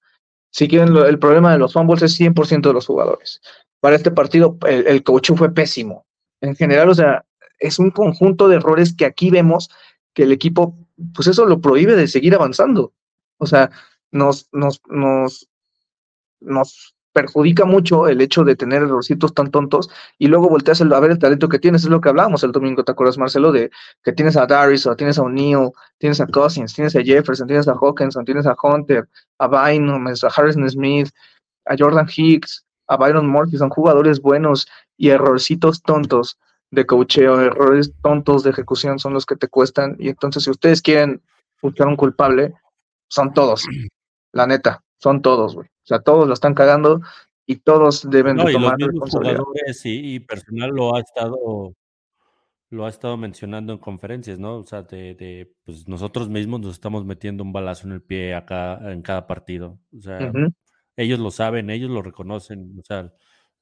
Si 0.51 0.67
quieren, 0.67 0.95
el 0.95 1.19
problema 1.19 1.51
de 1.51 1.57
los 1.57 1.73
fumbles 1.73 2.01
es 2.03 2.19
100% 2.19 2.61
de 2.61 2.73
los 2.73 2.85
jugadores. 2.85 3.41
Para 3.79 3.95
este 3.95 4.11
partido, 4.11 4.57
el, 4.67 4.87
el 4.87 5.03
coach 5.03 5.31
fue 5.35 5.53
pésimo. 5.53 6.05
En 6.41 6.55
general, 6.55 6.89
o 6.89 6.95
sea, 6.95 7.25
es 7.59 7.79
un 7.79 7.91
conjunto 7.91 8.47
de 8.47 8.57
errores 8.57 8.95
que 8.95 9.05
aquí 9.05 9.29
vemos 9.29 9.69
que 10.13 10.23
el 10.23 10.31
equipo, 10.31 10.75
pues 11.13 11.27
eso 11.27 11.45
lo 11.45 11.61
prohíbe 11.61 11.95
de 11.95 12.07
seguir 12.07 12.33
avanzando. 12.35 12.93
O 13.37 13.45
sea, 13.45 13.69
nos, 14.11 14.49
nos, 14.51 14.81
nos, 14.87 15.47
nos 16.39 16.95
perjudica 17.17 17.65
mucho 17.65 18.07
el 18.07 18.21
hecho 18.21 18.43
de 18.43 18.55
tener 18.55 18.83
errorcitos 18.83 19.33
tan 19.33 19.49
tontos 19.49 19.89
y 20.19 20.27
luego 20.27 20.49
volteas 20.49 20.81
a 20.81 20.99
ver 20.99 21.09
el 21.09 21.17
talento 21.17 21.49
que 21.49 21.57
tienes, 21.57 21.83
es 21.83 21.89
lo 21.89 21.99
que 21.99 22.09
hablábamos 22.09 22.43
el 22.43 22.51
domingo, 22.51 22.83
¿te 22.83 22.91
acuerdas, 22.91 23.17
Marcelo? 23.17 23.51
De 23.51 23.71
que 24.03 24.11
tienes 24.11 24.37
a 24.37 24.45
Darius, 24.45 24.85
o 24.85 24.95
tienes 24.95 25.17
a 25.17 25.23
O'Neill, 25.23 25.71
tienes 25.97 26.21
a 26.21 26.27
Cousins, 26.27 26.75
tienes 26.75 26.95
a 26.95 27.01
Jefferson, 27.01 27.47
tienes 27.47 27.67
a 27.67 27.73
Hawkinson, 27.73 28.23
tienes 28.23 28.45
a 28.45 28.55
Hunter, 28.61 29.09
a 29.39 29.47
Bynum, 29.47 30.05
a 30.05 30.13
Harrison 30.35 30.69
Smith, 30.69 31.09
a 31.65 31.75
Jordan 31.75 32.05
Hicks, 32.15 32.63
a 32.87 32.97
Byron 32.97 33.27
Murphy, 33.27 33.57
son 33.57 33.71
jugadores 33.71 34.21
buenos 34.21 34.67
y 34.95 35.09
errorcitos 35.09 35.81
tontos 35.81 36.37
de 36.69 36.85
cocheo, 36.85 37.41
errores 37.41 37.93
tontos 38.03 38.43
de 38.43 38.51
ejecución 38.51 38.99
son 38.99 39.15
los 39.15 39.25
que 39.25 39.35
te 39.35 39.47
cuestan. 39.47 39.95
Y 39.97 40.09
entonces, 40.09 40.43
si 40.43 40.51
ustedes 40.51 40.83
quieren 40.83 41.19
buscar 41.63 41.87
un 41.87 41.95
culpable, 41.95 42.53
son 43.09 43.33
todos. 43.33 43.65
La 44.33 44.45
neta, 44.45 44.83
son 44.97 45.21
todos, 45.21 45.55
güey. 45.55 45.67
O 45.67 45.85
sea, 45.87 45.99
todos 45.99 46.27
lo 46.27 46.33
están 46.33 46.53
cagando 46.53 47.01
y 47.45 47.57
todos 47.57 48.09
deben 48.09 48.37
No, 48.37 48.45
de 48.45 48.51
y 48.51 48.53
los 48.53 48.61
tomar 48.61 48.77
responsabilidad. 48.79 49.37
jugadores 49.37 49.85
y, 49.85 50.15
y 50.15 50.19
personal 50.19 50.69
lo 50.71 50.95
ha 50.95 50.99
estado 50.99 51.73
lo 52.69 52.85
ha 52.85 52.89
estado 52.89 53.15
mencionando 53.15 53.71
en 53.71 53.79
conferencias, 53.79 54.39
¿no? 54.39 54.57
O 54.57 54.65
sea, 54.65 54.83
de, 54.83 55.15
de, 55.15 55.53
pues 55.63 55.87
nosotros 55.87 56.27
mismos 56.29 56.59
nos 56.59 56.73
estamos 56.73 57.05
metiendo 57.05 57.43
un 57.43 57.53
balazo 57.53 57.87
en 57.87 57.93
el 57.93 58.01
pie 58.01 58.35
acá 58.35 58.91
en 58.91 59.01
cada 59.01 59.25
partido. 59.25 59.79
O 59.97 60.01
sea, 60.01 60.33
ellos 60.97 61.19
lo 61.19 61.31
saben, 61.31 61.69
ellos 61.69 61.89
lo 61.89 62.01
reconocen, 62.01 62.75
o 62.77 62.83
sea, 62.83 63.13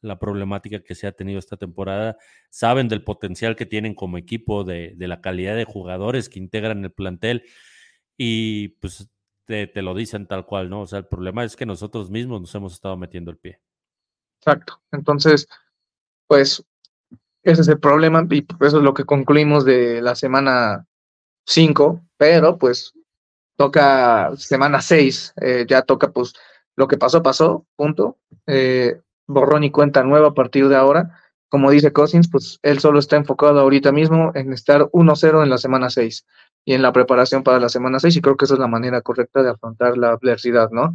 la 0.01 0.17
problemática 0.17 0.79
que 0.83 0.95
se 0.95 1.05
ha 1.05 1.11
tenido 1.11 1.37
esta 1.37 1.55
temporada, 1.57 2.17
saben 2.49 2.87
del 2.87 3.03
potencial 3.03 3.55
que 3.55 3.67
tienen 3.67 3.93
como 3.93 4.17
equipo, 4.17 4.63
de, 4.63 4.93
de 4.95 5.07
la 5.07 5.21
calidad 5.21 5.55
de 5.55 5.65
jugadores 5.65 6.27
que 6.27 6.39
integran 6.39 6.83
el 6.83 6.91
plantel 6.91 7.43
y 8.17 8.69
pues 8.79 9.07
te, 9.45 9.67
te 9.67 9.81
lo 9.81 9.93
dicen 9.93 10.27
tal 10.27 10.45
cual, 10.45 10.69
¿no? 10.69 10.81
O 10.81 10.87
sea, 10.87 10.99
el 10.99 11.05
problema 11.05 11.43
es 11.43 11.55
que 11.55 11.65
nosotros 11.65 12.09
mismos 12.09 12.41
nos 12.41 12.55
hemos 12.55 12.73
estado 12.73 12.97
metiendo 12.97 13.31
el 13.31 13.37
pie. 13.37 13.59
Exacto. 14.39 14.81
Entonces, 14.91 15.47
pues 16.27 16.63
ese 17.43 17.61
es 17.61 17.67
el 17.67 17.79
problema 17.79 18.25
y 18.29 18.45
eso 18.61 18.77
es 18.77 18.83
lo 18.83 18.93
que 18.93 19.05
concluimos 19.05 19.65
de 19.65 20.01
la 20.01 20.15
semana 20.15 20.87
5, 21.45 22.01
pero 22.17 22.57
pues 22.57 22.93
toca 23.55 24.35
semana 24.35 24.81
6, 24.81 25.35
ya 25.67 25.83
toca 25.83 26.11
pues 26.11 26.33
lo 26.75 26.87
que 26.87 26.97
pasó, 26.97 27.21
pasó, 27.23 27.65
punto. 27.75 28.17
Eh, 28.47 28.99
borrón 29.27 29.63
y 29.63 29.71
cuenta 29.71 30.03
nueva 30.03 30.29
a 30.29 30.33
partir 30.33 30.67
de 30.67 30.75
ahora. 30.75 31.19
Como 31.47 31.69
dice 31.69 31.93
Cousins, 31.93 32.29
pues 32.29 32.59
él 32.63 32.79
solo 32.79 32.99
está 32.99 33.15
enfocado 33.15 33.59
ahorita 33.59 33.91
mismo 33.91 34.31
en 34.33 34.51
estar 34.51 34.81
1-0 34.91 35.43
en 35.43 35.49
la 35.49 35.57
semana 35.57 35.89
6 35.89 36.25
y 36.65 36.73
en 36.73 36.81
la 36.81 36.91
preparación 36.91 37.43
para 37.43 37.59
la 37.59 37.69
semana 37.69 37.99
6 37.99 38.17
y 38.17 38.21
creo 38.21 38.35
que 38.35 38.45
esa 38.45 38.55
es 38.55 38.59
la 38.59 38.67
manera 38.67 39.01
correcta 39.01 39.43
de 39.43 39.51
afrontar 39.51 39.97
la 39.97 40.09
adversidad, 40.09 40.71
¿no? 40.71 40.93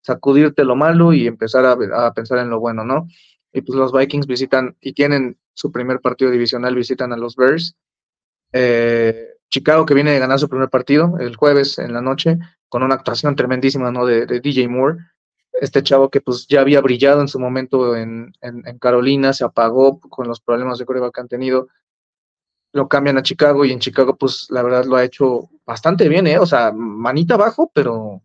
Sacudirte 0.00 0.64
lo 0.64 0.76
malo 0.76 1.12
y 1.12 1.26
empezar 1.26 1.66
a, 1.66 2.12
pensar 2.14 2.38
en 2.38 2.48
lo 2.48 2.58
bueno, 2.58 2.84
¿no? 2.84 3.06
Y 3.52 3.60
pues 3.60 3.78
los 3.78 3.92
Vikings 3.92 4.26
visitan 4.26 4.76
y 4.80 4.94
tienen 4.94 5.38
su 5.52 5.70
primer 5.70 6.00
partido 6.00 6.30
divisional, 6.30 6.74
visitan 6.74 7.12
a 7.12 7.18
los 7.18 7.36
Bears. 7.36 7.76
Eh, 8.52 9.28
Chicago 9.50 9.84
que 9.84 9.94
viene 9.94 10.12
de 10.12 10.18
ganar 10.18 10.38
su 10.38 10.48
primer 10.48 10.70
partido 10.70 11.18
el 11.18 11.36
jueves 11.36 11.78
en 11.78 11.92
la 11.92 12.00
noche 12.00 12.38
con 12.68 12.82
una 12.82 12.94
actuación 12.94 13.36
tremendísima 13.36 13.90
¿no? 13.90 14.06
de, 14.06 14.26
DJ 14.26 14.68
Moore. 14.68 14.98
Este 15.52 15.82
chavo 15.82 16.08
que 16.08 16.20
pues 16.20 16.46
ya 16.48 16.60
había 16.60 16.80
brillado 16.80 17.20
en 17.20 17.28
su 17.28 17.38
momento 17.38 17.94
en, 17.96 18.32
Carolina, 18.80 19.32
se 19.34 19.44
apagó 19.44 20.00
con 20.00 20.28
los 20.28 20.40
problemas 20.40 20.78
de 20.78 20.86
coreback 20.86 21.14
que 21.14 21.20
han 21.20 21.28
tenido. 21.28 21.68
Lo 22.72 22.88
cambian 22.88 23.18
a 23.18 23.22
Chicago 23.22 23.64
y 23.64 23.72
en 23.72 23.80
Chicago 23.80 24.16
pues 24.16 24.46
la 24.50 24.62
verdad 24.62 24.84
lo 24.84 24.96
ha 24.96 25.04
hecho 25.04 25.50
bastante 25.66 26.08
bien, 26.08 26.26
¿eh? 26.26 26.38
O 26.38 26.46
sea, 26.46 26.72
manita 26.72 27.34
abajo, 27.34 27.70
pero 27.74 28.22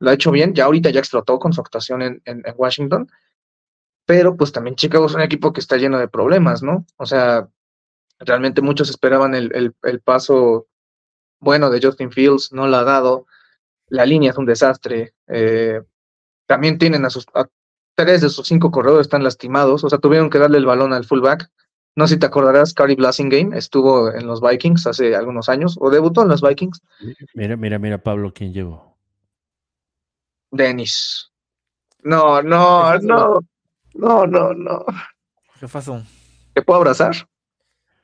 lo 0.00 0.10
ha 0.10 0.14
hecho 0.14 0.30
bien. 0.30 0.54
Ya 0.54 0.64
ahorita 0.64 0.90
ya 0.90 1.00
explotó 1.00 1.38
con 1.38 1.52
su 1.52 1.60
actuación 1.60 2.02
en, 2.02 2.42
Washington 2.56 3.08
pero 4.06 4.38
pues 4.38 4.52
también 4.52 4.74
Chicago 4.74 5.04
es 5.04 5.14
un 5.14 5.20
equipo 5.20 5.52
que 5.52 5.60
está 5.60 5.76
lleno 5.76 5.98
de 5.98 6.08
problemas, 6.08 6.62
¿no? 6.62 6.86
O 6.96 7.04
sea, 7.04 7.46
realmente 8.18 8.62
muchos 8.62 8.88
esperaban 8.88 9.34
el, 9.34 9.54
el, 9.54 9.74
el 9.82 10.00
paso 10.00 10.66
bueno 11.40 11.70
de 11.70 11.80
Justin 11.82 12.10
Fields, 12.10 12.52
no 12.52 12.66
lo 12.66 12.76
ha 12.76 12.84
dado, 12.84 13.26
la 13.88 14.06
línea 14.06 14.30
es 14.30 14.38
un 14.38 14.46
desastre, 14.46 15.14
eh, 15.28 15.82
también 16.46 16.78
tienen 16.78 17.04
a 17.04 17.10
sus, 17.10 17.26
tres 17.94 18.20
de 18.20 18.28
sus 18.28 18.46
cinco 18.46 18.70
corredores 18.70 19.06
están 19.06 19.24
lastimados, 19.24 19.84
o 19.84 19.90
sea, 19.90 19.98
tuvieron 19.98 20.30
que 20.30 20.38
darle 20.38 20.58
el 20.58 20.66
balón 20.66 20.92
al 20.92 21.04
fullback, 21.04 21.50
no 21.98 22.06
sé 22.06 22.14
si 22.14 22.20
te 22.20 22.26
acordarás, 22.26 22.74
Cary 22.74 22.94
Blasingame 22.94 23.58
estuvo 23.58 24.14
en 24.14 24.24
los 24.28 24.40
Vikings 24.40 24.86
hace 24.86 25.16
algunos 25.16 25.48
años, 25.48 25.76
o 25.80 25.90
debutó 25.90 26.22
en 26.22 26.28
los 26.28 26.40
Vikings. 26.40 26.80
Mira, 27.34 27.56
mira, 27.56 27.80
mira, 27.80 27.98
Pablo, 27.98 28.32
¿quién 28.32 28.52
llegó? 28.52 28.96
Dennis. 30.52 31.32
No, 32.04 32.40
no, 32.40 32.96
no. 33.00 33.40
No, 33.94 34.26
no, 34.28 34.54
no. 34.54 34.84
¿Qué 35.58 35.66
pasó? 35.66 36.00
¿Te 36.52 36.62
puedo 36.62 36.78
abrazar? 36.78 37.16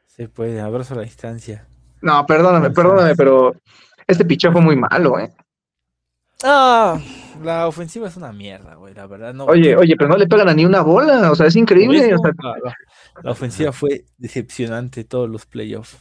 Se 0.08 0.28
puede, 0.28 0.60
abrazo 0.60 0.94
a 0.94 0.96
la 0.96 1.02
distancia. 1.04 1.68
No, 2.00 2.26
perdóname, 2.26 2.70
perdóname, 2.70 3.14
pero 3.14 3.54
este 4.08 4.24
picheo 4.24 4.50
fue 4.50 4.60
muy 4.60 4.74
malo, 4.74 5.20
¿eh? 5.20 5.32
Ah, 6.42 7.00
la 7.42 7.66
ofensiva 7.66 8.08
es 8.08 8.16
una 8.16 8.32
mierda, 8.32 8.74
güey, 8.74 8.94
la 8.94 9.06
verdad. 9.06 9.34
No, 9.34 9.44
oye, 9.44 9.76
oye, 9.76 9.94
pero 9.96 10.10
no 10.10 10.16
le 10.16 10.26
pegan 10.26 10.48
a 10.48 10.54
ni 10.54 10.64
una 10.64 10.82
bola, 10.82 11.30
o 11.30 11.34
sea, 11.34 11.46
es 11.46 11.56
increíble. 11.56 11.98
Eso, 11.98 12.16
o 12.16 12.18
sea, 12.18 12.72
la, 13.22 13.30
ofensiva 13.30 13.72
fue 13.72 14.04
decepcionante 14.18 15.04
todos 15.04 15.28
los 15.28 15.46
playoffs. 15.46 15.96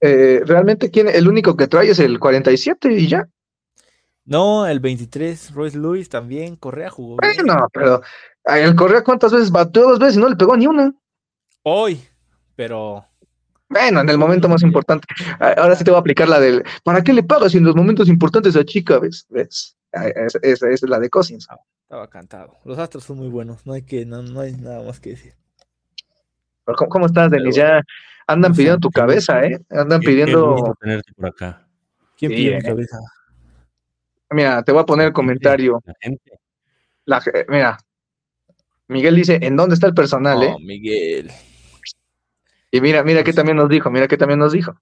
Eh, 0.00 0.42
realmente, 0.44 0.90
¿quién, 0.90 1.08
el 1.08 1.28
único 1.28 1.56
que 1.56 1.68
trae 1.68 1.90
es 1.90 1.98
el 1.98 2.18
47 2.18 2.92
y 2.92 3.06
ya. 3.06 3.28
No, 4.26 4.66
el 4.66 4.80
23, 4.80 5.52
Royce 5.52 5.78
Lewis 5.78 6.08
también, 6.08 6.56
Correa 6.56 6.90
jugó. 6.90 7.16
Bueno, 7.16 7.54
bien. 7.54 7.66
pero 7.72 8.02
el 8.44 8.74
Correa 8.74 9.04
cuántas 9.04 9.32
veces 9.32 9.50
bateó 9.50 9.82
dos 9.82 9.98
veces 9.98 10.16
y 10.16 10.20
no 10.20 10.28
le 10.28 10.36
pegó 10.36 10.56
ni 10.56 10.66
una. 10.66 10.94
Hoy, 11.62 12.00
pero. 12.56 13.04
Bueno, 13.74 14.02
en 14.02 14.08
el 14.08 14.18
momento 14.18 14.48
más 14.48 14.62
importante. 14.62 15.04
Ahora 15.40 15.74
sí 15.74 15.82
te 15.82 15.90
voy 15.90 15.96
a 15.96 16.00
aplicar 16.00 16.28
la 16.28 16.38
del. 16.38 16.62
¿Para 16.84 17.02
qué 17.02 17.12
le 17.12 17.24
pagas 17.24 17.50
si 17.50 17.58
en 17.58 17.64
los 17.64 17.74
momentos 17.74 18.08
importantes 18.08 18.54
a 18.54 18.64
chica 18.64 19.00
ves? 19.00 19.26
¿Ves? 19.30 19.76
Esa, 20.42 20.70
es 20.70 20.82
la 20.82 21.00
de 21.00 21.10
Cousins. 21.10 21.48
Estaba 21.82 22.08
cantado. 22.08 22.56
Los 22.64 22.78
astros 22.78 23.02
son 23.02 23.18
muy 23.18 23.28
buenos, 23.28 23.66
no 23.66 23.72
hay 23.72 23.82
que, 23.82 24.06
no, 24.06 24.22
no 24.22 24.40
hay 24.40 24.52
nada 24.52 24.84
más 24.84 25.00
que 25.00 25.10
decir. 25.10 25.34
Pero 26.64 26.76
¿cómo, 26.76 26.88
cómo 26.88 27.06
estás, 27.06 27.32
Denis? 27.32 27.56
Ya 27.56 27.82
andan 28.28 28.52
no 28.52 28.56
pidiendo 28.56 28.76
sé, 28.76 28.80
tu 28.80 28.90
cabeza, 28.90 29.42
¿eh? 29.42 29.58
Andan 29.70 30.00
qué, 30.00 30.06
pidiendo. 30.06 30.54
Qué 30.54 30.72
tenerte 30.80 31.12
por 31.12 31.26
acá. 31.26 31.66
¿Quién 32.16 32.30
sí, 32.30 32.36
pide 32.36 32.52
eh? 32.52 32.56
mi 32.58 32.62
cabeza? 32.62 32.98
Mira, 34.30 34.62
te 34.62 34.70
voy 34.70 34.82
a 34.82 34.86
poner 34.86 35.08
el 35.08 35.12
comentario. 35.12 35.82
La 35.84 35.94
gente. 36.00 36.40
La, 37.06 37.22
mira, 37.48 37.78
Miguel 38.86 39.16
dice, 39.16 39.40
¿en 39.42 39.56
dónde 39.56 39.74
está 39.74 39.88
el 39.88 39.94
personal, 39.94 40.38
oh, 40.38 40.42
eh? 40.44 40.56
Miguel. 40.60 41.32
Y 42.74 42.80
mira, 42.80 43.04
mira 43.04 43.22
que 43.22 43.32
también 43.32 43.56
nos 43.56 43.68
dijo, 43.68 43.88
mira 43.88 44.08
que 44.08 44.16
también 44.16 44.40
nos 44.40 44.50
dijo. 44.50 44.74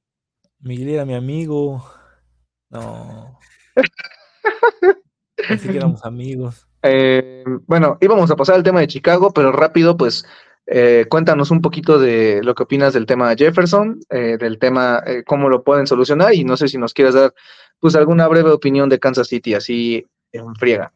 Miguel 0.61 0.89
era 0.89 1.05
mi 1.05 1.15
amigo. 1.15 1.85
No. 2.71 3.39
Pensé 5.37 5.69
que 5.69 5.77
éramos 5.77 6.03
amigos. 6.03 6.67
Eh, 6.83 7.45
bueno, 7.67 7.99
íbamos 8.01 8.31
a 8.31 8.37
pasar 8.37 8.55
al 8.55 8.63
tema 8.63 8.81
de 8.81 8.87
Chicago, 8.87 9.35
pero 9.35 9.53
rápido, 9.53 9.99
pues, 9.99 10.25
eh, 10.65 11.05
cuéntanos 11.11 11.51
un 11.51 11.61
poquito 11.61 11.99
de 11.99 12.41
lo 12.43 12.55
que 12.55 12.63
opinas 12.63 12.95
del 12.95 13.05
tema 13.05 13.29
de 13.29 13.45
Jefferson, 13.45 14.01
eh, 14.09 14.39
del 14.39 14.59
tema, 14.59 15.05
cómo 15.27 15.51
lo 15.51 15.63
pueden 15.63 15.87
solucionar, 15.87 16.33
y 16.33 16.45
no 16.45 16.57
sé 16.57 16.69
si 16.69 16.79
nos 16.79 16.95
quieres 16.95 17.13
dar, 17.13 17.35
pues, 17.79 17.95
alguna 17.95 18.27
breve 18.27 18.53
opinión 18.53 18.89
de 18.89 19.01
Kansas 19.01 19.29
City, 19.29 19.53
así 19.53 20.07
en 20.33 20.55
friega. 20.55 20.95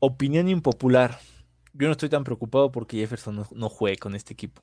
Opinión 0.00 0.48
impopular. 0.48 1.18
Yo 1.72 1.86
no 1.86 1.92
estoy 1.92 2.10
tan 2.10 2.24
preocupado 2.24 2.70
porque 2.70 2.98
Jefferson 2.98 3.36
no, 3.36 3.46
no 3.52 3.70
juegue 3.70 3.96
con 3.96 4.14
este 4.14 4.34
equipo. 4.34 4.60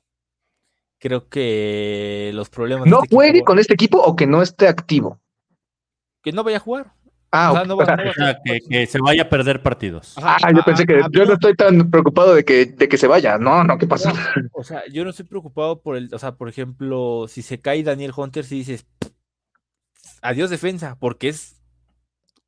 Creo 0.98 1.28
que 1.28 2.30
los 2.34 2.48
problemas. 2.48 2.86
¿No 2.86 2.98
de 2.98 3.04
este 3.04 3.14
juegue 3.16 3.30
equipo, 3.30 3.44
con 3.44 3.58
este 3.58 3.74
equipo 3.74 3.98
o 4.00 4.16
que 4.16 4.26
no 4.26 4.42
esté 4.42 4.66
activo? 4.68 5.20
Que 6.22 6.32
no 6.32 6.42
vaya 6.42 6.56
a 6.56 6.60
jugar. 6.60 6.92
Ah, 7.32 7.50
O 7.50 7.54
sea, 7.54 7.62
ok. 7.62 7.68
no 7.68 7.76
va- 7.76 7.82
O 7.82 7.86
sea, 7.86 7.96
no 7.96 8.04
va- 8.04 8.10
O 8.10 8.14
sea, 8.14 8.40
que, 8.42 8.60
que 8.60 8.86
se 8.86 8.98
vaya 9.00 9.22
a 9.24 9.28
perder 9.28 9.62
partidos. 9.62 10.16
Ajá, 10.16 10.38
ah, 10.42 10.52
yo 10.52 10.62
pensé 10.64 10.86
que 10.86 10.94
a- 10.94 11.06
a- 11.06 11.08
yo 11.10 11.26
no 11.26 11.34
estoy 11.34 11.54
tan 11.54 11.90
preocupado 11.90 12.34
de 12.34 12.44
que, 12.44 12.66
de 12.66 12.88
que 12.88 12.96
se 12.96 13.06
vaya. 13.06 13.36
No, 13.36 13.62
no, 13.64 13.76
¿qué 13.78 13.86
pasa? 13.86 14.12
O 14.52 14.64
sea, 14.64 14.82
yo 14.90 15.04
no 15.04 15.10
estoy 15.10 15.26
preocupado 15.26 15.82
por 15.82 15.96
el, 15.96 16.08
o 16.14 16.18
sea, 16.18 16.32
por 16.36 16.48
ejemplo, 16.48 17.26
si 17.28 17.42
se 17.42 17.60
cae 17.60 17.82
Daniel 17.82 18.12
Hunter, 18.16 18.44
si 18.44 18.56
dices 18.58 18.86
adiós 20.22 20.50
defensa, 20.50 20.96
porque 20.98 21.28
es 21.28 21.60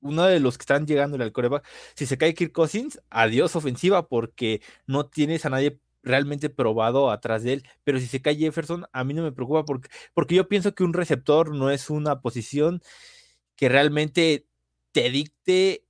uno 0.00 0.22
de 0.24 0.40
los 0.40 0.56
que 0.56 0.62
están 0.62 0.86
llegando 0.86 1.22
al 1.22 1.32
coreback. 1.32 1.66
Si 1.94 2.06
se 2.06 2.16
cae 2.16 2.34
Kirk 2.34 2.52
Cousins, 2.52 3.00
adiós 3.10 3.56
ofensiva, 3.56 4.06
porque 4.08 4.62
no 4.86 5.06
tienes 5.06 5.44
a 5.44 5.50
nadie 5.50 5.78
realmente 6.02 6.50
probado 6.50 7.10
atrás 7.10 7.42
de 7.42 7.54
él. 7.54 7.62
Pero 7.84 7.98
si 7.98 8.06
se 8.06 8.22
cae 8.22 8.36
Jefferson, 8.36 8.86
a 8.92 9.04
mí 9.04 9.14
no 9.14 9.22
me 9.22 9.32
preocupa 9.32 9.64
porque, 9.64 9.88
porque 10.14 10.34
yo 10.34 10.48
pienso 10.48 10.74
que 10.74 10.84
un 10.84 10.92
receptor 10.92 11.54
no 11.54 11.70
es 11.70 11.90
una 11.90 12.20
posición 12.20 12.80
que 13.56 13.68
realmente 13.68 14.46
te 14.92 15.10
dicte 15.10 15.84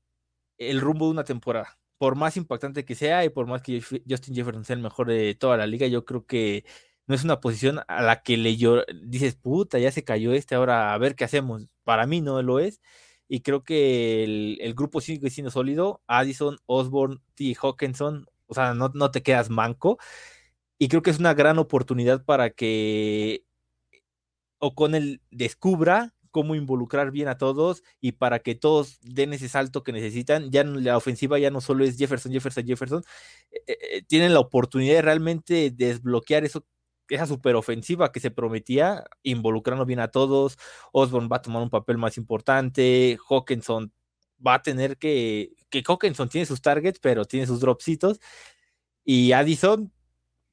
el 0.58 0.80
rumbo 0.80 1.06
de 1.06 1.12
una 1.12 1.24
temporada. 1.24 1.78
Por 1.98 2.14
más 2.16 2.36
impactante 2.36 2.84
que 2.84 2.94
sea 2.94 3.24
y 3.24 3.28
por 3.28 3.46
más 3.46 3.62
que 3.62 3.82
Justin 4.08 4.34
Jefferson 4.34 4.64
sea 4.64 4.76
el 4.76 4.82
mejor 4.82 5.08
de 5.08 5.34
toda 5.34 5.56
la 5.56 5.66
liga, 5.66 5.86
yo 5.86 6.04
creo 6.04 6.26
que 6.26 6.64
no 7.06 7.14
es 7.14 7.24
una 7.24 7.40
posición 7.40 7.80
a 7.88 8.02
la 8.02 8.22
que 8.22 8.36
le 8.36 8.56
llor- 8.56 8.84
dices, 9.02 9.34
puta, 9.34 9.78
ya 9.78 9.90
se 9.90 10.04
cayó 10.04 10.32
este, 10.32 10.54
ahora 10.54 10.92
a 10.94 10.98
ver 10.98 11.16
qué 11.16 11.24
hacemos. 11.24 11.66
Para 11.84 12.06
mí 12.06 12.20
no 12.20 12.40
lo 12.42 12.60
es. 12.60 12.80
Y 13.28 13.40
creo 13.40 13.64
que 13.64 14.24
el, 14.24 14.58
el 14.60 14.74
grupo 14.74 15.00
sigue 15.00 15.30
siendo 15.30 15.50
sólido. 15.50 16.02
Addison, 16.06 16.58
Osborne, 16.66 17.18
T. 17.34 17.54
Hawkinson, 17.60 18.26
o 18.48 18.54
sea, 18.54 18.74
no, 18.74 18.90
no 18.94 19.10
te 19.10 19.22
quedas 19.22 19.50
manco. 19.50 19.98
Y 20.78 20.88
creo 20.88 21.02
que 21.02 21.10
es 21.10 21.18
una 21.18 21.34
gran 21.34 21.58
oportunidad 21.58 22.24
para 22.24 22.50
que 22.50 23.44
O'Connell 24.58 25.22
descubra 25.30 26.14
cómo 26.30 26.54
involucrar 26.54 27.10
bien 27.10 27.28
a 27.28 27.38
todos 27.38 27.82
y 28.00 28.12
para 28.12 28.40
que 28.40 28.54
todos 28.54 28.98
den 29.02 29.32
ese 29.32 29.48
salto 29.48 29.82
que 29.82 29.92
necesitan. 29.92 30.50
Ya 30.50 30.64
la 30.64 30.96
ofensiva 30.96 31.38
ya 31.38 31.50
no 31.50 31.60
solo 31.60 31.84
es 31.84 31.96
Jefferson, 31.98 32.32
Jefferson, 32.32 32.66
Jefferson. 32.66 33.02
Eh, 33.50 33.62
eh, 33.66 34.02
tienen 34.06 34.34
la 34.34 34.40
oportunidad 34.40 34.94
de 34.94 35.02
realmente 35.02 35.70
desbloquear 35.70 36.44
eso, 36.44 36.64
esa 37.08 37.26
superofensiva 37.26 38.12
que 38.12 38.20
se 38.20 38.30
prometía, 38.30 39.04
involucrando 39.22 39.84
bien 39.86 40.00
a 40.00 40.08
todos. 40.08 40.58
Osborne 40.92 41.28
va 41.28 41.38
a 41.38 41.42
tomar 41.42 41.62
un 41.62 41.70
papel 41.70 41.98
más 41.98 42.16
importante. 42.18 43.18
Hawkinson 43.28 43.92
va 44.44 44.54
a 44.54 44.62
tener 44.62 44.96
que. 44.98 45.52
Que 45.70 45.82
Hawkinson 45.86 46.28
tiene 46.28 46.46
sus 46.46 46.62
targets, 46.62 46.98
pero 47.00 47.24
tiene 47.24 47.46
sus 47.46 47.60
dropsitos. 47.60 48.20
Y 49.04 49.32
Addison 49.32 49.92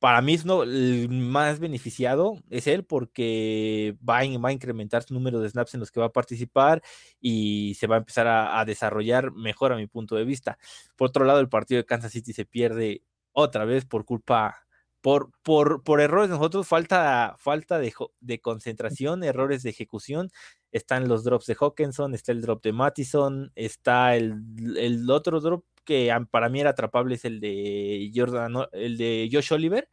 para 0.06 0.22
mí 0.22 0.34
es 0.36 0.46
no, 0.46 0.62
el 0.64 1.10
más 1.10 1.60
beneficiado 1.60 2.38
es 2.52 2.68
él 2.68 2.84
porque 2.86 3.96
va 4.08 4.20
va 4.20 4.50
a, 4.50 4.52
incrementar 4.52 5.02
su 5.04 5.16
número 5.16 5.40
de 5.40 5.50
snaps 5.50 5.74
en 5.74 5.80
los 5.80 5.92
que 5.92 6.00
va 6.00 6.08
a 6.08 6.12
participar 6.12 6.84
y 7.20 7.76
se 7.80 7.88
va 7.88 7.96
a 7.96 7.98
empezar 8.00 8.28
a, 8.28 8.64
desarrollar 8.66 9.32
mejor 9.32 9.74
a 9.74 9.76
mi 9.78 9.88
punto 9.88 10.16
de 10.16 10.26
vista. 10.26 10.60
Por 10.96 11.10
otro 11.10 11.26
lado, 11.26 11.40
el 11.40 11.50
partido 11.50 11.80
de 11.80 11.86
Kansas 11.86 12.12
City 12.12 12.34
se 12.34 12.46
pierde 12.46 13.02
otra 13.32 13.66
vez 13.66 13.86
por 13.86 14.06
culpa, 14.06 14.65
por, 15.06 15.30
por, 15.44 15.84
por 15.84 16.02
errores 16.02 16.32
nosotros, 16.32 16.68
falta, 16.68 17.36
falta 17.38 17.78
de, 17.78 17.94
de, 18.22 18.42
concentración, 18.42 19.24
errores 19.24 19.62
de 19.62 19.70
ejecución. 19.70 20.32
Están 20.72 21.08
los 21.08 21.24
drops 21.24 21.46
de 21.46 21.56
Hawkinson, 21.60 22.16
está 22.16 22.32
el 22.32 22.42
drop 22.42 22.64
de 22.64 22.74
Mattison, 22.74 23.52
está 23.54 24.16
el, 24.16 24.42
el 24.76 25.08
otro 25.12 25.42
drop 25.42 25.64
que 25.84 26.12
para 26.32 26.50
mí 26.50 26.60
era 26.60 26.72
atrapable 26.72 27.14
es 27.14 27.26
el 27.26 27.40
de 27.40 28.12
Jordan, 28.16 28.56
el 28.72 28.98
de 28.98 29.30
Josh 29.32 29.54
Oliver. 29.54 29.90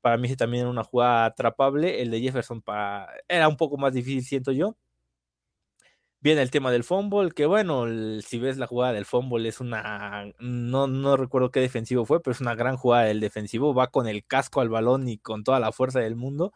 Para 0.00 0.16
mí 0.16 0.36
también 0.36 0.60
era 0.60 0.70
una 0.70 0.84
jugada 0.84 1.24
atrapable. 1.24 2.00
El 2.00 2.12
de 2.12 2.20
Jefferson 2.20 2.62
para, 2.62 3.08
era 3.26 3.48
un 3.48 3.56
poco 3.56 3.76
más 3.78 3.94
difícil, 3.94 4.22
siento 4.22 4.52
yo. 4.52 4.76
Viene 6.20 6.42
el 6.42 6.50
tema 6.50 6.72
del 6.72 6.82
fumble, 6.82 7.30
que 7.30 7.46
bueno, 7.46 7.86
si 8.22 8.38
ves 8.38 8.56
la 8.56 8.66
jugada 8.66 8.92
del 8.94 9.04
fumble 9.04 9.48
es 9.48 9.60
una, 9.60 10.32
no, 10.40 10.86
no 10.86 11.16
recuerdo 11.16 11.50
qué 11.50 11.60
defensivo 11.60 12.04
fue, 12.04 12.22
pero 12.22 12.32
es 12.32 12.40
una 12.40 12.54
gran 12.54 12.76
jugada 12.76 13.04
del 13.04 13.20
defensivo, 13.20 13.74
va 13.74 13.88
con 13.88 14.08
el 14.08 14.24
casco 14.24 14.60
al 14.60 14.68
balón 14.70 15.08
y 15.08 15.18
con 15.18 15.44
toda 15.44 15.60
la 15.60 15.72
fuerza 15.72 16.00
del 16.00 16.16
mundo. 16.16 16.52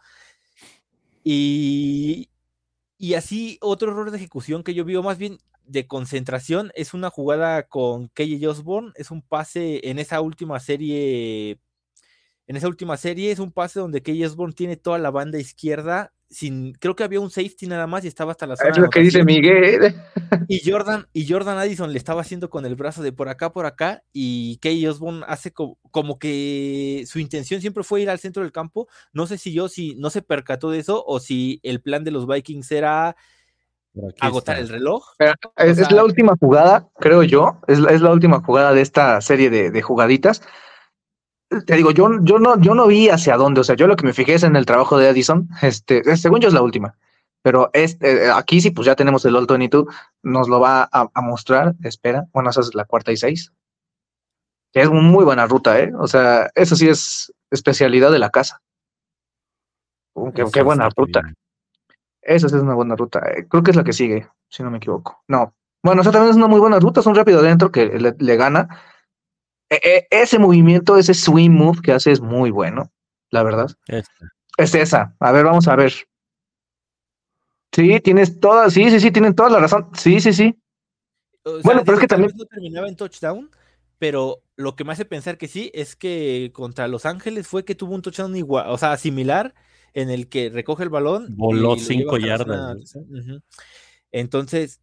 Y, 1.23 2.31
y 2.99 3.15
así 3.15 3.59
otro 3.61 3.93
error 3.93 4.11
de 4.11 4.17
ejecución 4.19 4.63
que 4.63 4.75
yo 4.75 4.85
veo 4.85 5.03
más 5.03 5.19
bien 5.19 5.39
de 5.65 5.87
concentración 5.87 6.73
es 6.75 6.95
una 6.95 7.11
jugada 7.11 7.63
con 7.65 8.09
KJ 8.09 8.49
Osborne, 8.49 8.93
es 8.97 9.11
un 9.11 9.23
pase 9.23 9.89
en 9.89 9.99
esa 9.99 10.21
última 10.21 10.59
serie, 10.61 11.59
en 12.51 12.57
esa 12.57 12.67
última 12.67 12.97
serie 12.97 13.31
es 13.31 13.39
un 13.39 13.53
pase 13.53 13.79
donde 13.79 14.03
KJ 14.03 14.27
Osborne 14.27 14.53
tiene 14.53 14.77
toda 14.77 14.99
la 14.99 15.13
banda 15.13 15.39
izquierda, 15.39 16.13
sin, 16.29 16.73
creo 16.73 16.97
que 16.97 17.05
había 17.05 17.21
un 17.21 17.31
safety 17.31 17.69
nada 17.69 17.87
más 17.87 18.05
y 18.05 18.09
estaba 18.09 18.33
hasta 18.33 18.45
la 18.45 18.57
zona. 18.57 18.71
Es 18.71 18.79
lo 18.79 18.91
que 18.91 18.99
dice 18.99 19.23
Miguel. 19.23 19.95
Y 20.49 20.69
Jordan, 20.69 21.07
y 21.13 21.29
Jordan 21.29 21.59
Addison 21.59 21.93
le 21.93 21.99
estaba 21.99 22.23
haciendo 22.23 22.51
con 22.51 22.67
el 22.67 22.75
brazo 22.75 23.05
de 23.05 23.13
por 23.13 23.29
acá, 23.29 23.53
por 23.53 23.67
acá, 23.67 24.03
y 24.13 24.57
KJ 24.57 24.91
Osborne 24.91 25.25
hace 25.29 25.53
como, 25.53 25.79
como, 25.93 26.19
que 26.19 27.05
su 27.07 27.21
intención 27.21 27.61
siempre 27.61 27.85
fue 27.85 28.01
ir 28.01 28.11
al 28.11 28.19
centro 28.19 28.43
del 28.43 28.51
campo. 28.51 28.89
No 29.13 29.29
sé 29.29 29.39
si 29.39 29.53
yo, 29.53 29.69
si 29.69 29.95
no 29.95 30.11
se 30.11 30.21
percató 30.21 30.73
de 30.73 30.81
eso, 30.81 31.05
o 31.07 31.21
si 31.21 31.61
el 31.63 31.81
plan 31.81 32.03
de 32.03 32.11
los 32.11 32.27
Vikings 32.27 32.73
era 32.73 33.15
agotar 34.19 34.57
está. 34.57 34.67
el 34.67 34.69
reloj. 34.69 35.05
Pero 35.19 35.35
es, 35.57 35.71
o 35.71 35.75
sea, 35.77 35.85
es, 35.85 35.93
la 35.93 36.03
última 36.03 36.35
jugada, 36.41 36.89
creo 36.99 37.23
yo, 37.23 37.61
es, 37.69 37.79
es, 37.79 38.01
la 38.01 38.11
última 38.11 38.43
jugada 38.43 38.73
de 38.73 38.81
esta 38.81 39.21
serie 39.21 39.51
de, 39.51 39.71
de, 39.71 39.83
jugaditas. 39.83 40.43
Te 41.67 41.75
digo, 41.75 41.91
yo, 41.91 42.09
yo, 42.23 42.39
no, 42.39 42.61
yo 42.61 42.75
no 42.75 42.87
vi 42.87 43.09
hacia 43.09 43.37
dónde, 43.37 43.61
o 43.61 43.65
sea, 43.65 43.75
yo 43.75 43.89
lo 43.89 43.97
que 43.97 44.07
me 44.07 44.13
fijé 44.13 44.35
es 44.35 44.45
en 44.45 44.55
el 44.55 44.67
trabajo 44.67 44.99
de 44.99 45.09
Addison, 45.09 45.49
este, 45.63 46.17
según 46.17 46.41
yo 46.41 46.49
es 46.49 46.55
la 46.55 46.63
última, 46.63 46.97
pero 47.43 47.71
este, 47.73 48.31
aquí 48.31 48.61
sí, 48.61 48.71
pues 48.71 48.87
ya 48.87 48.95
tenemos 48.95 49.25
el 49.25 49.35
All 49.35 49.47
22, 49.47 49.87
nos 50.23 50.49
lo 50.49 50.61
va 50.61 50.89
a, 50.93 51.11
a, 51.13 51.21
mostrar, 51.23 51.75
espera, 51.83 52.27
bueno, 52.33 52.51
esa 52.51 52.61
es 52.61 52.75
la 52.75 52.85
cuarta 52.85 53.11
y 53.11 53.17
seis, 53.17 53.53
que 54.73 54.83
es 54.83 54.91
muy 54.91 55.25
buena 55.25 55.47
ruta, 55.47 55.81
¿eh? 55.81 55.93
O 55.99 56.07
sea, 56.07 56.51
eso 56.55 56.77
sí 56.77 56.89
es 56.89 57.33
especialidad 57.51 58.13
de 58.13 58.21
la 58.21 58.31
casa. 58.31 58.63
Uh, 60.15 60.33
qué, 60.33 60.45
qué 60.53 60.63
buena 60.63 60.89
ruta. 60.97 61.21
Bien. 61.23 61.35
Esa 62.23 62.49
sí 62.49 62.57
es 62.57 62.63
una 62.63 62.75
buena 62.75 62.95
ruta. 62.95 63.21
Eh, 63.31 63.47
Creo 63.49 63.63
que 63.63 63.71
es 63.71 63.77
la 63.77 63.85
que 63.85 63.93
sigue, 63.93 64.29
si 64.49 64.63
no 64.63 64.71
me 64.71 64.79
equivoco. 64.79 65.23
No. 65.27 65.55
Bueno, 65.83 66.03
esa 66.03 66.13
también 66.13 66.31
es 66.31 66.37
una 66.37 66.47
muy 66.47 66.61
buena 66.61 66.79
ruta, 66.79 67.01
es 67.01 67.07
un 67.07 67.15
rápido 67.15 67.41
adentro 67.41 67.73
que 67.73 67.87
le, 67.87 68.15
le 68.17 68.37
gana. 68.37 68.69
E 69.71 69.77
-e 69.77 70.07
ese 70.11 70.39
movimiento, 70.39 70.99
ese 70.99 71.15
swing 71.15 71.51
move 71.51 71.81
que 71.81 71.93
hace 71.93 72.11
es 72.11 72.21
muy 72.21 72.51
bueno, 72.51 72.91
la 73.31 73.43
verdad. 73.45 73.71
Esta. 73.87 74.33
Es 74.57 74.75
esa. 74.75 75.17
A 75.21 75.33
ver, 75.33 75.45
vamos 75.45 75.69
a 75.69 75.77
ver. 75.77 75.93
Sí, 77.73 78.01
tienes 78.01 78.41
toda, 78.41 78.69
sí, 78.69 78.91
sí, 78.91 78.99
sí, 78.99 79.13
tienen 79.13 79.35
toda 79.35 79.49
la 79.51 79.61
razón. 79.61 79.89
Sí, 79.95 80.21
sí, 80.21 80.33
sí. 80.33 80.61
O 81.45 81.53
sea, 81.53 81.61
bueno, 81.63 81.83
pero 81.85 81.95
es 81.95 82.01
que 82.01 82.09
también. 82.09 82.33
No 82.37 82.45
terminaba 82.45 82.89
en 82.89 82.97
touchdown, 82.97 83.49
pero 83.99 84.43
lo 84.57 84.75
que 84.75 84.85
me 84.85 84.93
hace 84.93 85.05
pensar 85.05 85.39
que 85.39 85.47
sí 85.47 85.71
es 85.73 85.95
que 85.95 86.51
contra 86.53 86.89
Los 86.89 87.07
Ángeles 87.07 87.47
fue 87.47 87.65
que 87.65 87.77
tuvo 87.77 87.95
un 87.95 88.03
touchdown 88.03 88.37
igual, 88.37 88.69
o 88.69 88.77
sea, 88.77 88.97
similar 88.97 89.55
en 89.95 90.11
el 90.11 90.29
que 90.29 90.51
recoge 90.51 90.83
el 90.83 90.91
balón. 90.91 91.37
Voló 91.37 91.77
cinco 91.77 92.19
yardas. 92.19 92.95
Uh 92.97 93.07
-huh. 93.07 93.43
Entonces, 94.11 94.81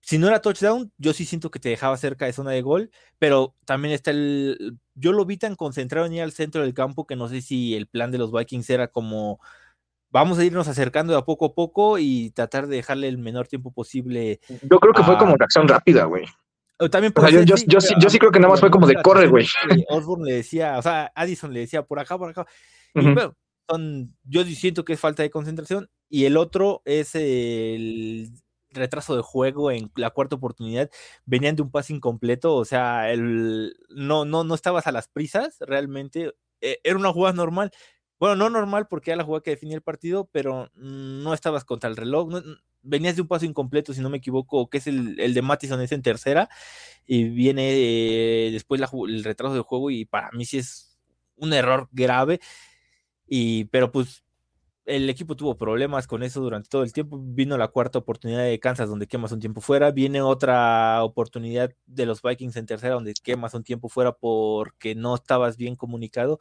si 0.00 0.18
no 0.18 0.28
era 0.28 0.40
touchdown, 0.40 0.92
yo 0.96 1.12
sí 1.12 1.24
siento 1.24 1.50
que 1.50 1.58
te 1.58 1.68
dejaba 1.68 1.96
cerca 1.96 2.26
de 2.26 2.32
zona 2.32 2.52
de 2.52 2.62
gol, 2.62 2.90
pero 3.18 3.54
también 3.64 3.94
está 3.94 4.10
el. 4.10 4.78
Yo 4.94 5.12
lo 5.12 5.24
vi 5.24 5.36
tan 5.36 5.54
concentrado 5.54 6.06
en 6.06 6.14
ir 6.14 6.22
al 6.22 6.32
centro 6.32 6.62
del 6.62 6.74
campo 6.74 7.06
que 7.06 7.16
no 7.16 7.28
sé 7.28 7.40
si 7.42 7.74
el 7.74 7.86
plan 7.86 8.10
de 8.10 8.18
los 8.18 8.32
Vikings 8.32 8.70
era 8.70 8.88
como. 8.88 9.40
Vamos 10.10 10.38
a 10.38 10.44
irnos 10.44 10.68
acercando 10.68 11.12
de 11.12 11.18
a 11.18 11.24
poco 11.24 11.46
a 11.46 11.54
poco 11.54 11.98
y 11.98 12.30
tratar 12.30 12.66
de 12.66 12.76
dejarle 12.76 13.08
el 13.08 13.18
menor 13.18 13.46
tiempo 13.48 13.70
posible. 13.70 14.40
Yo 14.62 14.80
creo 14.80 14.94
que 14.94 15.02
a... 15.02 15.04
fue 15.04 15.18
como 15.18 15.36
reacción 15.36 15.68
rápida, 15.68 16.04
güey. 16.04 16.24
También 16.90 17.12
o 17.14 17.20
sea, 17.20 17.30
yo, 17.30 17.42
yo, 17.42 17.56
sí, 17.56 17.66
yo, 17.68 17.80
sí, 17.80 17.94
yo, 18.00 18.08
sí, 18.08 18.18
creo 18.18 18.30
que 18.30 18.38
nada 18.38 18.52
más 18.52 18.60
fue 18.60 18.70
como 18.70 18.86
de 18.86 19.02
corre, 19.02 19.26
güey. 19.26 19.46
Osborne 19.88 20.24
le 20.24 20.36
decía, 20.36 20.78
o 20.78 20.82
sea, 20.82 21.10
Addison 21.14 21.52
le 21.52 21.60
decía 21.60 21.82
por 21.82 21.98
acá, 21.98 22.16
por 22.16 22.30
acá. 22.30 22.46
Uh 22.94 23.00
-huh. 23.00 23.10
Y 23.10 23.14
bueno, 23.14 23.36
son, 23.68 24.16
yo 24.22 24.44
siento 24.44 24.84
que 24.84 24.92
es 24.92 25.00
falta 25.00 25.24
de 25.24 25.30
concentración. 25.30 25.90
Y 26.08 26.24
el 26.24 26.36
otro 26.36 26.80
es 26.84 27.16
el 27.16 28.30
retraso 28.70 29.16
de 29.16 29.22
juego 29.22 29.70
en 29.70 29.90
la 29.96 30.10
cuarta 30.10 30.36
oportunidad. 30.36 30.90
Venían 31.26 31.56
de 31.56 31.62
un 31.62 31.70
pase 31.70 31.92
incompleto, 31.94 32.54
o 32.54 32.64
sea, 32.64 33.10
el, 33.12 33.76
no, 33.90 34.24
no, 34.24 34.44
no 34.44 34.54
estabas 34.54 34.86
a 34.86 34.92
las 34.92 35.08
prisas, 35.08 35.56
realmente. 35.60 36.34
Eh, 36.60 36.80
era 36.84 36.96
una 36.96 37.12
jugada 37.12 37.34
normal. 37.34 37.70
Bueno, 38.18 38.36
no 38.36 38.50
normal 38.50 38.88
porque 38.88 39.10
era 39.12 39.18
la 39.18 39.24
jugada 39.24 39.42
que 39.42 39.50
definía 39.50 39.76
el 39.76 39.82
partido, 39.82 40.28
pero 40.32 40.70
no 40.74 41.34
estabas 41.34 41.64
contra 41.64 41.88
el 41.88 41.96
reloj. 41.96 42.30
Venías 42.82 43.16
de 43.16 43.22
un 43.22 43.28
paso 43.28 43.44
incompleto, 43.46 43.92
si 43.92 44.00
no 44.00 44.10
me 44.10 44.18
equivoco, 44.18 44.68
que 44.68 44.78
es 44.78 44.86
el, 44.88 45.18
el 45.20 45.34
de 45.34 45.42
Mattison, 45.42 45.80
es 45.80 45.92
en 45.92 46.02
tercera, 46.02 46.48
y 47.06 47.28
viene 47.28 47.70
eh, 47.72 48.50
después 48.52 48.80
la, 48.80 48.90
el 49.08 49.24
retraso 49.24 49.54
de 49.54 49.60
juego, 49.60 49.90
y 49.90 50.04
para 50.04 50.30
mí 50.32 50.44
sí 50.44 50.58
es 50.58 50.98
un 51.36 51.52
error 51.52 51.88
grave. 51.92 52.40
Y, 53.26 53.66
pero 53.66 53.92
pues 53.92 54.24
el 54.88 55.10
equipo 55.10 55.36
tuvo 55.36 55.56
problemas 55.56 56.06
con 56.06 56.22
eso 56.22 56.40
durante 56.40 56.70
todo 56.70 56.82
el 56.82 56.94
tiempo. 56.94 57.20
Vino 57.22 57.58
la 57.58 57.68
cuarta 57.68 57.98
oportunidad 57.98 58.42
de 58.44 58.58
Kansas 58.58 58.88
donde 58.88 59.06
quemas 59.06 59.32
un 59.32 59.40
tiempo 59.40 59.60
fuera. 59.60 59.90
Viene 59.90 60.22
otra 60.22 61.04
oportunidad 61.04 61.70
de 61.86 62.06
los 62.06 62.22
Vikings 62.22 62.56
en 62.56 62.64
tercera 62.64 62.94
donde 62.94 63.12
quemas 63.12 63.52
un 63.52 63.62
tiempo 63.64 63.90
fuera 63.90 64.12
porque 64.12 64.94
no 64.94 65.14
estabas 65.14 65.58
bien 65.58 65.76
comunicado. 65.76 66.38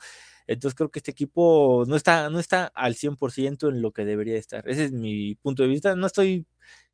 Entonces 0.48 0.76
creo 0.76 0.90
que 0.90 1.00
este 1.00 1.12
equipo 1.12 1.84
no 1.88 1.98
está, 1.98 2.30
no 2.30 2.40
está 2.40 2.68
al 2.68 2.96
100% 2.96 3.68
en 3.68 3.82
lo 3.82 3.92
que 3.92 4.06
debería 4.06 4.38
estar. 4.38 4.68
Ese 4.70 4.86
es 4.86 4.92
mi 4.94 5.36
punto 5.36 5.64
de 5.64 5.70
vista. 5.70 5.96
No 5.98 6.08
estoy, 6.08 6.48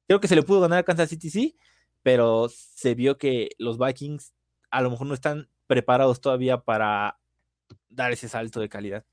creo 0.07 0.19
que 0.19 0.27
se 0.27 0.35
le 0.35 0.41
pudo 0.41 0.61
ganar 0.61 0.79
a 0.79 0.83
Kansas 0.83 1.09
City, 1.09 1.29
sí, 1.29 1.55
pero 2.01 2.49
se 2.49 2.95
vio 2.95 3.19
que 3.19 3.49
los 3.59 3.77
Vikings 3.77 4.33
a 4.71 4.81
lo 4.81 4.89
mejor 4.89 5.05
no 5.05 5.13
están 5.13 5.49
preparados 5.67 6.19
todavía 6.19 6.57
para 6.61 7.19
dar 7.89 8.11
ese 8.11 8.27
salto 8.27 8.59
de 8.59 8.69
calidad. 8.69 9.05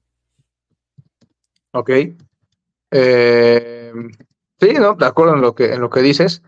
Ok. 1.72 1.90
Eh, 2.90 3.92
sí, 4.60 4.72
no, 4.74 4.94
de 4.94 5.06
acuerdo 5.06 5.34
en 5.34 5.40
lo 5.40 5.54
que, 5.54 5.74
en 5.74 5.80
lo 5.80 5.90
que 5.90 6.00
dices. 6.00 6.42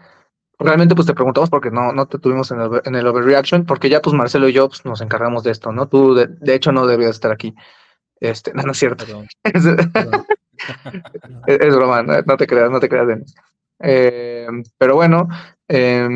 Realmente, 0.58 0.94
pues 0.94 1.06
te 1.06 1.14
preguntamos 1.14 1.50
porque 1.50 1.70
no, 1.70 1.92
no 1.92 2.06
te 2.06 2.18
tuvimos 2.18 2.50
en 2.50 2.60
el, 2.60 2.80
en 2.84 2.94
el 2.94 3.06
overreaction, 3.06 3.64
porque 3.64 3.88
ya 3.88 4.00
pues 4.00 4.14
Marcelo 4.14 4.48
y 4.48 4.52
yo 4.52 4.68
pues, 4.68 4.84
nos 4.84 5.00
encargamos 5.00 5.42
de 5.42 5.50
esto, 5.50 5.72
¿no? 5.72 5.88
Tú, 5.88 6.14
de, 6.14 6.28
de, 6.28 6.54
hecho, 6.54 6.72
no 6.72 6.86
debías 6.86 7.10
estar 7.10 7.32
aquí. 7.32 7.54
Este, 8.20 8.52
no, 8.54 8.62
no 8.62 8.72
es 8.72 8.78
cierto. 8.78 9.04
Perdón. 9.04 9.26
Es, 9.44 9.64
Perdón. 9.92 10.26
es, 11.46 11.58
es, 11.60 11.74
broma, 11.74 12.02
no 12.02 12.36
te 12.36 12.46
creas, 12.46 12.70
no 12.70 12.78
te 12.78 12.88
creas, 12.88 13.08
Denis. 13.08 13.34
Eh, 13.80 14.46
pero 14.78 14.94
bueno, 14.94 15.28
eh, 15.66 16.08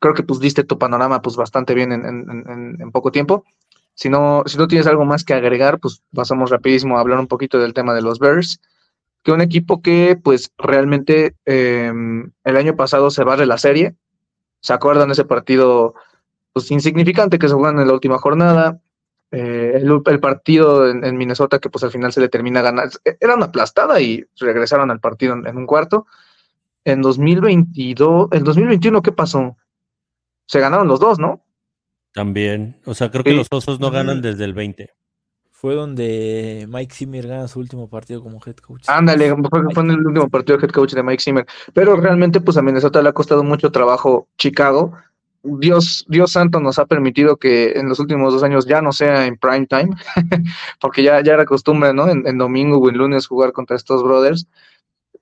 creo 0.00 0.14
que 0.14 0.24
pues 0.24 0.40
diste 0.40 0.64
tu 0.64 0.78
panorama 0.78 1.22
pues 1.22 1.36
bastante 1.36 1.74
bien 1.74 1.92
en, 1.92 2.04
en, 2.04 2.30
en, 2.30 2.76
en 2.80 2.90
poco 2.90 3.12
tiempo. 3.12 3.44
Si 3.94 4.08
no, 4.08 4.44
si 4.46 4.58
no 4.58 4.68
tienes 4.68 4.86
algo 4.86 5.04
más 5.04 5.24
que 5.24 5.34
agregar, 5.34 5.80
pues 5.80 6.02
pasamos 6.14 6.50
rapidísimo 6.50 6.96
a 6.96 7.00
hablar 7.00 7.18
un 7.18 7.26
poquito 7.26 7.58
del 7.58 7.74
tema 7.74 7.94
de 7.94 8.02
los 8.02 8.20
Bears, 8.20 8.60
que 9.28 9.32
un 9.32 9.42
equipo 9.42 9.82
que 9.82 10.18
pues 10.24 10.50
realmente 10.56 11.34
eh, 11.44 11.92
el 12.44 12.56
año 12.56 12.76
pasado 12.76 13.10
se 13.10 13.24
barre 13.24 13.44
la 13.44 13.58
serie, 13.58 13.94
¿se 14.62 14.72
acuerdan 14.72 15.08
de 15.08 15.12
ese 15.12 15.26
partido 15.26 15.92
pues 16.54 16.70
insignificante 16.70 17.38
que 17.38 17.46
se 17.46 17.52
jugó 17.52 17.68
en 17.68 17.86
la 17.86 17.92
última 17.92 18.16
jornada? 18.16 18.80
Eh, 19.30 19.72
el, 19.74 20.00
el, 20.06 20.20
partido 20.20 20.88
en, 20.88 21.04
en, 21.04 21.18
Minnesota 21.18 21.58
que 21.58 21.68
pues 21.68 21.84
al 21.84 21.90
final 21.90 22.10
se 22.10 22.22
le 22.22 22.30
termina 22.30 22.62
ganando, 22.62 22.96
era 23.20 23.34
una 23.34 23.44
aplastada 23.44 24.00
y 24.00 24.24
regresaron 24.40 24.90
al 24.90 25.00
partido 25.00 25.34
en, 25.34 25.46
en 25.46 25.58
un 25.58 25.66
cuarto. 25.66 26.06
en 26.86 27.02
2022, 27.02 28.28
en 28.32 28.44
2021, 28.44 29.02
¿qué 29.02 29.12
pasó? 29.12 29.58
Se 30.46 30.58
ganaron 30.58 30.88
los 30.88 31.00
dos, 31.00 31.18
¿no? 31.18 31.44
También. 32.14 32.80
O 32.86 32.94
sea, 32.94 33.10
creo 33.10 33.22
que 33.22 33.32
Sí. 33.32 33.36
los 33.36 33.48
osos 33.50 33.78
no 33.78 33.90
ganan 33.90 34.22
desde 34.22 34.46
el 34.46 34.54
20. 34.54 34.88
Fue 35.60 35.74
donde 35.74 36.66
Mike 36.68 36.94
Zimmer 36.94 37.26
gana 37.26 37.48
su 37.48 37.58
último 37.58 37.88
partido 37.88 38.22
como 38.22 38.38
head 38.46 38.54
coach. 38.58 38.84
Ándale, 38.86 39.34
fue, 39.34 39.74
fue 39.74 39.82
en 39.82 39.90
el 39.90 40.06
último 40.06 40.28
partido 40.28 40.56
de 40.56 40.64
head 40.64 40.70
coach 40.70 40.92
de 40.92 41.02
Mike 41.02 41.20
Zimmer. 41.20 41.46
Pero 41.74 41.96
realmente, 41.96 42.40
pues 42.40 42.56
a 42.56 42.62
Minnesota 42.62 43.02
le 43.02 43.08
ha 43.08 43.12
costado 43.12 43.42
mucho 43.42 43.72
trabajo 43.72 44.28
Chicago. 44.38 44.92
Dios, 45.42 46.06
Dios 46.08 46.30
santo 46.30 46.60
nos 46.60 46.78
ha 46.78 46.86
permitido 46.86 47.38
que 47.38 47.72
en 47.72 47.88
los 47.88 47.98
últimos 47.98 48.32
dos 48.32 48.44
años 48.44 48.66
ya 48.66 48.80
no 48.80 48.92
sea 48.92 49.26
en 49.26 49.36
prime 49.36 49.66
time, 49.66 49.90
porque 50.80 51.02
ya, 51.02 51.20
ya 51.24 51.34
era 51.34 51.44
costumbre, 51.44 51.92
¿no? 51.92 52.08
En, 52.08 52.24
en 52.24 52.38
domingo 52.38 52.78
o 52.78 52.88
en 52.88 52.96
lunes 52.96 53.26
jugar 53.26 53.50
contra 53.50 53.74
estos 53.74 54.04
brothers. 54.04 54.46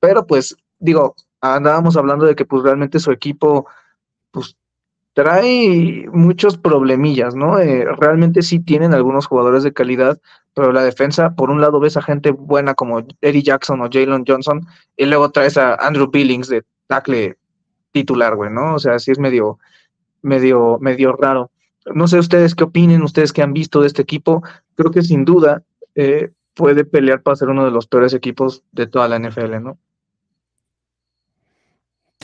Pero 0.01 0.27
pues, 0.27 0.55
digo, 0.79 1.17
andábamos 1.41 1.97
hablando 1.97 2.27
de 2.27 2.35
que 2.35 2.45
pues 2.45 2.63
realmente 2.63 3.01
su 3.01 3.11
equipo, 3.11 3.67
pues 4.33 4.55
trae 5.17 6.07
muchos 6.13 6.59
problemillas, 6.59 7.35
¿no? 7.35 7.59
Eh, 7.59 7.87
realmente 7.99 8.43
sí 8.43 8.61
tienen 8.61 8.93
algunos 8.93 9.27
jugadores 9.27 9.63
de 9.63 9.73
calidad, 9.73 10.21
pero 10.53 10.73
la 10.73 10.85
defensa, 10.85 11.35
por 11.35 11.49
un 11.49 11.63
lado 11.63 11.81
ves 11.81 11.97
a 11.97 12.03
gente 12.03 12.33
buena 12.33 12.75
como 12.75 13.03
Eddie 13.23 13.43
Jackson 13.43 13.81
o 13.81 13.89
Jalen 13.91 14.27
Johnson, 14.29 14.67
y 14.95 15.07
luego 15.07 15.31
traes 15.31 15.57
a 15.57 15.75
Andrew 15.77 16.11
Billings 16.11 16.49
de 16.49 16.65
tackle 16.87 17.39
titular, 17.93 18.37
güey, 18.37 18.51
¿no? 18.51 18.75
O 18.75 18.79
sea, 18.79 18.99
sí 18.99 19.11
es 19.11 19.19
medio, 19.19 19.59
medio, 20.21 20.77
medio 20.83 21.15
raro. 21.15 21.51
No 21.95 22.09
sé 22.09 22.19
ustedes 22.19 22.55
qué 22.55 22.65
opinen, 22.65 23.03
ustedes 23.03 23.33
que 23.33 23.41
han 23.41 23.55
visto 23.55 23.81
de 23.81 23.87
este 23.87 24.03
equipo, 24.03 24.43
creo 24.75 24.91
que 24.91 25.01
sin 25.01 25.25
duda 25.25 25.63
eh, 25.95 26.31
puede 26.53 26.85
pelear 26.85 27.23
para 27.23 27.37
ser 27.37 27.49
uno 27.49 27.65
de 27.65 27.71
los 27.71 27.87
peores 27.87 28.13
equipos 28.13 28.65
de 28.71 28.87
toda 28.87 29.09
la 29.09 29.19
NFL, 29.19 29.63
¿no? 29.63 29.79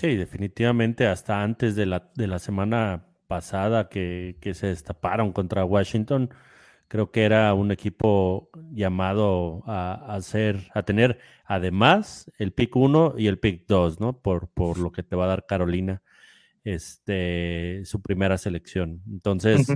Sí, 0.02 0.16
definitivamente 0.16 1.06
hasta 1.06 1.44
antes 1.44 1.76
de 1.76 1.86
la, 1.86 2.10
de 2.16 2.26
la 2.26 2.40
semana 2.40 3.06
pasada 3.28 3.88
que, 3.88 4.36
que 4.40 4.52
se 4.52 4.66
destaparon 4.66 5.30
contra 5.30 5.64
Washington, 5.64 6.28
creo 6.88 7.12
que 7.12 7.22
era 7.22 7.54
un 7.54 7.70
equipo 7.70 8.50
llamado 8.72 9.62
a, 9.64 10.12
a 10.12 10.20
ser, 10.20 10.68
a 10.74 10.82
tener 10.82 11.20
además 11.44 12.28
el 12.38 12.50
pick 12.50 12.74
1 12.74 13.14
y 13.16 13.28
el 13.28 13.38
pick 13.38 13.68
2, 13.68 14.00
¿no? 14.00 14.18
Por, 14.20 14.48
por 14.48 14.76
lo 14.78 14.90
que 14.90 15.04
te 15.04 15.14
va 15.14 15.26
a 15.26 15.28
dar 15.28 15.46
Carolina, 15.46 16.02
este, 16.64 17.82
su 17.84 18.02
primera 18.02 18.38
selección. 18.38 19.02
Entonces, 19.08 19.68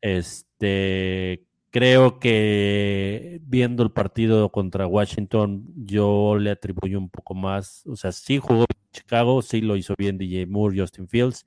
este, 0.00 1.46
creo 1.74 2.20
que 2.20 3.40
viendo 3.42 3.82
el 3.82 3.90
partido 3.90 4.52
contra 4.52 4.86
Washington, 4.86 5.66
yo 5.74 6.36
le 6.38 6.52
atribuyo 6.52 7.00
un 7.00 7.10
poco 7.10 7.34
más, 7.34 7.84
o 7.88 7.96
sea, 7.96 8.12
sí 8.12 8.38
jugó 8.38 8.64
Chicago, 8.92 9.42
sí 9.42 9.60
lo 9.60 9.74
hizo 9.74 9.96
bien 9.98 10.16
DJ 10.16 10.46
Moore, 10.46 10.78
Justin 10.78 11.08
Fields, 11.08 11.44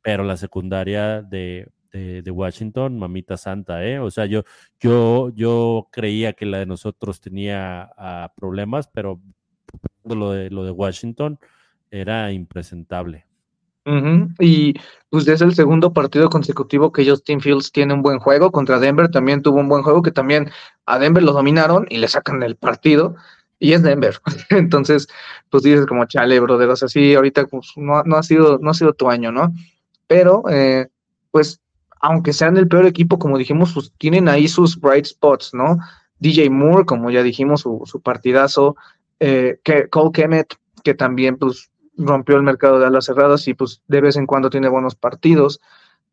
pero 0.00 0.22
la 0.22 0.36
secundaria 0.36 1.22
de, 1.22 1.66
de, 1.92 2.30
Washington, 2.30 3.00
mamita 3.00 3.36
santa, 3.36 3.84
¿eh? 3.84 3.98
O 3.98 4.12
sea, 4.12 4.26
yo, 4.26 4.44
yo, 4.78 5.32
yo 5.34 5.88
creía 5.90 6.34
que 6.34 6.46
la 6.46 6.58
de 6.60 6.66
nosotros 6.66 7.20
tenía 7.20 7.90
ah, 7.98 8.32
problemas, 8.36 8.86
pero 8.86 9.20
lo 10.04 10.30
de, 10.30 10.50
lo 10.50 10.64
de 10.64 10.70
Washington 10.70 11.40
era 11.90 12.30
impresentable. 12.30 13.26
Ujú, 13.86 14.28
Y 14.40 14.74
pues 15.10 15.28
es 15.28 15.42
el 15.42 15.54
segundo 15.54 15.92
partido 15.92 16.30
consecutivo 16.30 16.90
que 16.90 17.08
Justin 17.08 17.40
Fields 17.40 17.70
tiene 17.70 17.92
un 17.94 18.02
buen 18.02 18.18
juego. 18.18 18.50
Contra 18.50 18.78
Denver 18.78 19.10
también 19.10 19.42
tuvo 19.42 19.60
un 19.60 19.68
buen 19.68 19.82
juego, 19.82 20.02
que 20.02 20.10
también 20.10 20.50
a 20.86 20.98
Denver 20.98 21.22
lo 21.22 21.32
dominaron 21.32 21.86
y 21.90 21.98
le 21.98 22.08
sacan 22.08 22.42
el 22.42 22.56
partido. 22.56 23.14
Y 23.58 23.72
es 23.74 23.82
Denver. 23.82 24.18
Entonces, 24.50 25.06
pues 25.50 25.62
dices 25.62 25.86
como 25.86 26.06
chale, 26.06 26.40
brother. 26.40 26.68
O 26.70 26.76
sea, 26.76 26.88
sí, 26.88 27.14
ahorita 27.14 27.46
pues, 27.46 27.72
no, 27.76 28.02
no 28.04 28.16
ha 28.16 28.22
sido, 28.22 28.58
no 28.58 28.70
ha 28.70 28.74
sido 28.74 28.94
tu 28.94 29.10
año, 29.10 29.30
¿no? 29.30 29.52
Pero, 30.06 30.42
eh, 30.50 30.88
pues, 31.30 31.60
aunque 32.00 32.32
sean 32.32 32.56
el 32.56 32.68
peor 32.68 32.86
equipo, 32.86 33.18
como 33.18 33.38
dijimos, 33.38 33.72
pues 33.74 33.92
tienen 33.98 34.28
ahí 34.28 34.48
sus 34.48 34.78
bright 34.80 35.06
spots, 35.06 35.52
¿no? 35.54 35.78
DJ 36.18 36.50
Moore, 36.50 36.84
como 36.86 37.10
ya 37.10 37.22
dijimos, 37.22 37.62
su, 37.62 37.82
su 37.86 38.00
partidazo. 38.00 38.76
eh, 39.20 39.58
Cole 39.90 40.10
Kemet, 40.12 40.54
que 40.82 40.94
también, 40.94 41.36
pues, 41.36 41.70
rompió 41.96 42.36
el 42.36 42.42
mercado 42.42 42.78
de 42.78 42.86
alas 42.86 43.06
cerradas 43.06 43.46
y 43.48 43.54
pues 43.54 43.82
de 43.88 44.00
vez 44.00 44.16
en 44.16 44.26
cuando 44.26 44.50
tiene 44.50 44.68
buenos 44.68 44.94
partidos. 44.94 45.60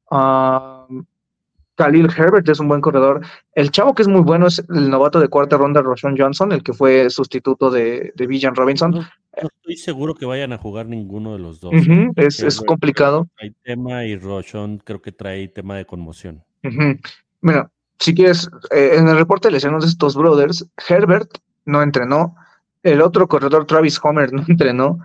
Khalil 0.10 2.10
Herbert 2.16 2.48
es 2.50 2.60
un 2.60 2.68
buen 2.68 2.82
corredor. 2.82 3.22
El 3.56 3.72
chavo 3.72 3.96
que 3.96 4.04
es 4.04 4.08
muy 4.08 4.22
bueno 4.22 4.48
es 4.48 4.64
el 4.70 4.90
novato 4.90 5.20
de 5.20 5.30
cuarta 5.30 5.58
ronda, 5.58 5.82
Roshan 5.82 6.16
Johnson, 6.18 6.52
el 6.52 6.64
que 6.64 6.74
fue 6.74 7.10
sustituto 7.10 7.72
de, 7.72 8.14
de 8.16 8.28
Villan 8.28 8.56
Robinson. 8.56 8.92
No, 8.92 9.00
no 9.00 9.50
estoy 9.58 9.78
seguro 9.78 10.14
que 10.14 10.26
vayan 10.26 10.54
a 10.54 10.58
jugar 10.58 10.86
ninguno 10.86 11.34
de 11.34 11.40
los 11.40 11.62
dos. 11.62 11.74
Ujú, 11.74 12.12
es, 12.18 12.42
es 12.42 12.62
complicado. 12.62 13.28
Hay 13.40 13.52
tema 13.64 14.06
y 14.06 14.18
Roshon 14.18 14.80
creo 14.84 15.02
que 15.02 15.12
trae 15.12 15.48
tema 15.48 15.78
de 15.78 15.86
conmoción. 15.86 16.44
Ujú. 16.64 17.00
Bueno, 17.42 17.72
si 18.00 18.14
quieres, 18.14 18.50
eh, 18.72 18.96
en 18.98 19.08
el 19.08 19.18
reporte 19.18 19.48
de 19.48 19.54
lesiones 19.54 19.84
de 19.84 19.90
estos 19.90 20.16
brothers, 20.16 20.68
Herbert 20.88 21.32
no 21.66 21.82
entrenó, 21.82 22.36
el 22.84 23.02
otro 23.02 23.28
corredor 23.28 23.66
Travis 23.66 24.00
Homer 24.04 24.32
no 24.34 24.44
entrenó, 24.48 25.00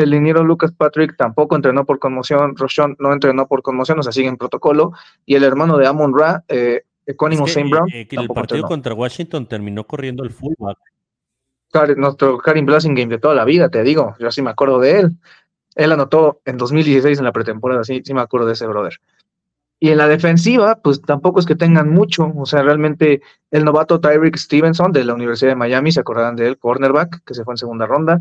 el 0.00 0.10
liniero 0.10 0.42
Lucas 0.44 0.72
Patrick 0.72 1.16
tampoco 1.16 1.56
entrenó 1.56 1.84
por 1.84 1.98
conmoción, 1.98 2.56
Roshon 2.56 2.96
no 2.98 3.12
entrenó 3.12 3.46
por 3.46 3.62
conmoción, 3.62 3.98
o 3.98 4.02
sea, 4.02 4.12
sigue 4.12 4.28
en 4.28 4.36
protocolo, 4.36 4.92
y 5.26 5.34
el 5.34 5.44
hermano 5.44 5.76
de 5.76 5.86
Amon 5.86 6.16
Ra, 6.16 6.44
eh, 6.48 6.82
Econimo 7.06 7.46
Es 7.46 7.54
que. 7.54 7.64
Brown, 7.64 7.88
eh, 7.92 8.06
que 8.06 8.16
el 8.16 8.28
partido 8.28 8.58
entrenó. 8.58 8.68
contra 8.68 8.94
Washington 8.94 9.46
terminó 9.46 9.84
corriendo 9.84 10.22
el 10.22 10.30
fullback. 10.30 10.78
Nuestro 11.96 12.38
Karim 12.38 12.66
Blasingame 12.66 13.06
de 13.06 13.18
toda 13.18 13.34
la 13.34 13.44
vida, 13.44 13.68
te 13.68 13.82
digo, 13.82 14.14
yo 14.18 14.30
sí 14.30 14.42
me 14.42 14.50
acuerdo 14.50 14.80
de 14.80 15.00
él. 15.00 15.10
Él 15.76 15.92
anotó 15.92 16.40
en 16.44 16.56
2016 16.56 17.18
en 17.18 17.24
la 17.24 17.32
pretemporada, 17.32 17.84
sí, 17.84 18.02
sí 18.04 18.12
me 18.12 18.20
acuerdo 18.20 18.46
de 18.46 18.54
ese 18.54 18.66
brother. 18.66 19.00
Y 19.78 19.90
en 19.90 19.98
la 19.98 20.08
defensiva, 20.08 20.80
pues 20.82 21.00
tampoco 21.00 21.40
es 21.40 21.46
que 21.46 21.54
tengan 21.54 21.88
mucho, 21.88 22.30
o 22.36 22.44
sea, 22.44 22.62
realmente 22.62 23.22
el 23.50 23.64
novato 23.64 23.98
Tyreek 24.00 24.36
Stevenson 24.36 24.92
de 24.92 25.04
la 25.04 25.14
Universidad 25.14 25.52
de 25.52 25.56
Miami, 25.56 25.90
se 25.90 26.00
acordarán 26.00 26.36
de 26.36 26.48
él, 26.48 26.58
cornerback, 26.58 27.24
que 27.24 27.34
se 27.34 27.44
fue 27.44 27.54
en 27.54 27.58
segunda 27.58 27.86
ronda. 27.86 28.20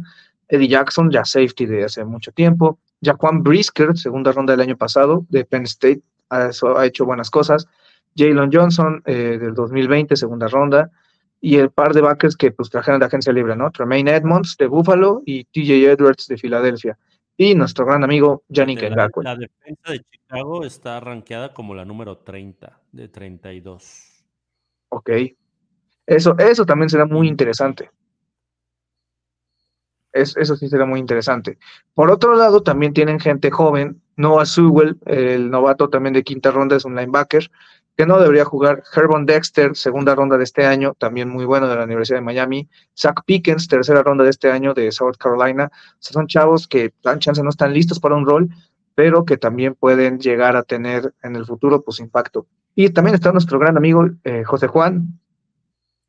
Eddie 0.49 0.67
Jackson, 0.67 1.09
ya 1.11 1.23
safety 1.23 1.65
de 1.65 1.85
hace 1.85 2.03
mucho 2.03 2.31
tiempo. 2.31 2.79
Jaquan 3.01 3.43
Brisker, 3.43 3.95
segunda 3.97 4.31
ronda 4.33 4.53
del 4.53 4.61
año 4.61 4.75
pasado, 4.77 5.25
de 5.29 5.45
Penn 5.45 5.63
State, 5.63 6.01
ha, 6.29 6.47
eso- 6.47 6.77
ha 6.77 6.85
hecho 6.85 7.05
buenas 7.05 7.29
cosas. 7.29 7.67
Jalen 8.17 8.49
Johnson, 8.51 9.01
eh, 9.05 9.37
del 9.39 9.53
2020, 9.53 10.15
segunda 10.15 10.47
ronda 10.47 10.89
y 11.39 11.55
el 11.55 11.69
par 11.69 11.93
de 11.93 12.01
backers 12.01 12.35
que 12.35 12.51
pues 12.51 12.69
trajeron 12.69 12.99
de 12.99 13.05
agencia 13.05 13.31
libre, 13.31 13.55
¿no? 13.55 13.71
Tremaine 13.71 14.09
Edmonds 14.13 14.57
de 14.57 14.67
Buffalo 14.67 15.21
y 15.25 15.45
TJ 15.45 15.91
Edwards 15.91 16.27
de 16.27 16.37
Filadelfia. 16.37 16.97
Y 17.37 17.55
nuestro 17.55 17.85
gran 17.85 18.03
amigo 18.03 18.43
Yannick 18.49 18.81
La, 18.81 19.09
la 19.23 19.35
defensa 19.37 19.91
de 19.93 20.01
Chicago 20.11 20.65
está 20.65 20.99
rankeada 20.99 21.53
como 21.53 21.73
la 21.73 21.85
número 21.85 22.17
30 22.17 22.81
de 22.91 23.07
32. 23.07 24.25
Ok. 24.89 25.09
Eso, 26.05 26.35
eso 26.37 26.65
también 26.65 26.89
será 26.89 27.05
muy 27.05 27.27
interesante. 27.29 27.91
Es- 30.11 30.35
eso 30.37 30.55
sí 30.55 30.67
será 30.69 30.85
muy 30.85 30.99
interesante. 30.99 31.57
Por 31.93 32.09
otro 32.11 32.35
lado, 32.35 32.61
también 32.63 32.93
tienen 32.93 33.19
gente 33.19 33.51
joven. 33.51 34.01
Noah 34.17 34.45
Sewell, 34.45 34.97
el 35.05 35.49
novato 35.49 35.89
también 35.89 36.13
de 36.13 36.23
quinta 36.23 36.51
ronda, 36.51 36.75
es 36.75 36.85
un 36.85 36.95
linebacker 36.95 37.49
que 37.95 38.05
no 38.05 38.17
debería 38.19 38.45
jugar. 38.45 38.81
Herbon 38.95 39.25
Dexter, 39.25 39.75
segunda 39.75 40.15
ronda 40.15 40.37
de 40.37 40.43
este 40.45 40.65
año, 40.65 40.93
también 40.97 41.29
muy 41.29 41.45
bueno 41.45 41.67
de 41.67 41.75
la 41.75 41.83
Universidad 41.83 42.19
de 42.19 42.23
Miami. 42.25 42.69
Zach 42.97 43.21
Pickens, 43.25 43.67
tercera 43.67 44.03
ronda 44.03 44.23
de 44.23 44.29
este 44.29 44.51
año 44.51 44.73
de 44.73 44.91
South 44.91 45.15
Carolina. 45.19 45.65
O 45.73 45.97
sea, 45.99 46.13
son 46.13 46.27
chavos 46.27 46.67
que 46.67 46.93
dan 47.03 47.19
chance, 47.19 47.43
no 47.43 47.49
están 47.49 47.73
listos 47.73 47.99
para 47.99 48.15
un 48.15 48.25
rol, 48.25 48.49
pero 48.95 49.25
que 49.25 49.37
también 49.37 49.75
pueden 49.75 50.17
llegar 50.19 50.55
a 50.55 50.63
tener 50.63 51.13
en 51.23 51.35
el 51.35 51.45
futuro 51.45 51.81
pues 51.81 51.99
impacto. 51.99 52.47
Y 52.73 52.89
también 52.89 53.15
está 53.15 53.31
nuestro 53.33 53.59
gran 53.59 53.75
amigo 53.77 54.05
eh, 54.23 54.43
José 54.45 54.67
Juan, 54.67 55.19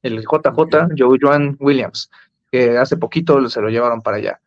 el 0.03 0.21
JJ, 0.23 0.89
Joe 0.97 1.19
Joan 1.21 1.57
Williams, 1.61 2.11
que 2.51 2.79
hace 2.79 2.97
poquito 2.97 3.49
se 3.49 3.61
lo 3.61 3.69
llevaron 3.69 4.03
para 4.03 4.19
allá. 4.19 4.41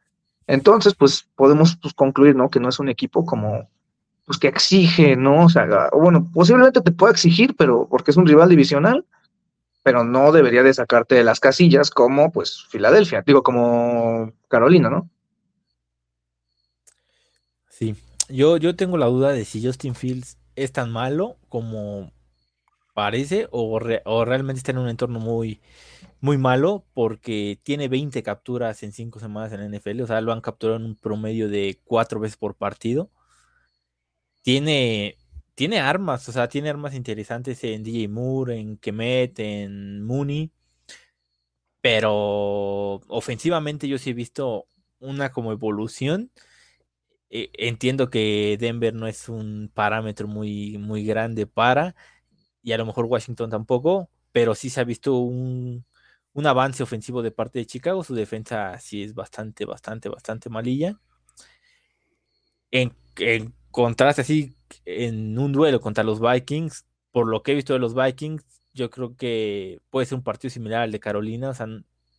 Entonces, 0.47 0.93
pues 0.95 1.27
podemos 1.35 1.77
pues, 1.81 1.93
concluir, 1.93 2.35
¿no? 2.35 2.49
Que 2.49 2.59
no 2.59 2.69
es 2.69 2.79
un 2.79 2.89
equipo 2.89 3.25
como, 3.25 3.69
pues 4.25 4.37
que 4.37 4.47
exige, 4.47 5.15
¿no? 5.15 5.45
O 5.45 5.49
sea, 5.49 5.89
bueno, 5.93 6.29
posiblemente 6.33 6.81
te 6.81 6.91
pueda 6.91 7.13
exigir, 7.13 7.55
pero 7.55 7.87
porque 7.89 8.11
es 8.11 8.17
un 8.17 8.27
rival 8.27 8.49
divisional, 8.49 9.05
pero 9.83 10.03
no 10.03 10.31
debería 10.31 10.63
de 10.63 10.73
sacarte 10.73 11.15
de 11.15 11.23
las 11.23 11.39
casillas 11.39 11.89
como, 11.91 12.31
pues, 12.31 12.65
Filadelfia, 12.69 13.23
digo, 13.25 13.43
como 13.43 14.33
Carolina, 14.47 14.89
¿no? 14.89 15.09
Sí, 17.69 17.95
yo, 18.29 18.57
yo 18.57 18.75
tengo 18.75 18.97
la 18.97 19.07
duda 19.07 19.31
de 19.31 19.45
si 19.45 19.65
Justin 19.65 19.95
Fields 19.95 20.37
es 20.55 20.71
tan 20.71 20.91
malo 20.91 21.37
como 21.49 22.11
parece 22.93 23.47
o, 23.51 23.79
o 24.05 24.25
realmente 24.25 24.59
está 24.59 24.71
en 24.71 24.77
un 24.77 24.89
entorno 24.89 25.19
muy, 25.19 25.59
muy 26.23 26.37
malo 26.37 26.85
porque 26.93 27.59
tiene 27.63 27.89
20 27.89 28.23
capturas 28.23 28.81
en 28.83 28.93
5 28.93 29.19
semanas 29.19 29.51
en 29.51 29.59
la 29.59 29.65
NFL, 29.77 30.03
o 30.03 30.07
sea, 30.07 30.21
lo 30.21 30.31
han 30.31 30.39
capturado 30.39 30.79
en 30.79 30.85
un 30.85 30.95
promedio 30.95 31.49
de 31.49 31.81
4 31.83 32.19
veces 32.21 32.37
por 32.37 32.55
partido. 32.55 33.11
Tiene, 34.41 35.17
tiene 35.53 35.79
armas, 35.81 36.27
o 36.29 36.31
sea, 36.31 36.47
tiene 36.47 36.69
armas 36.69 36.93
interesantes 36.95 37.61
en 37.65 37.83
DJ 37.83 38.07
Moore, 38.07 38.57
en 38.57 38.77
Kemet, 38.77 39.37
en 39.39 40.01
Mooney, 40.05 40.51
pero 41.81 43.01
ofensivamente 43.09 43.89
yo 43.89 43.97
sí 43.97 44.11
he 44.11 44.13
visto 44.13 44.67
una 44.99 45.31
como 45.33 45.51
evolución. 45.51 46.31
Eh, 47.29 47.51
entiendo 47.55 48.09
que 48.09 48.57
Denver 48.59 48.93
no 48.93 49.07
es 49.07 49.27
un 49.29 49.69
parámetro 49.73 50.27
muy, 50.29 50.77
muy 50.77 51.05
grande 51.05 51.47
para, 51.47 51.95
y 52.61 52.71
a 52.73 52.77
lo 52.77 52.85
mejor 52.85 53.05
Washington 53.05 53.49
tampoco, 53.49 54.09
pero 54.31 54.55
sí 54.55 54.69
se 54.69 54.81
ha 54.81 54.85
visto 54.85 55.15
un, 55.17 55.85
un 56.33 56.47
avance 56.47 56.83
ofensivo 56.83 57.21
de 57.21 57.31
parte 57.31 57.59
de 57.59 57.65
Chicago. 57.65 58.03
Su 58.03 58.15
defensa 58.15 58.77
sí 58.79 59.03
es 59.03 59.13
bastante, 59.13 59.65
bastante, 59.65 60.09
bastante 60.09 60.49
malilla. 60.49 60.99
En, 62.71 62.93
en 63.17 63.53
contraste 63.71 64.21
así, 64.21 64.55
en 64.85 65.37
un 65.37 65.51
duelo 65.51 65.79
contra 65.79 66.03
los 66.03 66.19
Vikings, 66.19 66.85
por 67.11 67.27
lo 67.27 67.43
que 67.43 67.51
he 67.51 67.55
visto 67.55 67.73
de 67.73 67.79
los 67.79 67.93
Vikings, 67.93 68.43
yo 68.73 68.89
creo 68.89 69.15
que 69.15 69.79
puede 69.89 70.07
ser 70.07 70.17
un 70.17 70.23
partido 70.23 70.49
similar 70.49 70.81
al 70.81 70.91
de 70.91 70.99
Carolina. 70.99 71.49
O 71.49 71.53
sea, 71.53 71.67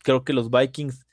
creo 0.03 0.23
que 0.23 0.33
los 0.33 0.49
Vikings 0.49 1.05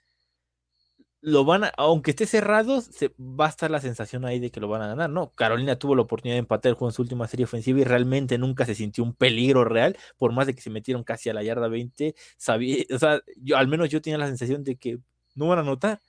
lo 1.23 1.45
van 1.45 1.63
a, 1.65 1.69
aunque 1.77 2.11
esté 2.11 2.27
cerrado, 2.27 2.81
se, 2.81 3.15
va 3.19 3.47
a 3.47 3.49
estar 3.49 3.71
la 3.71 3.81
sensación 3.81 4.25
ahí 4.25 4.41
de 4.41 4.51
que 4.51 4.61
lo 4.61 4.69
van 4.69 4.83
a 4.83 4.89
ganar, 4.89 5.09
¿no? 5.09 5.31
Carolina 5.31 5.79
tuvo 5.79 5.95
la 5.95 6.03
oportunidad 6.03 6.35
de 6.35 6.41
empatar 6.41 6.71
el 6.71 6.75
juego 6.75 6.91
en 6.91 6.95
su 6.95 7.03
última 7.03 7.29
serie 7.29 7.45
ofensiva 7.45 7.79
y 7.81 7.85
realmente 7.85 8.39
nunca 8.39 8.67
se 8.67 8.75
sintió 8.75 9.05
un 9.05 9.15
peligro 9.15 9.65
real, 9.65 9.97
por 10.19 10.33
más 10.33 10.49
de 10.49 10.55
que 10.55 10.61
se 10.61 10.71
metieron 10.71 11.05
casi 11.05 11.31
a 11.31 11.35
la 11.35 11.45
yarda 11.45 11.69
20, 11.69 12.17
sabía, 12.37 12.85
o 12.95 12.99
sea, 12.99 13.23
yo 13.37 13.57
al 13.57 13.69
menos 13.69 13.89
yo 13.89 14.03
tenía 14.03 14.19
la 14.19 14.27
sensación 14.27 14.65
de 14.65 14.77
que 14.77 14.99
no 15.37 15.47
van 15.47 15.59
a 15.59 15.63
anotar, 15.63 16.03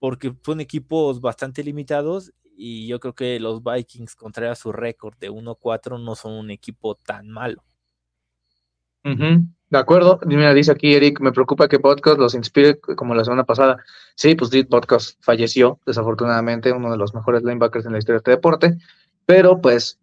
porque 0.00 0.34
son 0.44 0.60
equipos 0.60 1.20
bastante 1.20 1.62
limitados 1.62 2.32
y 2.56 2.88
yo 2.88 3.00
creo 3.00 3.14
que 3.14 3.38
los 3.40 3.62
Vikings, 3.62 4.16
contra 4.16 4.54
su 4.56 4.72
récord 4.72 5.16
de 5.18 5.30
1-4, 5.30 6.02
no 6.02 6.16
son 6.16 6.32
un 6.32 6.50
equipo 6.50 6.96
tan 6.96 7.28
malo. 7.30 7.62
De 9.72 9.78
acuerdo, 9.78 10.20
mira, 10.26 10.52
dice 10.52 10.70
aquí 10.70 10.94
Eric, 10.94 11.18
me 11.20 11.32
preocupa 11.32 11.66
que 11.66 11.78
Podcast 11.78 12.18
los 12.18 12.34
inspire 12.34 12.78
como 12.78 13.14
la 13.14 13.24
semana 13.24 13.44
pasada. 13.44 13.78
Sí, 14.14 14.34
pues 14.34 14.50
Did 14.50 14.66
Podcast 14.66 15.16
falleció, 15.22 15.78
desafortunadamente, 15.86 16.72
uno 16.72 16.90
de 16.90 16.98
los 16.98 17.14
mejores 17.14 17.42
linebackers 17.42 17.86
en 17.86 17.92
la 17.92 17.98
historia 17.98 18.16
de 18.16 18.18
este 18.18 18.30
deporte, 18.32 18.76
pero 19.24 19.62
pues, 19.62 19.98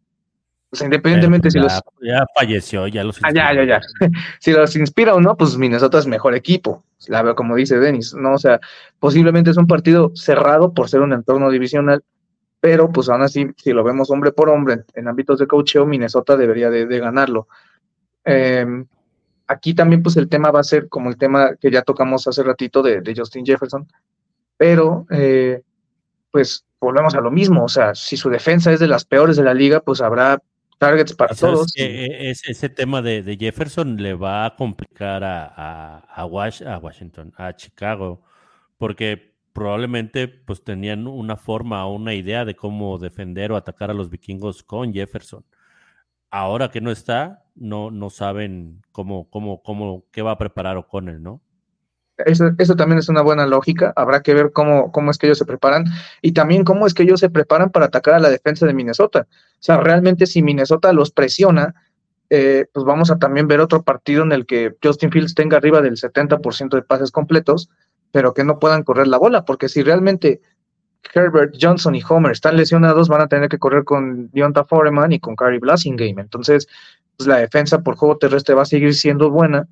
pues 0.72 0.82
independientemente 0.82 1.52
si 1.52 1.60
ya, 1.60 1.64
los... 1.66 1.82
Ya 2.02 2.26
falleció, 2.36 2.88
ya 2.88 3.04
los 3.04 3.20
Ah, 3.22 3.32
ya, 3.32 3.54
ya, 3.54 3.64
ya. 3.64 3.82
si 4.40 4.54
los 4.54 4.76
inspira 4.76 5.14
o 5.14 5.22
no, 5.22 5.38
pues 5.38 5.56
Minnesota 5.56 6.00
es 6.00 6.08
mejor 6.08 6.34
equipo, 6.34 6.84
la 7.08 7.22
veo 7.22 7.36
como 7.36 7.56
dice 7.56 7.78
Denis, 7.78 8.16
¿no? 8.16 8.34
O 8.34 8.40
sea, 8.40 8.60
posiblemente 8.98 9.52
es 9.52 9.58
un 9.58 9.68
partido 9.68 10.12
cerrado 10.16 10.74
por 10.74 10.90
ser 10.90 11.02
un 11.02 11.14
entorno 11.14 11.52
divisional, 11.52 12.04
pero 12.60 12.92
pues 12.92 13.08
aún 13.08 13.22
así, 13.22 13.46
si 13.56 13.72
lo 13.72 13.84
vemos 13.84 14.10
hombre 14.10 14.32
por 14.32 14.50
hombre 14.50 14.86
en, 14.96 15.08
ámbitos 15.08 15.38
de 15.38 15.46
coacheo, 15.46 15.86
Minnesota 15.86 16.36
debería 16.36 16.72
de, 16.72 16.88
de 16.88 17.00
ganarlo. 17.00 17.48
Eh, 18.26 18.66
aquí 19.50 19.74
también 19.74 20.04
pues 20.04 20.16
el 20.16 20.30
tema 20.30 20.52
va 20.52 20.60
a 20.60 20.64
ser 20.64 20.88
como 20.88 21.10
el 21.10 21.18
tema 21.18 21.56
que 21.60 21.72
ya 21.72 21.82
tocamos 21.82 22.28
hace 22.28 22.44
ratito 22.44 22.82
de, 22.84 23.02
de 23.02 23.16
Justin 23.16 23.46
Jefferson, 23.46 23.88
pero 24.56 25.06
eh, 25.10 25.62
pues 26.32 26.66
volvemos 26.80 27.16
a 27.16 27.22
lo 27.22 27.32
mismo, 27.32 27.66
o 27.66 27.68
sea, 27.68 27.96
si 27.96 28.16
su 28.16 28.30
defensa 28.30 28.72
es 28.72 28.80
de 28.80 28.88
las 28.88 29.06
peores 29.06 29.36
de 29.36 29.44
la 29.44 29.54
liga, 29.54 29.82
pues 29.82 30.02
habrá 30.02 30.40
targets 30.78 31.14
para 31.14 31.36
todos. 31.36 31.74
Que 31.74 32.30
ese 32.30 32.70
tema 32.70 33.02
de, 33.02 33.24
de, 33.24 33.38
Jefferson 33.38 33.98
le 33.98 34.14
va 34.14 34.46
a 34.46 34.56
complicar 34.56 35.24
a, 35.24 35.46
a, 35.46 35.98
a, 36.00 36.26
Wash, 36.26 36.64
a 36.64 36.78
Washington, 36.78 37.34
a 37.36 37.56
Chicago, 37.56 38.22
porque 38.78 39.34
probablemente 39.52 40.28
pues 40.28 40.64
tenían 40.64 41.08
una 41.08 41.36
forma 41.36 41.86
o 41.88 41.96
una 41.96 42.14
idea 42.14 42.46
de 42.46 42.56
cómo 42.56 43.00
defender 43.00 43.52
o 43.52 43.58
atacar 43.58 43.90
a 43.90 43.96
los 43.96 44.10
vikingos 44.10 44.64
con 44.64 44.94
Jefferson 44.94 45.44
ahora 46.32 46.70
que 46.70 46.82
no 46.82 46.92
está, 46.92 47.44
no, 47.56 47.92
no 47.92 48.10
saben 48.10 48.82
cómo, 48.92 49.30
cómo, 49.30 49.62
cómo, 49.62 50.06
qué 50.12 50.22
va 50.22 50.32
a 50.32 50.38
preparar 50.38 50.78
O'Connell, 50.78 51.22
¿no? 51.22 51.42
Eso, 52.26 52.52
eso, 52.58 52.76
también 52.76 53.00
es 53.00 53.08
una 53.08 53.22
buena 53.22 53.46
lógica. 53.46 53.94
Habrá 53.96 54.22
que 54.22 54.34
ver 54.34 54.52
cómo, 54.52 54.92
cómo 54.92 55.10
es 55.10 55.18
que 55.18 55.28
ellos 55.28 55.38
se 55.38 55.46
preparan 55.46 55.86
y 56.22 56.34
también 56.34 56.66
cómo 56.66 56.86
es 56.86 56.94
que 56.94 57.04
ellos 57.04 57.22
se 57.22 57.30
preparan 57.30 57.70
para 57.70 57.86
atacar 57.86 58.16
a 58.16 58.20
la 58.20 58.30
defensa 58.30 58.66
de 58.66 58.74
Minnesota. 58.74 59.26
O 59.32 59.62
sea, 59.62 59.78
realmente 59.78 60.26
si 60.26 60.44
Minnesota 60.44 60.92
los 60.92 61.12
presiona, 61.12 61.76
eh, 62.30 62.66
pues 62.74 62.86
vamos 62.86 63.10
a 63.10 63.18
también 63.20 63.48
ver 63.48 63.62
otro 63.62 63.84
partido 63.84 64.24
en 64.24 64.34
el 64.34 64.46
que 64.46 64.76
Justin 64.84 65.12
Fields 65.12 65.34
tenga 65.34 65.58
arriba 65.58 65.82
del 65.82 65.96
70% 65.96 66.76
de 66.76 66.82
pases 66.82 67.12
completos, 67.12 67.70
pero 68.12 68.34
que 68.34 68.44
no 68.44 68.60
puedan 68.60 68.84
correr 68.84 69.08
la 69.08 69.18
bola, 69.18 69.46
porque 69.46 69.70
si 69.70 69.82
realmente 69.82 70.42
Herbert, 71.14 71.56
Johnson 71.60 71.96
y 71.96 72.02
Homer 72.08 72.32
están 72.32 72.58
lesionados, 72.58 73.08
van 73.08 73.22
a 73.22 73.28
tener 73.28 73.50
que 73.50 73.58
correr 73.58 73.84
con 73.84 74.30
Deonta 74.32 74.64
Foreman 74.64 75.12
y 75.12 75.20
con 75.20 75.36
Gary 75.36 75.60
Blasingame. 75.60 76.22
Entonces, 76.22 76.68
pues 77.18 77.28
la 77.28 77.38
defensa 77.38 77.82
por 77.82 77.96
juego 77.96 78.18
terrestre 78.18 78.56
va 78.56 78.64
a 78.64 78.66
seguir 78.66 78.94
siendo 78.94 79.30
buena, 79.30 79.68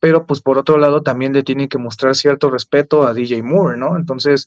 pero 0.00 0.26
pues 0.26 0.40
por 0.40 0.58
otro 0.58 0.78
lado 0.78 1.02
también 1.02 1.32
le 1.32 1.42
tienen 1.42 1.68
que 1.68 1.78
mostrar 1.78 2.14
cierto 2.16 2.50
respeto 2.50 3.06
a 3.06 3.14
DJ 3.14 3.42
Moore, 3.42 3.76
¿no? 3.76 3.96
Entonces, 3.96 4.46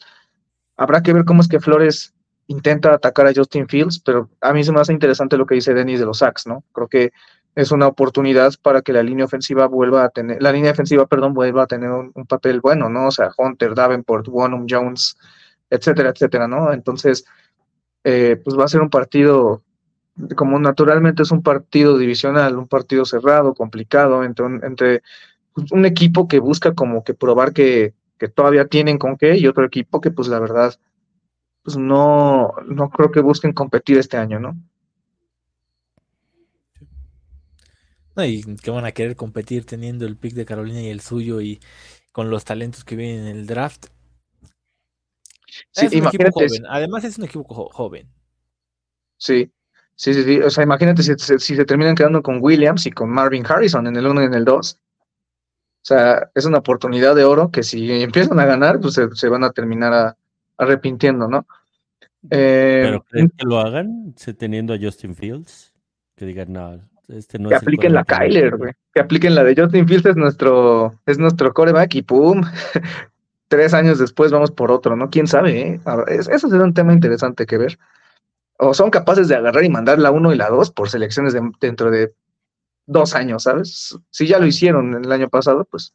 habrá 0.76 1.02
que 1.04 1.14
ver 1.14 1.26
cómo 1.26 1.42
es 1.42 1.48
que 1.48 1.60
Flores 1.60 2.14
intenta 2.48 2.94
atacar 2.94 3.28
a 3.28 3.34
Justin 3.34 3.68
Fields, 3.68 4.00
pero 4.00 4.30
a 4.42 4.54
mí 4.54 4.64
se 4.64 4.72
me 4.72 4.82
hace 4.82 4.92
interesante 4.92 5.38
lo 5.38 5.46
que 5.46 5.56
dice 5.56 5.74
Dennis 5.74 6.00
de 6.00 6.06
los 6.06 6.18
sacks, 6.18 6.48
¿no? 6.48 6.64
Creo 6.74 6.88
que 6.88 7.12
es 7.56 7.72
una 7.72 7.88
oportunidad 7.88 8.54
para 8.62 8.82
que 8.82 8.94
la 8.94 9.04
línea 9.04 9.26
ofensiva 9.26 9.68
vuelva 9.68 10.04
a 10.04 10.10
tener, 10.10 10.42
la 10.42 10.52
línea 10.52 10.72
defensiva, 10.72 11.06
perdón, 11.06 11.34
vuelva 11.34 11.64
a 11.64 11.68
tener 11.68 11.92
un, 11.92 12.12
un 12.16 12.26
papel 12.26 12.60
bueno, 12.60 12.90
¿no? 12.90 13.08
O 13.08 13.12
sea, 13.12 13.30
Hunter, 13.38 13.76
Davenport, 13.76 14.28
Wonum, 14.28 14.66
Jones, 14.68 15.16
etcétera, 15.70 16.10
etcétera, 16.10 16.48
¿no? 16.48 16.74
Entonces, 16.74 17.26
eh, 18.04 18.40
pues 18.44 18.58
va 18.58 18.66
a 18.66 18.68
ser 18.68 18.82
un 18.82 18.90
partido, 18.90 19.64
como 20.36 20.60
naturalmente 20.60 21.24
es 21.24 21.32
un 21.32 21.44
partido 21.44 21.98
divisional, 21.98 22.58
un 22.58 22.68
partido 22.68 23.06
cerrado, 23.06 23.54
complicado, 23.54 24.24
entre 24.24 24.46
un, 24.46 24.64
entre 24.64 25.04
un 25.72 25.86
equipo 25.86 26.28
que 26.28 26.40
busca 26.40 26.74
como 26.74 27.04
que 27.04 27.14
probar 27.14 27.54
que, 27.54 27.94
que, 28.18 28.28
todavía 28.28 28.68
tienen 28.68 28.98
con 28.98 29.18
qué 29.18 29.38
y 29.38 29.48
otro 29.48 29.66
equipo 29.66 30.02
que 30.02 30.12
pues 30.12 30.28
la 30.28 30.40
verdad, 30.40 30.76
pues 31.64 31.78
no, 31.78 32.54
no 32.68 32.90
creo 32.90 33.12
que 33.12 33.22
busquen 33.22 33.54
competir 33.54 33.98
este 33.98 34.18
año, 34.18 34.40
¿no? 34.40 34.56
No, 38.16 38.26
y 38.26 38.44
que 38.58 38.72
van 38.72 38.86
a 38.86 38.92
querer 38.92 39.16
competir 39.16 39.66
teniendo 39.66 40.06
el 40.06 40.18
pick 40.18 40.34
de 40.34 40.46
Carolina 40.46 40.82
y 40.82 40.90
el 40.90 41.02
suyo 41.02 41.42
y 41.42 41.60
con 42.12 42.30
los 42.30 42.46
talentos 42.46 42.84
que 42.84 42.96
vienen 42.96 43.26
en 43.26 43.38
el 43.38 43.48
draft. 43.48 43.88
Sí, 45.72 45.86
es 45.86 45.94
un 45.94 46.08
equipo 46.08 46.32
joven. 46.32 46.64
Además 46.70 47.04
es 47.04 47.18
un 47.18 47.26
equipo 47.26 47.44
joven. 47.72 48.08
Sí, 49.18 49.52
sí, 49.96 50.14
sí, 50.14 50.24
sí. 50.24 50.40
O 50.40 50.50
sea, 50.50 50.64
imagínate 50.64 51.04
si, 51.04 51.14
si, 51.18 51.56
se 51.56 51.66
terminan 51.66 51.96
quedando 51.96 52.22
con 52.22 52.40
Williams 52.42 52.86
y 52.86 52.92
con 52.92 53.10
Marvin 53.10 53.46
Harrison 53.46 53.88
en 53.88 53.96
el 53.96 54.08
1 54.08 54.22
y 54.22 54.26
en 54.26 54.34
el 54.34 54.46
2. 54.46 54.80
O 54.80 55.86
sea, 55.86 56.30
es 56.34 56.46
una 56.46 56.60
oportunidad 56.60 57.16
de 57.16 57.26
oro 57.26 57.52
que 57.52 57.64
si 57.64 58.02
empiezan 58.02 58.40
a 58.40 58.46
ganar, 58.46 58.80
pues 58.80 58.94
se, 58.94 59.10
se 59.16 59.30
van 59.30 59.44
a 59.44 59.52
terminar 59.52 59.94
a, 59.94 60.18
arrepintiendo, 60.58 61.28
¿no? 61.28 61.46
Eh, 62.30 62.82
¿Pero 62.84 63.04
creen 63.04 63.30
que 63.38 63.46
lo 63.46 63.60
hagan 63.60 64.16
teniendo 64.38 64.74
a 64.74 64.78
Justin 64.80 65.16
Fields? 65.16 65.74
Que 66.16 66.26
digan, 66.26 66.54
no, 66.54 66.80
este 67.10 67.38
no 67.38 67.50
que 67.50 67.56
es 67.56 67.62
apliquen 67.62 67.94
la 67.94 68.04
Kyler, 68.04 68.56
güey. 68.56 68.74
Que 68.94 69.02
apliquen 69.02 69.36
la 69.36 69.44
de 69.44 69.56
Justin 69.56 69.88
Fields 69.88 70.06
es 70.06 70.16
nuestro, 70.16 70.94
es 71.06 71.18
nuestro 71.18 71.54
coreback 71.54 71.96
y 71.96 72.02
pum, 72.02 72.44
tres 73.54 73.76
años 73.76 74.00
después 74.00 74.32
vamos 74.32 74.50
por 74.50 74.72
otro, 74.72 74.96
¿no? 74.96 75.12
¿Quién 75.12 75.28
sabe? 75.28 75.62
Eh? 75.62 75.80
Eso 76.32 76.50
será 76.50 76.64
un 76.64 76.74
tema 76.74 76.92
interesante 76.92 77.46
que 77.46 77.60
ver. 77.60 77.78
O 78.58 78.74
son 78.74 78.90
capaces 78.90 79.28
de 79.28 79.36
agarrar 79.36 79.64
y 79.64 79.70
mandar 79.70 80.00
la 80.00 80.10
uno 80.10 80.34
y 80.34 80.38
la 80.38 80.50
dos 80.50 80.72
por 80.72 80.90
selecciones 80.90 81.34
de, 81.34 81.52
dentro 81.62 81.92
de 81.92 82.16
dos 82.88 83.14
años, 83.14 83.44
¿sabes? 83.44 83.96
Si 84.10 84.26
ya 84.26 84.40
lo 84.40 84.48
hicieron 84.48 84.96
el 84.96 85.12
año 85.12 85.30
pasado, 85.30 85.66
pues 85.66 85.94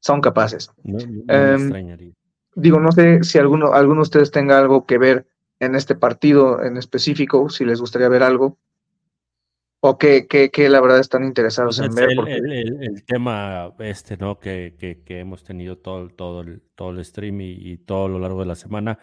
son 0.00 0.22
capaces. 0.22 0.70
No, 0.84 0.96
no 0.96 1.24
eh, 1.28 2.14
digo, 2.54 2.80
no 2.80 2.90
sé 2.92 3.22
si 3.24 3.36
alguno, 3.36 3.74
alguno 3.74 3.96
de 3.96 4.04
ustedes 4.04 4.30
tenga 4.30 4.58
algo 4.58 4.86
que 4.86 4.96
ver 4.96 5.26
en 5.60 5.74
este 5.74 5.96
partido 5.96 6.62
en 6.62 6.78
específico, 6.78 7.50
si 7.50 7.66
les 7.66 7.78
gustaría 7.78 8.08
ver 8.08 8.22
algo 8.22 8.56
o 9.88 9.98
que, 9.98 10.26
que, 10.26 10.50
que, 10.50 10.68
la 10.68 10.80
verdad 10.80 11.00
están 11.00 11.24
interesados 11.24 11.78
pues 11.78 11.88
en 11.88 11.94
ver. 11.94 12.10
El, 12.10 12.16
porque... 12.16 12.34
el, 12.34 12.52
el, 12.52 12.82
el, 12.82 13.04
tema 13.04 13.72
este, 13.78 14.16
¿no? 14.16 14.38
Que, 14.38 14.74
que, 14.78 15.02
que, 15.02 15.20
hemos 15.20 15.44
tenido 15.44 15.78
todo, 15.78 16.08
todo, 16.08 16.40
el, 16.42 16.62
todo 16.74 16.90
el 16.90 17.04
stream 17.04 17.40
y, 17.40 17.52
y, 17.52 17.76
todo 17.78 18.08
lo 18.08 18.18
largo 18.18 18.40
de 18.40 18.46
la 18.46 18.54
semana, 18.54 18.98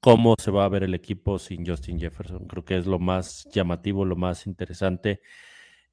cómo 0.00 0.34
se 0.38 0.50
va 0.50 0.64
a 0.64 0.68
ver 0.68 0.84
el 0.84 0.94
equipo 0.94 1.38
sin 1.38 1.66
Justin 1.66 1.98
Jefferson. 1.98 2.46
Creo 2.46 2.64
que 2.64 2.76
es 2.76 2.86
lo 2.86 2.98
más 2.98 3.48
llamativo, 3.52 4.04
lo 4.04 4.16
más 4.16 4.46
interesante. 4.46 5.20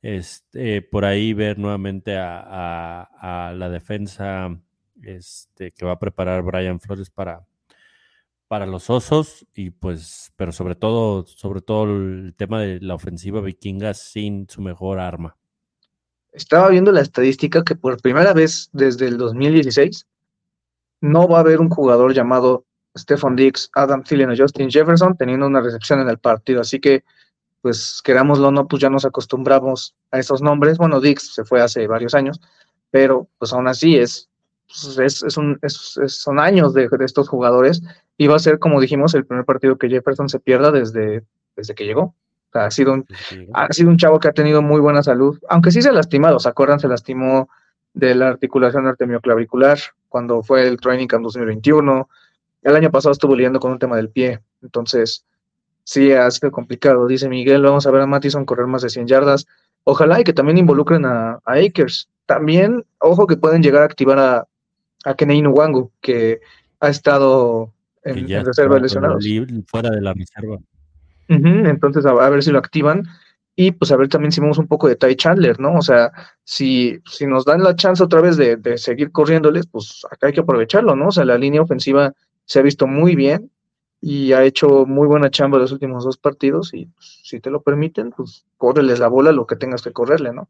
Este, 0.01 0.81
por 0.81 1.05
ahí 1.05 1.33
ver 1.33 1.59
nuevamente 1.59 2.17
a, 2.17 2.39
a, 2.39 3.49
a 3.49 3.53
la 3.53 3.69
defensa 3.69 4.49
este, 5.03 5.71
que 5.71 5.85
va 5.85 5.93
a 5.93 5.99
preparar 5.99 6.43
Brian 6.43 6.79
Flores 6.79 7.09
para, 7.09 7.45
para 8.49 8.65
los 8.65 8.89
osos 8.89 9.45
y 9.53 9.69
pues, 9.69 10.33
pero 10.35 10.51
sobre 10.51 10.73
todo, 10.73 11.25
sobre 11.27 11.61
todo 11.61 11.83
el 11.83 12.33
tema 12.35 12.59
de 12.59 12.81
la 12.81 12.95
ofensiva 12.95 13.41
vikinga 13.41 13.93
sin 13.93 14.49
su 14.49 14.59
mejor 14.61 14.99
arma. 14.99 15.37
Estaba 16.31 16.69
viendo 16.69 16.91
la 16.91 17.01
estadística 17.01 17.63
que 17.63 17.75
por 17.75 18.01
primera 18.01 18.33
vez 18.33 18.69
desde 18.73 19.07
el 19.07 19.17
2016 19.17 20.07
no 21.01 21.27
va 21.27 21.37
a 21.37 21.41
haber 21.41 21.61
un 21.61 21.69
jugador 21.69 22.11
llamado 22.13 22.65
Stefan 22.97 23.35
Dix, 23.35 23.69
Adam 23.75 24.03
Thielen 24.03 24.31
o 24.31 24.35
Justin 24.35 24.71
Jefferson 24.71 25.15
teniendo 25.15 25.45
una 25.45 25.61
recepción 25.61 25.99
en 25.99 26.09
el 26.09 26.17
partido, 26.17 26.61
así 26.61 26.79
que 26.79 27.03
pues 27.61 28.01
querámoslo 28.03 28.47
o 28.47 28.51
no, 28.51 28.67
pues 28.67 28.81
ya 28.81 28.89
nos 28.89 29.05
acostumbramos 29.05 29.95
a 30.09 30.17
esos 30.17 30.41
nombres. 30.41 30.79
Bueno, 30.79 30.99
Dix 30.99 31.35
se 31.35 31.45
fue 31.45 31.61
hace 31.61 31.85
varios 31.85 32.15
años, 32.15 32.41
pero 32.89 33.27
pues 33.37 33.53
aún 33.53 33.67
así 33.67 33.95
es 33.95 34.27
pues, 34.65 34.97
es, 34.97 35.23
es 35.23 35.37
un, 35.37 35.59
son 36.07 36.39
años 36.39 36.73
de 36.73 36.89
estos 37.01 37.29
jugadores 37.29 37.83
y 38.20 38.28
va 38.28 38.36
a 38.36 38.39
ser, 38.39 38.59
como 38.59 38.82
dijimos, 38.82 39.15
el 39.15 39.26
primer 39.26 39.45
partido 39.45 39.78
que 39.78 39.88
Jefferson 39.88 40.28
se 40.28 40.41
pierda 40.41 40.72
desde, 40.72 41.24
desde 41.55 41.74
que 41.74 41.86
llegó. 41.86 42.01
O 42.01 42.51
sea, 42.51 42.65
ha 42.65 42.72
sido 42.72 42.91
un, 42.91 43.05
ha 43.53 43.72
sido 43.72 43.89
un 43.89 43.95
chavo 43.95 44.20
que 44.20 44.28
ha 44.28 44.34
tenido 44.34 44.61
muy 44.61 44.82
buena 44.82 45.01
salud, 45.01 45.39
aunque 45.47 45.72
sí 45.72 45.82
se 45.82 45.88
ha 45.88 45.93
lastimado, 45.93 46.38
¿se 46.38 46.49
acuerdan? 46.49 46.82
Se 46.82 46.89
lastimó 46.89 47.47
de 47.93 48.15
la 48.15 48.28
articulación 48.28 48.88
arterioclavicular 48.88 49.80
cuando 50.09 50.43
fue 50.43 50.67
el 50.67 50.76
Training 50.82 51.07
Camp 51.07 51.24
2021. 51.24 52.09
El 52.63 52.76
año 52.76 52.91
pasado 52.91 53.13
estuvo 53.13 53.38
lidiando 53.38 53.61
con 53.61 53.72
un 53.72 53.80
tema 53.80 53.95
del 53.95 54.09
pie, 54.09 54.41
entonces 54.61 55.26
sí 55.86 56.11
ha 56.11 56.30
sido 56.30 56.51
complicado. 56.51 57.07
Dice 57.07 57.30
Miguel, 57.30 57.61
vamos 57.61 57.88
a 57.88 57.91
ver 57.91 58.01
a 58.01 58.05
Mattison 58.05 58.43
correr 58.43 58.67
más 58.67 58.82
de 58.82 58.89
100 58.89 59.07
yardas. 59.07 59.47
Ojalá 59.86 60.20
y 60.20 60.26
que 60.26 60.34
también 60.34 60.57
involucren 60.57 61.05
a, 61.05 61.39
a 61.45 61.53
Akers. 61.53 62.09
También, 62.26 62.86
ojo 62.99 63.28
que 63.28 63.38
pueden 63.38 63.63
llegar 63.63 63.84
a 63.84 63.86
activar 63.86 64.20
a, 64.20 64.47
a 65.05 65.15
Nwangu, 65.26 65.93
que 66.01 66.41
ha 66.82 66.89
estado 66.89 67.72
en, 68.03 68.45
reserva 68.45 68.75
de 68.75 68.81
lesionados. 68.81 69.23
libre- 69.23 69.63
fuera 69.67 69.89
de 69.89 70.01
la 70.01 70.13
reserva. 70.13 70.57
Entonces, 71.27 72.05
a, 72.05 72.11
a 72.11 72.29
ver 72.29 72.41
si 72.41 72.51
lo 72.51 72.57
activan 72.57 73.03
y 73.55 73.71
pues 73.71 73.91
a 73.91 73.97
ver 73.97 74.07
también 74.07 74.31
si 74.31 74.41
vemos 74.41 74.57
un 74.57 74.67
poco 74.67 74.87
de 74.87 74.95
Ty 74.95 75.15
Chandler, 75.15 75.59
¿no? 75.59 75.73
O 75.75 75.81
sea, 75.81 76.11
si, 76.43 76.99
si 77.05 77.27
nos 77.27 77.45
dan 77.45 77.61
la 77.61 77.75
chance 77.75 78.01
otra 78.03 78.21
vez 78.21 78.37
de, 78.37 78.55
de 78.55 78.77
seguir 78.77 79.11
corriéndoles, 79.11 79.67
pues 79.67 80.05
acá 80.09 80.27
hay 80.27 80.33
que 80.33 80.39
aprovecharlo, 80.39 80.95
¿no? 80.95 81.09
O 81.09 81.11
sea, 81.11 81.25
la 81.25 81.37
línea 81.37 81.61
ofensiva 81.61 82.13
se 82.45 82.59
ha 82.59 82.61
visto 82.61 82.87
muy 82.87 83.15
bien 83.15 83.51
y 84.01 84.31
ha 84.31 84.43
hecho 84.43 84.85
muy 84.85 85.07
buena 85.07 85.29
chamba 85.29 85.57
los 85.59 85.73
últimos 85.73 86.05
dos 86.05 86.17
partidos 86.17 86.73
y 86.73 86.85
pues, 86.85 87.19
si 87.23 87.39
te 87.41 87.49
lo 87.51 87.61
permiten, 87.61 88.11
pues 88.11 88.45
córreles 88.57 88.99
la 88.99 89.09
bola 89.09 89.31
lo 89.33 89.45
que 89.45 89.57
tengas 89.57 89.81
que 89.81 89.91
correrle, 89.91 90.33
¿no? 90.33 90.49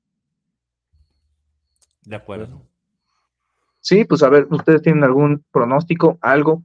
De 2.05 2.15
acuerdo. 2.15 2.61
Sí, 3.81 4.05
pues 4.05 4.23
a 4.23 4.29
ver, 4.29 4.47
¿ustedes 4.51 4.81
tienen 4.81 5.03
algún 5.03 5.43
pronóstico, 5.51 6.19
algo? 6.21 6.63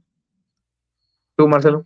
¿Tú, 1.35 1.47
Marcelo? 1.47 1.85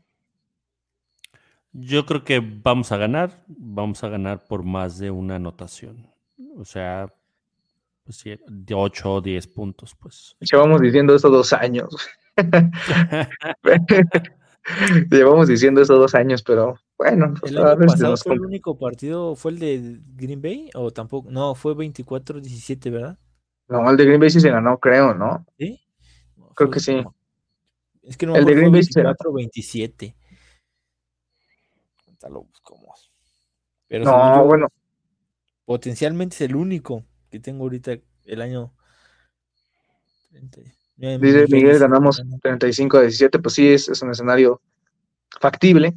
Yo 1.71 2.05
creo 2.05 2.23
que 2.23 2.39
vamos 2.39 2.91
a 2.91 2.97
ganar, 2.97 3.43
vamos 3.47 4.03
a 4.03 4.09
ganar 4.09 4.43
por 4.47 4.63
más 4.63 4.97
de 4.97 5.11
una 5.11 5.35
anotación. 5.35 6.07
O 6.57 6.65
sea, 6.65 7.13
pues, 8.03 8.23
de 8.25 8.73
8 8.73 9.15
o 9.15 9.21
10 9.21 9.47
puntos, 9.47 9.95
pues. 9.95 10.35
Llevamos 10.39 10.81
diciendo 10.81 11.15
eso 11.15 11.29
dos 11.29 11.53
años. 11.53 11.95
Llevamos 15.11 15.47
diciendo 15.47 15.81
eso 15.81 15.95
dos 15.95 16.15
años, 16.15 16.43
pero 16.43 16.75
bueno, 16.97 17.33
pues, 17.39 17.51
¿El 17.51 17.57
a 17.57 17.61
año 17.61 17.77
ver 17.77 17.87
pasado 17.87 18.17
fue 18.17 18.35
el 18.35 18.41
único 18.41 18.77
partido? 18.77 19.35
¿Fue 19.35 19.51
el 19.51 19.59
de 19.59 19.99
Green 20.15 20.41
Bay? 20.41 20.69
¿O 20.75 20.91
tampoco? 20.91 21.29
No, 21.31 21.55
fue 21.55 21.75
24-17, 21.75 22.89
¿verdad? 22.89 23.17
No, 23.69 23.89
el 23.89 23.97
de 23.97 24.05
Green 24.05 24.19
Bay 24.19 24.29
sí 24.29 24.41
se 24.41 24.49
ganó, 24.49 24.77
creo, 24.79 25.13
¿no? 25.13 25.45
¿Sí? 25.57 25.79
Creo 26.55 26.67
fue- 26.67 26.69
que 26.69 26.79
sí. 26.79 27.03
Es 28.03 28.17
que 28.17 28.25
no 28.25 28.33
me 28.33 28.39
El 28.39 28.45
de 28.45 28.55
Green 28.55 28.71
Bay 28.71 28.83
sí 28.83 28.93
se 28.93 29.03
ganó. 29.03 29.15
24-27. 29.15 30.15
Ahorita 32.05 32.29
lo 32.29 32.43
buscamos. 32.43 33.11
Pero 33.87 34.05
No, 34.05 34.35
yo, 34.35 34.45
bueno, 34.45 34.67
potencialmente 35.65 36.35
es 36.35 36.41
el 36.41 36.55
único 36.55 37.03
que 37.29 37.39
tengo 37.39 37.63
ahorita 37.63 37.97
el 38.25 38.41
año. 38.41 38.73
30. 40.31 40.61
Nueve 40.97 41.25
dice 41.25 41.45
Miguel, 41.49 41.79
ganamos 41.79 42.17
ganamos. 42.17 42.41
35 42.41 42.97
a 42.97 43.01
17, 43.01 43.39
pues 43.39 43.55
sí, 43.55 43.67
es, 43.69 43.87
es 43.87 44.01
un 44.01 44.11
escenario 44.11 44.61
factible. 45.39 45.93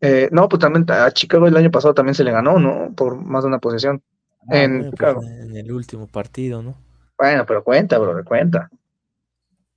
Eh, 0.00 0.28
no, 0.32 0.48
pues 0.48 0.60
también 0.60 0.84
a 0.90 1.10
Chicago 1.12 1.46
el 1.46 1.56
año 1.56 1.70
pasado 1.70 1.94
también 1.94 2.14
se 2.14 2.24
le 2.24 2.32
ganó, 2.32 2.58
¿no? 2.58 2.92
Por 2.94 3.16
más 3.16 3.44
de 3.44 3.48
una 3.48 3.60
posesión. 3.60 4.02
Ah, 4.50 4.58
en 4.58 4.90
bueno, 4.90 4.92
pues, 4.96 5.28
en 5.28 5.56
el 5.56 5.72
último 5.72 6.06
partido, 6.06 6.62
¿no? 6.62 6.76
Bueno, 7.16 7.46
pero 7.46 7.62
cuenta, 7.62 7.98
bro, 7.98 8.24
cuenta. 8.24 8.68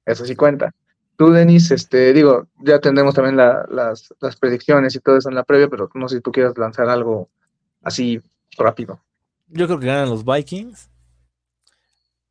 Eso 0.05 0.26
sí 0.26 0.36
cuenta. 0.36 0.73
Tú, 1.18 1.32
Denis, 1.32 1.72
este, 1.72 2.13
digo, 2.13 2.47
ya 2.61 2.80
tendremos 2.80 3.16
también 3.16 3.38
la- 3.38 3.66
las, 3.70 4.13
las 4.20 4.36
predicciones 4.38 4.95
y 4.95 4.99
todo 4.99 5.18
eso 5.18 5.30
en 5.30 5.36
la 5.36 5.43
previa, 5.43 5.70
pero 5.70 5.89
no 5.93 6.07
sé 6.09 6.18
si 6.18 6.22
tú 6.22 6.32
quieras 6.32 6.57
lanzar 6.57 6.89
algo 6.89 7.30
así 7.82 8.22
rápido. 8.57 9.01
Yo 9.47 9.66
creo 9.66 9.80
que 9.80 9.88
ganan 9.88 10.09
los 10.09 10.24
Vikings. 10.24 10.89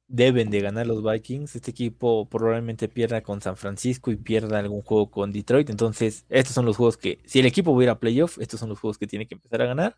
Deben 0.07 0.51
de 0.51 0.61
ganar 0.61 0.87
los 0.87 1.03
Vikings. 1.03 1.57
Este 1.57 1.71
equipo 1.71 2.29
probablemente 2.29 2.89
pierda 2.89 3.23
con 3.23 3.41
San 3.41 3.57
Francisco 3.57 4.11
y 4.11 4.17
pierda 4.17 4.59
algún 4.59 4.83
juego 4.83 5.11
con 5.11 5.33
Detroit. 5.33 5.71
Entonces, 5.71 6.27
estos 6.29 6.55
son 6.55 6.67
los 6.67 6.77
juegos 6.77 6.97
que, 6.99 7.21
si 7.27 7.41
el 7.41 7.47
equipo 7.47 7.75
va 7.77 7.91
a 7.91 7.99
playoff, 7.99 8.39
estos 8.39 8.61
son 8.61 8.69
los 8.69 8.79
juegos 8.81 8.99
que 8.99 9.07
tiene 9.07 9.27
que 9.27 9.35
empezar 9.35 9.63
a 9.63 9.67
ganar. 9.67 9.97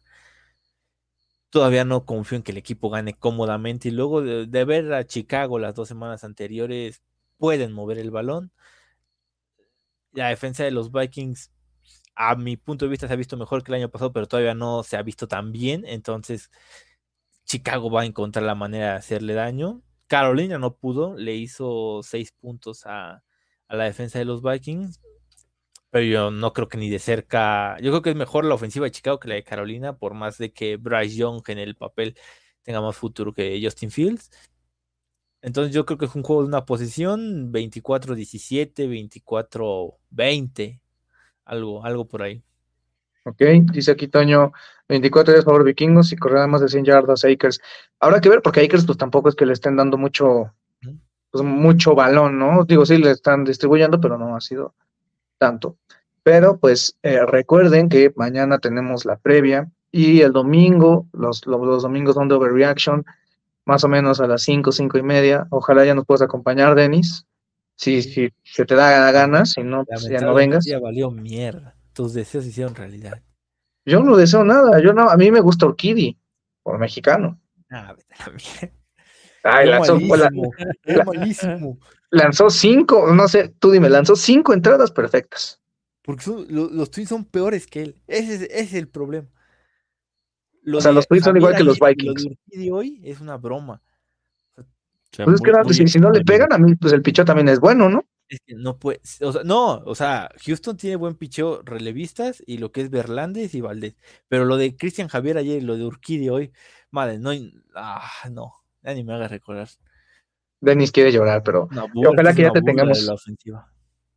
Todavía 1.50 1.84
no 1.84 2.04
confío 2.04 2.36
en 2.36 2.42
que 2.42 2.52
el 2.52 2.58
equipo 2.58 2.90
gane 2.90 3.14
cómodamente. 3.14 3.88
Y 3.88 3.92
luego 3.92 4.20
de 4.22 4.64
ver 4.64 4.92
a 4.92 5.06
Chicago 5.06 5.58
las 5.58 5.74
dos 5.74 5.88
semanas 5.88 6.24
anteriores, 6.24 7.02
pueden 7.38 7.72
mover 7.72 7.98
el 7.98 8.10
balón. 8.10 8.52
La 10.16 10.28
defensa 10.30 10.64
de 10.64 10.72
los 10.72 10.90
Vikings, 10.90 11.52
a 12.16 12.34
mi 12.34 12.56
punto 12.56 12.84
de 12.86 12.90
vista, 12.90 13.06
se 13.06 13.12
ha 13.12 13.16
visto 13.16 13.36
mejor 13.36 13.62
que 13.62 13.70
el 13.70 13.76
año 13.76 13.90
pasado, 13.90 14.12
pero 14.12 14.26
todavía 14.26 14.54
no 14.54 14.82
se 14.82 14.96
ha 14.96 15.02
visto 15.02 15.28
tan 15.28 15.52
bien. 15.52 15.84
Entonces, 15.86 16.50
Chicago 17.44 17.90
va 17.90 18.02
a 18.02 18.06
encontrar 18.06 18.44
la 18.44 18.54
manera 18.54 18.92
de 18.92 18.98
hacerle 18.98 19.34
daño. 19.34 19.82
Carolina 20.08 20.58
no 20.58 20.76
pudo, 20.76 21.16
le 21.16 21.34
hizo 21.36 22.00
seis 22.02 22.32
puntos 22.32 22.86
a, 22.86 23.22
a 23.68 23.76
la 23.76 23.84
defensa 23.84 24.18
de 24.18 24.24
los 24.24 24.42
Vikings, 24.42 25.00
pero 25.90 26.04
yo 26.04 26.30
no 26.30 26.52
creo 26.52 26.68
que 26.68 26.78
ni 26.78 26.90
de 26.90 26.98
cerca. 26.98 27.76
Yo 27.80 27.90
creo 27.90 28.02
que 28.02 28.10
es 28.10 28.16
mejor 28.16 28.44
la 28.44 28.54
ofensiva 28.54 28.86
de 28.86 28.92
Chicago 28.92 29.20
que 29.20 29.28
la 29.28 29.34
de 29.36 29.44
Carolina, 29.44 29.96
por 29.98 30.14
más 30.14 30.38
de 30.38 30.52
que 30.52 30.76
Bryce 30.76 31.16
Young 31.16 31.42
en 31.48 31.58
el 31.58 31.76
papel 31.76 32.18
tenga 32.62 32.80
más 32.80 32.96
futuro 32.96 33.32
que 33.32 33.60
Justin 33.62 33.90
Fields. 33.90 34.30
Entonces 35.46 35.72
yo 35.72 35.86
creo 35.86 35.96
que 35.96 36.06
es 36.06 36.14
un 36.16 36.24
juego 36.24 36.42
de 36.42 36.48
una 36.48 36.64
posición 36.66 37.52
24-17, 37.52 38.88
24-20, 38.88 40.80
algo, 41.44 41.84
algo 41.84 42.08
por 42.08 42.22
ahí. 42.22 42.42
Ok, 43.24 43.42
dice 43.72 43.92
aquí 43.92 44.08
Toño, 44.08 44.50
24 44.88 45.32
días 45.32 45.44
favor 45.44 45.62
vikingos 45.62 46.10
y 46.10 46.16
correr 46.16 46.48
más 46.48 46.62
de 46.62 46.68
100 46.68 46.84
yardas 46.86 47.24
a 47.24 47.28
Akers. 47.28 47.60
Habrá 48.00 48.20
que 48.20 48.28
ver 48.28 48.42
porque 48.42 48.58
a 48.58 48.64
Akers 48.64 48.86
pues 48.86 48.98
tampoco 48.98 49.28
es 49.28 49.36
que 49.36 49.46
le 49.46 49.52
estén 49.52 49.76
dando 49.76 49.96
mucho, 49.96 50.52
pues, 51.30 51.44
mucho 51.44 51.94
balón, 51.94 52.40
¿no? 52.40 52.64
Digo, 52.64 52.84
sí 52.84 52.98
le 52.98 53.12
están 53.12 53.44
distribuyendo, 53.44 54.00
pero 54.00 54.18
no 54.18 54.34
ha 54.34 54.40
sido 54.40 54.74
tanto. 55.38 55.76
Pero 56.24 56.58
pues 56.58 56.98
eh, 57.04 57.24
recuerden 57.24 57.88
que 57.88 58.12
mañana 58.16 58.58
tenemos 58.58 59.04
la 59.04 59.16
previa 59.16 59.70
y 59.92 60.22
el 60.22 60.32
domingo, 60.32 61.06
los, 61.12 61.46
los, 61.46 61.60
los 61.60 61.84
domingos 61.84 62.16
son 62.16 62.26
de 62.26 62.34
overreaction, 62.34 63.06
más 63.66 63.84
o 63.84 63.88
menos 63.88 64.20
a 64.20 64.26
las 64.26 64.42
5, 64.42 64.72
5 64.72 64.96
y 64.98 65.02
media. 65.02 65.46
Ojalá 65.50 65.84
ya 65.84 65.94
nos 65.94 66.06
puedas 66.06 66.22
acompañar, 66.22 66.74
Denis. 66.74 67.26
Si, 67.76 68.00
si 68.00 68.32
se 68.42 68.64
te 68.64 68.74
da 68.74 69.12
ganas, 69.12 69.52
si 69.52 69.62
no, 69.62 69.84
pues 69.84 70.08
ya 70.08 70.20
no 70.20 70.32
vengas. 70.32 70.64
Ya 70.64 70.78
valió 70.78 71.10
mierda. 71.10 71.76
Tus 71.92 72.14
deseos 72.14 72.44
se 72.44 72.50
hicieron 72.50 72.74
realidad. 72.74 73.20
Yo 73.84 74.00
no 74.02 74.16
deseo 74.16 74.44
nada, 74.44 74.80
yo 74.82 74.92
no, 74.92 75.10
a 75.10 75.16
mí 75.16 75.30
me 75.30 75.40
gusta 75.40 75.66
Orquídea, 75.66 76.14
por 76.62 76.78
mexicano. 76.78 77.38
Ah, 77.70 77.94
vete 77.94 78.14
a 78.18 78.30
la. 78.30 78.72
Ay, 79.58 79.68
lanzó, 79.68 79.98
la- 79.98 80.30
malísimo, 80.30 80.52
la- 80.84 81.04
malísimo. 81.04 81.78
lanzó 82.10 82.50
cinco, 82.50 83.12
no 83.14 83.28
sé, 83.28 83.54
tú 83.60 83.70
dime, 83.70 83.88
lanzó 83.90 84.16
cinco 84.16 84.54
entradas 84.54 84.90
perfectas. 84.90 85.60
Porque 86.02 86.22
son- 86.24 86.46
los 86.48 86.90
Twins 86.90 87.08
son 87.10 87.24
peores 87.24 87.66
que 87.66 87.82
él. 87.82 88.02
Ese 88.06 88.34
es, 88.34 88.42
ese 88.42 88.60
es 88.60 88.74
el 88.74 88.88
problema. 88.88 89.28
Lo 90.66 90.78
O 90.78 90.80
sea, 90.80 90.90
de 90.90 90.96
los 90.96 91.06
Twins 91.08 91.24
son 91.24 91.36
igual 91.36 91.54
que 91.56 91.62
los 91.64 91.78
Vikings. 91.78 92.24
Lo 92.24 92.30
de 92.30 92.36
Urquidy 92.36 92.70
hoy 92.70 93.00
es 93.04 93.20
una 93.20 93.36
broma. 93.36 93.80
O 94.56 94.62
sea, 95.12 95.24
Pues 95.24 95.36
es 95.36 95.40
que 95.40 95.52
no, 95.52 95.64
si, 95.72 95.86
si 95.86 95.98
no 96.00 96.10
le 96.10 96.24
pegan, 96.24 96.52
a 96.52 96.58
mí, 96.58 96.74
pues 96.74 96.92
el 96.92 97.02
pichó 97.02 97.24
también 97.24 97.48
es 97.48 97.60
bueno, 97.60 97.88
¿no? 97.88 98.04
Es 98.28 98.40
que 98.44 98.54
no 98.56 98.76
puede. 98.76 99.00
O 99.22 99.32
sea, 99.32 99.42
no, 99.44 99.74
o 99.86 99.94
sea, 99.94 100.28
Houston 100.44 100.76
tiene 100.76 100.96
buen 100.96 101.14
picheo 101.14 101.62
relevistas 101.64 102.42
y 102.44 102.58
lo 102.58 102.72
que 102.72 102.80
es 102.80 102.90
Berlández 102.90 103.54
y 103.54 103.60
Valdés. 103.60 103.96
Pero 104.28 104.44
lo 104.44 104.56
de 104.56 104.76
Cristian 104.76 105.06
Javier 105.08 105.38
ayer 105.38 105.58
y 105.62 105.64
lo 105.64 105.76
de 105.76 105.84
Urquidy 105.84 106.28
hoy, 106.28 106.52
madre, 106.90 107.18
no. 107.20 107.30
hay- 107.30 107.54
Ah, 107.76 108.10
no. 108.32 108.54
Ya 108.82 108.92
ni 108.94 109.04
me 109.04 109.14
hagas 109.14 109.30
recordar. 109.30 109.68
Denis 110.60 110.90
quiere 110.90 111.12
llorar, 111.12 111.42
pero 111.44 111.68
ojalá 111.94 112.34
que 112.34 112.42
ya 112.42 112.50
te 112.50 112.60
de 112.60 112.66
tengamos- 112.66 113.04
la 113.04 113.14
ofensiva. 113.14 113.72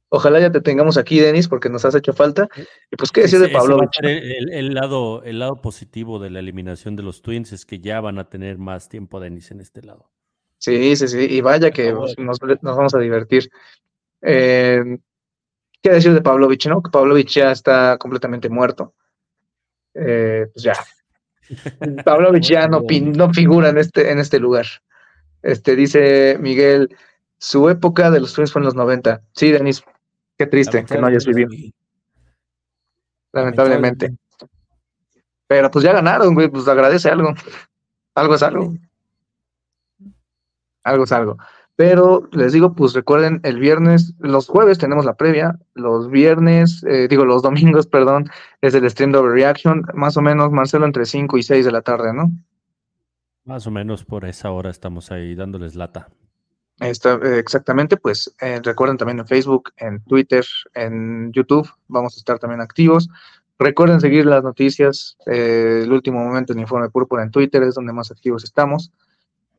Ojalá 0.09 0.39
ya 0.39 0.51
te 0.51 0.61
tengamos 0.61 0.97
aquí, 0.97 1.19
Denis, 1.19 1.47
porque 1.47 1.69
nos 1.69 1.85
has 1.85 1.95
hecho 1.95 2.13
falta. 2.13 2.49
Y 2.91 2.95
pues, 2.95 3.11
¿qué 3.11 3.21
decir 3.21 3.39
de 3.39 3.49
ser 3.49 4.05
el, 4.05 4.73
lado, 4.73 5.23
el 5.23 5.39
lado 5.39 5.61
positivo 5.61 6.19
de 6.19 6.29
la 6.29 6.39
eliminación 6.39 6.95
de 6.95 7.03
los 7.03 7.21
Twins 7.21 7.53
es 7.53 7.65
que 7.65 7.79
ya 7.79 8.01
van 8.01 8.19
a 8.19 8.29
tener 8.29 8.57
más 8.57 8.89
tiempo 8.89 9.19
Denis 9.19 9.51
en 9.51 9.61
este 9.61 9.81
lado. 9.83 10.11
Sí, 10.57 10.95
sí, 10.95 11.07
sí, 11.07 11.19
y 11.29 11.41
vaya 11.41 11.71
que 11.71 11.93
nos, 11.93 12.17
nos 12.17 12.39
vamos 12.39 12.93
a 12.93 12.99
divertir. 12.99 13.49
Eh, 14.21 14.97
¿Qué 15.81 15.89
decir 15.89 16.13
de 16.13 16.21
Pavlovich, 16.21 16.67
no? 16.67 16.81
Que 16.83 16.91
Pavlovich 16.91 17.35
ya 17.35 17.51
está 17.51 17.97
completamente 17.97 18.49
muerto. 18.49 18.93
Eh, 19.93 20.47
pues 20.53 20.63
ya. 20.63 20.73
Pavlovich 22.03 22.49
ya 22.49 22.67
no 22.67 22.83
figura 23.33 23.69
en 23.69 23.77
este, 23.77 24.11
en 24.11 24.19
este 24.19 24.39
lugar. 24.39 24.65
Este 25.41 25.77
dice 25.77 26.37
Miguel, 26.37 26.93
su 27.37 27.69
época 27.69 28.11
de 28.11 28.19
los 28.19 28.33
Twins 28.33 28.51
fue 28.51 28.59
en 28.59 28.65
los 28.65 28.75
90. 28.75 29.21
Sí, 29.33 29.51
Denis, 29.51 29.81
qué 30.39 30.47
triste 30.47 30.85
que 30.85 30.97
no 30.97 31.07
hayas 31.07 31.25
vivido, 31.25 31.49
Lamentablemente, 33.33 34.07
lamentablemente. 34.07 34.17
Pero 35.47 35.69
pues 35.69 35.83
ya 35.83 35.91
ganaron, 35.91 36.33
güey, 36.33 36.47
pues 36.47 36.67
agradece 36.67 37.09
algo. 37.09 37.33
Algo 38.15 38.35
es 38.35 38.43
algo. 38.43 38.73
Algo 40.83 41.03
es 41.03 41.11
algo. 41.11 41.37
Pero 41.75 42.29
les 42.31 42.53
digo, 42.53 42.73
pues 42.73 42.93
recuerden, 42.93 43.41
el 43.43 43.59
viernes, 43.59 44.13
los 44.19 44.47
jueves 44.47 44.77
tenemos 44.77 45.05
la 45.05 45.15
previa, 45.15 45.59
los 45.75 46.09
viernes, 46.09 46.83
eh, 46.87 47.07
digo, 47.09 47.25
los 47.25 47.41
domingos, 47.41 47.87
perdón, 47.95 48.29
es 48.61 48.73
el 48.73 48.89
stream 48.89 49.11
de 49.11 49.19
Overreaction, 49.19 49.85
más 49.93 50.15
o 50.17 50.21
menos, 50.21 50.51
Marcelo, 50.51 50.85
entre 50.85 51.05
5 51.05 51.37
y 51.37 51.43
6 51.43 51.65
de 51.65 51.71
la 51.71 51.81
tarde, 51.81 52.13
¿no? 52.13 52.31
Más 53.43 53.67
o 53.67 53.71
menos 53.71 54.05
por 54.05 54.25
esa 54.25 54.51
hora 54.51 54.69
estamos 54.69 55.11
ahí 55.11 55.35
dándoles 55.35 55.75
lata. 55.75 56.09
Eh, 56.81 56.93
exactamente, 57.37 57.97
pues 57.97 58.33
eh, 58.41 58.61
recuerden 58.63 58.97
también 58.97 59.19
en 59.19 59.27
Facebook, 59.27 59.71
en 59.77 60.01
Twitter, 60.03 60.45
en 60.73 61.31
YouTube, 61.33 61.69
vamos 61.87 62.15
a 62.15 62.19
estar 62.19 62.39
también 62.39 62.61
activos. 62.61 63.09
Recuerden 63.57 63.99
seguir 63.99 64.25
las 64.25 64.43
noticias, 64.43 65.17
eh, 65.25 65.81
el 65.83 65.91
último 65.91 66.23
momento 66.23 66.53
en 66.53 66.59
Informe 66.59 66.89
Púrpura 66.89 67.23
en 67.23 67.31
Twitter 67.31 67.63
es 67.63 67.75
donde 67.75 67.91
más 67.91 68.11
activos 68.11 68.43
estamos. 68.45 68.91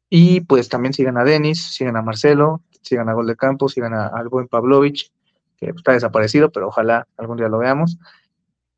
Y 0.08 0.40
pues 0.40 0.68
también 0.68 0.94
sigan 0.94 1.18
a 1.18 1.24
Denis, 1.24 1.62
sigan 1.74 1.96
a 1.96 2.02
Marcelo, 2.02 2.62
sigan 2.80 3.08
a 3.10 3.12
Gol 3.12 3.26
de 3.26 3.36
Campo, 3.36 3.68
sigan 3.68 3.92
a- 3.92 4.06
al 4.08 4.28
buen 4.28 4.48
Pavlovich, 4.48 5.12
que 5.58 5.70
está 5.76 5.92
desaparecido, 5.92 6.50
pero 6.50 6.68
ojalá 6.68 7.06
algún 7.18 7.36
día 7.36 7.48
lo 7.48 7.58
veamos. 7.58 7.98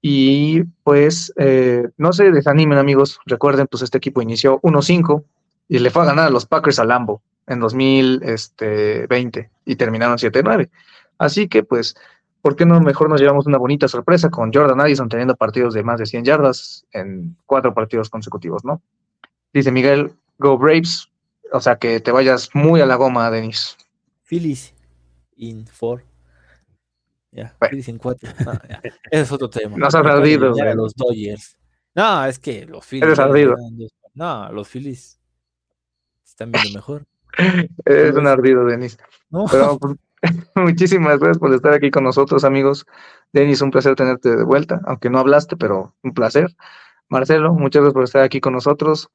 Y 0.01 0.65
pues 0.83 1.33
eh, 1.37 1.89
no 1.97 2.13
se 2.13 2.33
desanimen 2.33 2.79
amigos, 2.79 3.21
recuerden 3.25 3.69
pues 3.71 3.83
este 3.85 3.99
equipo 3.99 4.21
inició 4.21 4.59
1-5 4.63 5.25
y 5.69 5.79
le 5.79 5.91
fue 5.91 6.03
a 6.03 6.07
ganar 6.07 6.27
a 6.27 6.31
los 6.31 6.45
Packers 6.47 6.81
a 6.81 6.85
Lambo 6.85 7.23
en 7.47 7.61
2020 7.61 9.51
y 9.65 9.77
terminaron 9.77 10.19
7-9. 10.19 10.71
Así 11.19 11.49
que 11.49 11.63
pues, 11.63 11.95
¿por 12.41 12.57
qué 12.57 12.67
no 12.67 12.81
mejor 12.81 13.09
nos 13.09 13.21
llevamos 13.21 13.47
una 13.47 13.59
bonita 13.59 13.89
sorpresa 13.89 14.31
con 14.31 14.53
Jordan 14.53 14.81
Addison 14.81 15.09
teniendo 15.09 15.37
partidos 15.37 15.75
de 15.75 15.83
más 15.83 15.99
de 15.99 16.07
100 16.07 16.25
yardas 16.25 16.87
en 16.93 17.37
cuatro 17.47 17.75
partidos 17.75 18.11
consecutivos, 18.11 18.65
¿no? 18.65 18.83
Dice 19.53 19.71
Miguel, 19.71 20.13
Go 20.39 20.59
Braves, 20.59 21.09
o 21.53 21.61
sea 21.61 21.77
que 21.77 22.01
te 22.01 22.11
vayas 22.11 22.51
muy 22.55 22.81
a 22.81 22.87
la 22.87 22.97
goma, 22.97 23.31
Denis. 23.31 23.77
Phillies 24.25 24.75
in 25.37 25.67
four. 25.67 26.05
Ya, 27.31 27.55
Bueno. 27.61 27.71
Phillies 27.71 27.89
in 27.89 27.99
cuatro. 27.99 28.31
No. 28.45 28.53
Ese 29.11 29.23
es 29.23 29.33
otro 29.33 29.51
tema. 29.51 29.77
Nos 29.77 29.95
has 29.95 30.07
ardido, 30.07 30.51
los 30.75 30.95
Dodgers. 30.95 31.57
No, 31.95 32.25
es 32.25 32.39
que 32.39 32.67
los 32.67 32.85
Phillies. 32.87 33.19
No, 34.15 34.51
los 34.53 34.69
Phillies 34.69 35.21
están 36.25 36.51
viendo 36.51 36.79
mejor. 36.79 37.07
Es 37.85 38.15
un 38.15 38.27
ardido, 38.27 38.65
Denis. 38.65 38.99
No. 39.31 39.47
Pero, 39.51 39.79
pues, 39.81 39.97
muchísimas 40.55 41.19
gracias 41.19 41.39
por 41.39 41.53
estar 41.53 41.73
aquí 41.73 41.91
con 41.91 42.05
nosotros, 42.05 42.45
amigos. 42.45 42.87
Denis, 43.33 43.61
un 43.61 43.71
placer 43.71 43.95
tenerte 43.95 44.37
de 44.37 44.45
vuelta, 44.45 44.81
aunque 44.87 45.11
no 45.11 45.19
hablaste, 45.19 45.57
pero 45.57 45.95
un 46.03 46.15
placer. 46.15 46.55
Marcelo, 47.09 47.53
muchas 47.53 47.83
gracias 47.83 47.95
por 47.95 48.05
estar 48.05 48.23
aquí 48.23 48.41
con 48.41 48.53
nosotros. 48.53 49.09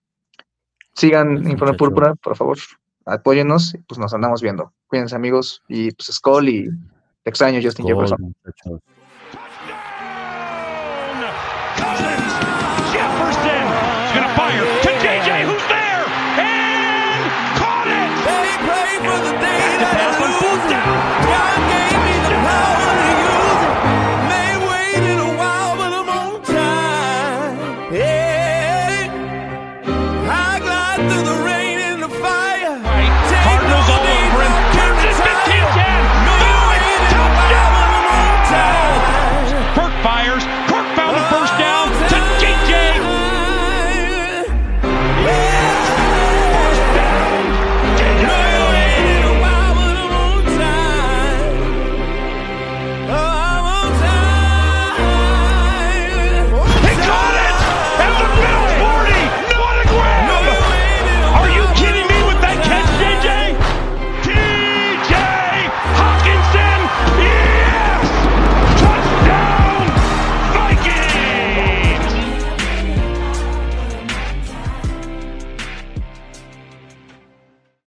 Sigan 0.94 1.50
Informe 1.50 1.78
Púrpura, 1.78 2.16
por 2.16 2.36
favor. 2.36 2.58
Apóyennos 3.06 3.74
y 3.74 3.78
pues 3.80 4.00
nos 4.00 4.14
andamos 4.14 4.42
viendo. 4.42 4.74
Cuídense, 4.88 5.16
amigos. 5.16 5.64
Y 5.68 5.92
pues 5.92 6.10
Skull 6.12 6.50
y 6.50 6.70
te 7.24 7.30
extraño, 7.30 7.60
Justin 7.62 7.88
Jefferson. 7.88 8.36